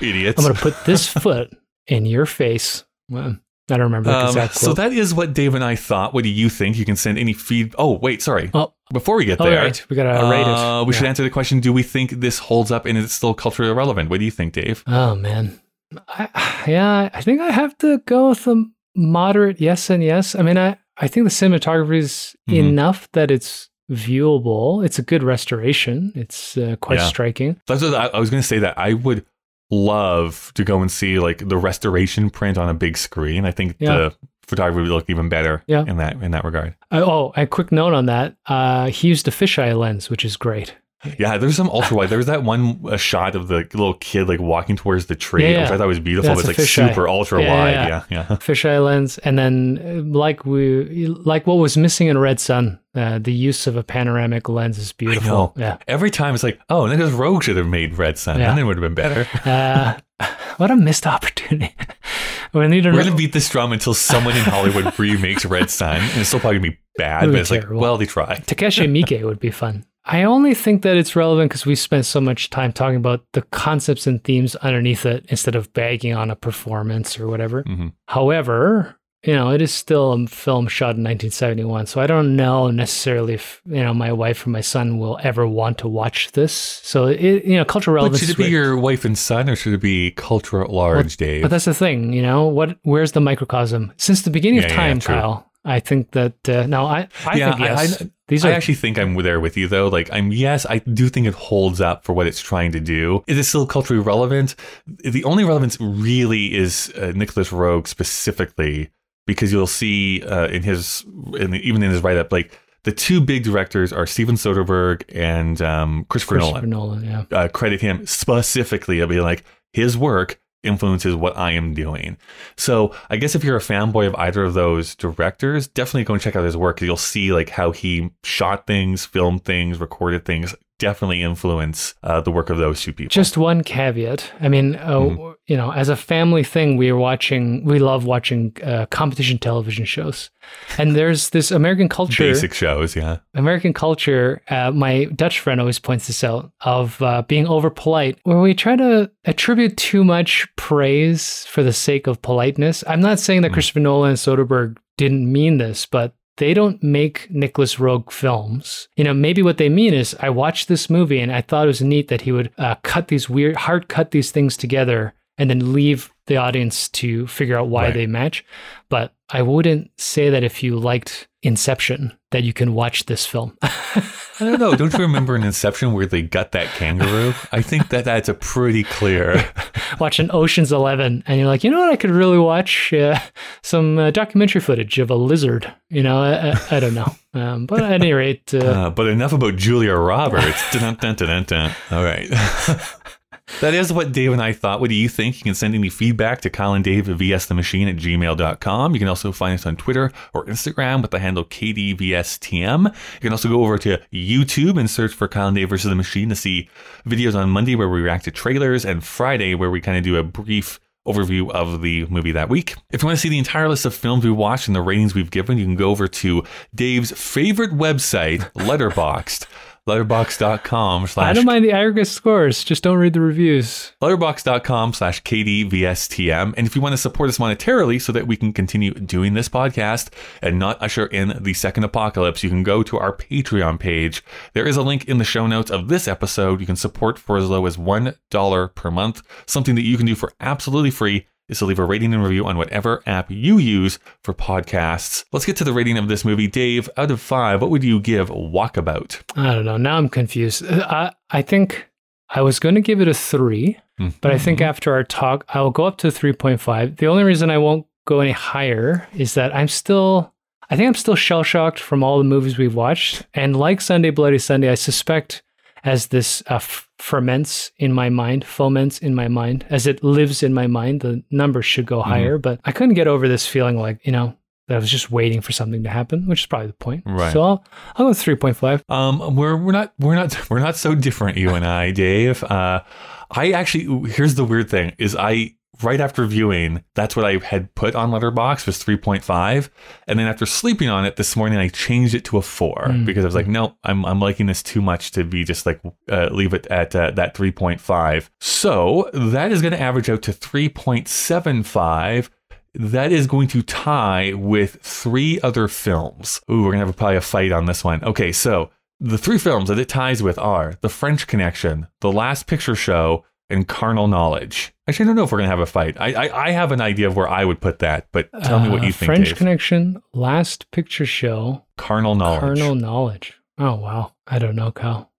[0.00, 0.38] idiots.
[0.38, 1.56] I'm going to put this foot
[1.90, 2.84] in your face.
[3.08, 3.36] Well,
[3.70, 6.12] I don't remember Um, so that is what Dave and I thought.
[6.14, 6.76] What do you think?
[6.76, 7.74] You can send any feed.
[7.78, 8.50] Oh, wait, sorry.
[8.54, 9.86] oh, Before we get oh, there, right.
[9.88, 10.46] We got to rate it.
[10.48, 10.98] uh, we Yeah.
[10.98, 13.72] should answer the question: Do we think this holds up and is it still culturally
[13.72, 14.10] relevant?
[14.10, 14.82] What do you think, Dave?
[14.86, 15.60] Oh man,
[16.08, 18.64] I, yeah, I think I have to go with a
[18.96, 20.34] moderate yes and yes.
[20.34, 22.56] I mean, I I think the cinematography is Mhm.
[22.70, 24.84] enough that it's viewable.
[24.84, 26.12] It's a good restoration.
[26.14, 27.06] It's uh, quite Yeah.
[27.06, 27.60] striking.
[27.66, 28.58] That's what I, I was going to say.
[28.58, 29.24] That I would
[29.70, 33.44] love to go and see like the restoration print on a big screen.
[33.44, 33.96] I think Yeah.
[33.96, 34.14] the
[34.46, 35.84] photography would look even better Yeah.
[35.86, 36.74] in that in that regard.
[36.90, 38.34] Uh, oh, a quick note on that.
[38.46, 40.74] Uh, he used a fisheye lens, which is great.
[41.18, 42.10] Yeah, there's some ultra wide.
[42.10, 45.48] There was that one shot of the little kid like walking towards the tree, Yeah,
[45.50, 45.60] yeah.
[45.62, 46.28] which I thought was beautiful.
[46.34, 47.88] That's but it's like super ultra Yeah, wide.
[47.88, 48.24] yeah, Yeah.
[48.36, 53.18] Fisheye lens, and then uh, like we like what was missing in Red Sun, uh,
[53.18, 55.54] the use of a panoramic lens is beautiful.
[55.56, 55.78] Yeah.
[55.88, 58.38] Every time it's like, oh, Nicolas Roeg should have made Red Sun.
[58.38, 58.48] Yeah.
[58.50, 59.26] Then it would have been better.
[60.20, 60.26] Uh,
[60.58, 61.74] what a missed opportunity.
[62.52, 66.20] we need We're gonna beat this drum until someone in Hollywood remakes Red Sun, and
[66.20, 67.30] it's still probably gonna be bad.
[67.30, 68.36] But it's like, well, they try.
[68.40, 69.86] Takashi Miike would be fun.
[70.04, 73.42] I only think that it's relevant because we spent so much time talking about the
[73.42, 77.62] concepts and themes underneath it instead of bagging on a performance or whatever.
[77.64, 77.92] Mhm.
[78.08, 82.70] However, you know, it is still a film shot in 1971, so I don't know
[82.70, 86.52] necessarily if you know my wife or my son will ever want to watch this.
[86.82, 88.20] So it, you know, cultural relevance.
[88.22, 88.52] But should it be great.
[88.52, 91.42] your wife and son, or should it be culture at large, Dave?
[91.42, 92.78] But that's the thing, you know, what?
[92.82, 93.92] Where's the microcosm?
[93.98, 95.14] Since the beginning Yeah, of time, true.
[95.14, 98.02] Kyle, I think that uh, no, I I Yeah, think I- yes.
[98.02, 99.88] I- These I actually think I'm there with you though.
[99.88, 103.24] Like I'm yes, I do think it holds up for what it's trying to do.
[103.26, 104.54] Is it still culturally relevant?
[104.86, 108.90] The only relevance really is uh, Nicolas Roeg specifically
[109.26, 111.04] because you'll see uh, in his
[111.38, 115.02] in the, even in his write up like the two big directors are Steven Soderbergh
[115.14, 117.02] and um, Christopher, Christopher Nolan.
[117.04, 117.26] Nolan.
[117.30, 117.36] Yeah.
[117.38, 119.00] Uh, credit him specifically.
[119.02, 122.16] I'll be like his work influences what I am doing.
[122.56, 126.22] So I guess if you're a fanboy of either of those directors, definitely go and
[126.22, 126.80] check out his work.
[126.80, 130.54] You'll see like how he shot things, filmed things, recorded things.
[130.80, 133.10] Definitely influence uh, the work of those two people.
[133.10, 134.32] Just one caveat.
[134.40, 135.30] I mean, uh, Mm-hmm.
[135.46, 137.64] you know, as a family thing, we are watching.
[137.64, 140.30] We love watching uh, competition television shows,
[140.78, 142.24] and there's this American culture.
[142.24, 143.18] basic shows, yeah.
[143.34, 148.18] American culture, uh, my Dutch friend always points this out, of uh, being over polite,
[148.24, 152.82] where we try to attribute too much praise for the sake of politeness.
[152.86, 157.28] I'm not saying that Christopher Nolan and Soderbergh didn't mean this, but they don't make
[157.30, 158.88] Nicolas Roeg films.
[158.96, 161.68] You know, maybe what they mean is I watched this movie and I thought it
[161.68, 165.48] was neat that he would uh, cut these weird, hard cut these things together and
[165.48, 167.94] then leave the audience to figure out why Right.
[167.94, 168.44] they match.
[168.88, 173.56] But I wouldn't say that if you liked Inception, that you can watch this film.
[173.62, 174.02] I
[174.40, 174.74] don't know.
[174.74, 177.34] Don't you remember in Inception where they got that kangaroo?
[177.52, 179.50] I think that that's a pretty clear.
[180.00, 181.90] Watching Ocean's Eleven, and you're like, you know what?
[181.90, 183.18] I could really watch uh,
[183.62, 185.70] some uh, documentary footage of a lizard.
[185.88, 187.14] You know, I, I, I don't know.
[187.34, 190.62] Um, but at any rate, uh, Uh, but enough about Julia Roberts.
[190.72, 191.72] Dun, dun, dun, dun, dun.
[191.90, 192.28] All right.
[193.60, 194.80] that is what Dave and I thought.
[194.80, 195.36] What do you think?
[195.38, 198.92] You can send any feedback to Colin Dave at vsthemachine at gmail.com.
[198.94, 202.84] You can also find us on Twitter or Instagram with the handle KDVSTM.
[202.84, 206.28] You can also go over to YouTube and search for Colin Dave versus the Machine
[206.28, 206.68] to see
[207.06, 210.16] videos on Monday where we react to trailers and Friday where we kind of do
[210.16, 212.74] a brief overview of the movie that week.
[212.90, 215.14] If you want to see the entire list of films we watched and the ratings
[215.14, 216.44] we've given, you can go over to
[216.74, 219.46] Dave's favorite website, Letterboxd.
[219.88, 222.62] Letterboxd.com I slash don't mind the aggregate scores.
[222.62, 223.92] Just don't read the reviews.
[224.02, 226.54] letterboxd.com slash KDVSTM.
[226.56, 229.48] And if you want to support us monetarily so that we can continue doing this
[229.48, 230.12] podcast
[230.42, 234.22] and not usher in the second apocalypse, you can go to our Patreon page.
[234.52, 236.60] There is a link in the show notes of this episode.
[236.60, 239.22] You can support for as low as $1 per month.
[239.46, 242.46] Something that you can do for absolutely free is to leave a rating and review
[242.46, 245.24] on whatever app you use for podcasts.
[245.32, 246.46] Let's get to the rating of this movie.
[246.46, 249.20] Dave, out of five, what would you give Walkabout?
[249.36, 249.76] I don't know.
[249.76, 250.64] Now I'm confused.
[250.64, 251.88] Uh, I I think
[252.30, 253.78] I was going to give it a three,
[254.20, 256.96] but I think after our talk, I will go up to three point five.
[256.96, 260.32] The only reason I won't go any higher is that I'm still.
[260.72, 264.10] I think I'm still shell shocked from all the movies we've watched, and like Sunday
[264.10, 265.42] Bloody Sunday, I suspect
[265.84, 270.42] as this uh, f- ferments in my mind, foments in my mind, as it lives
[270.42, 272.38] in my mind, the numbers should go higher.
[272.38, 274.36] But I couldn't get over this feeling like you know
[274.68, 277.02] that I was just waiting for something to happen, which is probably the point.
[277.04, 277.32] Right.
[277.32, 277.64] So I'll
[277.96, 278.84] I'll go three point five.
[278.88, 282.44] Um, we're we're not we're not we're not so different, you and I, Dave.
[282.44, 282.82] Uh,
[283.30, 287.74] I actually here's the weird thing is I right after viewing that's what I had
[287.74, 289.70] put on Letterboxd was three point five,
[290.06, 293.24] and then after sleeping on it this morning I changed it to a four because
[293.24, 295.80] I was like, no, I'm I'm liking this too much to be just like
[296.10, 298.30] uh, leave it at uh, that three point five.
[298.40, 302.30] So that is going to average out to three point seven five
[302.74, 306.40] that is going to tie with three other films.
[306.50, 308.02] Ooh, we're gonna have probably a fight on this one.
[308.04, 308.70] Okay, so
[309.00, 313.24] the three films that it ties with are The French Connection, The Last Picture Show,
[313.50, 314.72] and Carnal Knowledge.
[314.88, 315.96] Actually, I don't know if we're gonna have a fight.
[316.00, 318.68] I I, I have an idea of where I would put that, but tell me
[318.68, 319.06] what Uh, you think.
[319.06, 319.36] French Dave.
[319.38, 322.40] Connection, Last Picture Show, Carnal Knowledge.
[322.58, 323.34] Carnal Knowledge.
[323.58, 325.10] Oh wow, I don't know, Kyle.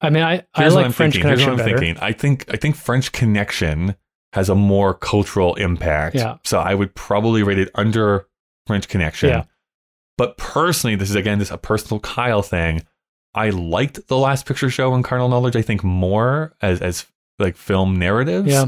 [0.00, 1.28] I mean, I, I Here's what like I'm French thinking.
[1.28, 1.78] Here's Connection what I'm better.
[1.78, 2.02] thinking.
[2.02, 3.94] I think I think French Connection
[4.32, 6.16] has a more cultural impact.
[6.16, 6.36] Yeah.
[6.44, 8.26] So I would probably rate it under
[8.66, 9.30] French Connection.
[9.30, 9.44] Yeah.
[10.18, 12.82] But personally, this is again just a personal Kyle thing.
[13.34, 17.06] I liked the last picture show and Carnal Knowledge, I think, more as as
[17.38, 18.48] like film narratives.
[18.50, 18.66] Yeah,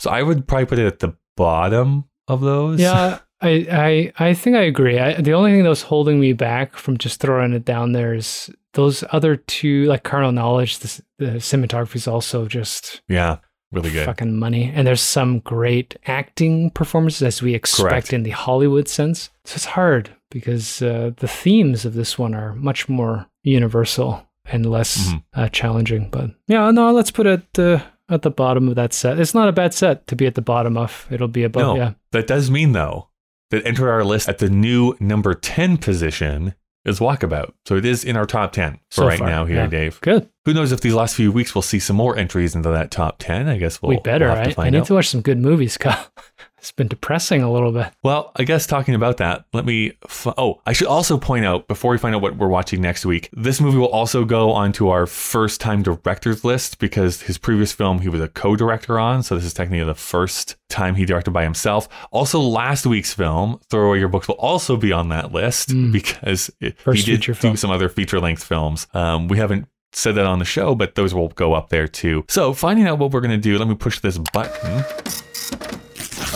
[0.00, 2.80] So I would probably put it at the bottom of those.
[2.80, 3.18] yeah.
[3.40, 4.98] I, I I think I agree.
[4.98, 8.14] I, the only thing that was holding me back from just throwing it down there
[8.14, 10.78] is those other two, like Carnal Knowledge.
[10.78, 13.38] The, the cinematography is also just Yeah.
[13.70, 14.06] Really good.
[14.06, 18.12] fucking money, and there's some great acting performances as we expect Correct.
[18.12, 19.30] in the Hollywood sense.
[19.44, 24.64] So it's hard because uh, the themes of this one are much more universal and
[24.64, 25.22] less Mhm.
[25.34, 26.08] uh, challenging.
[26.08, 29.18] But yeah, no, let's put it uh, at the bottom of that set.
[29.18, 31.06] It's not a bad set to be at the bottom of.
[31.10, 31.62] It'll be above.
[31.62, 33.08] No, Yeah, that does mean though
[33.50, 36.54] that enter our list at the new number ten position
[36.84, 37.52] is Walkabout.
[37.66, 39.66] So it is in our top ten for So right far, now here, yeah.
[39.66, 40.00] Dave.
[40.00, 40.28] good.
[40.44, 43.16] Who knows if these last few weeks we'll see some more entries into that top
[43.18, 43.48] ten?
[43.48, 44.26] I guess we'll we better.
[44.26, 44.66] we'll have to right?
[44.66, 44.86] I need out.
[44.88, 46.06] to watch some good movies, Kyle.
[46.64, 47.92] It's been depressing a little bit.
[48.02, 49.98] Well, I guess talking about that, let me.
[50.02, 53.04] F- oh, I should also point out before we find out what we're watching next
[53.04, 57.72] week, this movie will also go onto our first time directors list because his previous
[57.72, 59.22] film he was a co director on.
[59.22, 61.86] So this is technically the first time he directed by himself.
[62.10, 66.50] Also, last week's film, Throw Away Your Books, will also be on that list because
[66.62, 67.58] it, he did do film.
[67.58, 68.86] some other feature length films.
[68.94, 72.24] Um, we haven't said that on the show, but those will go up there too.
[72.30, 74.82] So, finding out what we're going to do, let me push this button.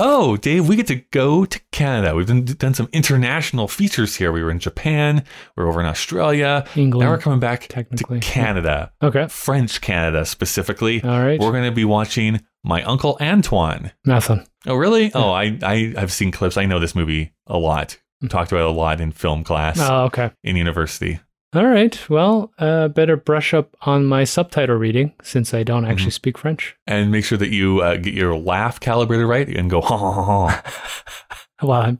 [0.00, 2.14] Oh, Dave, we get to go to Canada.
[2.14, 4.30] We've done, done some international features here.
[4.30, 5.24] We were in Japan,
[5.56, 6.64] we are over in Australia.
[6.76, 8.20] England, now we're coming back technically.
[8.20, 9.26] to Canada, Okay.
[9.28, 11.02] French Canada specifically.
[11.02, 11.40] All right.
[11.40, 13.92] We're going to be watching My Uncle Antoine.
[14.04, 14.46] Nothing.
[14.66, 15.10] Oh, really?
[15.14, 16.56] Oh, I, I I've seen clips.
[16.56, 17.98] I know this movie a lot.
[18.20, 18.28] Hmm.
[18.28, 20.30] Talked about it a lot in film class Oh, okay.
[20.44, 21.20] in university.
[21.54, 21.98] All right.
[22.10, 25.90] Well, uh, better brush up on my subtitle reading since I don't Mm-hmm.
[25.92, 26.76] actually speak French.
[26.86, 30.12] And make sure that you uh, get your laugh calibrated right and go ha ha
[30.12, 30.24] ha.
[30.48, 31.34] ha.
[31.60, 31.98] Well, I'm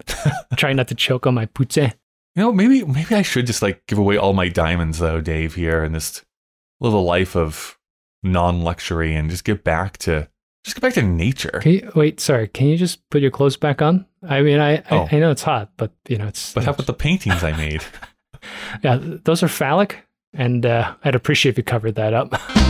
[0.57, 1.93] trying not to choke on my poutine.
[2.37, 5.57] You know, maybe maybe I should just like give away all my diamonds though, Dave,
[5.57, 6.25] here in this
[6.79, 7.77] little life of
[8.23, 10.29] non-luxury and just get back to
[10.62, 11.61] just get back to nature.
[11.65, 12.47] You, wait, sorry.
[12.47, 14.07] Can you just put your clothes back on?
[14.23, 15.09] I mean, I, Oh.
[15.11, 16.53] I, I know it's hot, but you know, it's.
[16.55, 17.83] But how about the paintings I made?
[18.82, 22.40] Yeah, those are phallic, and uh, I'd appreciate if you covered that up.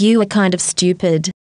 [0.00, 1.30] You are kind of stupid.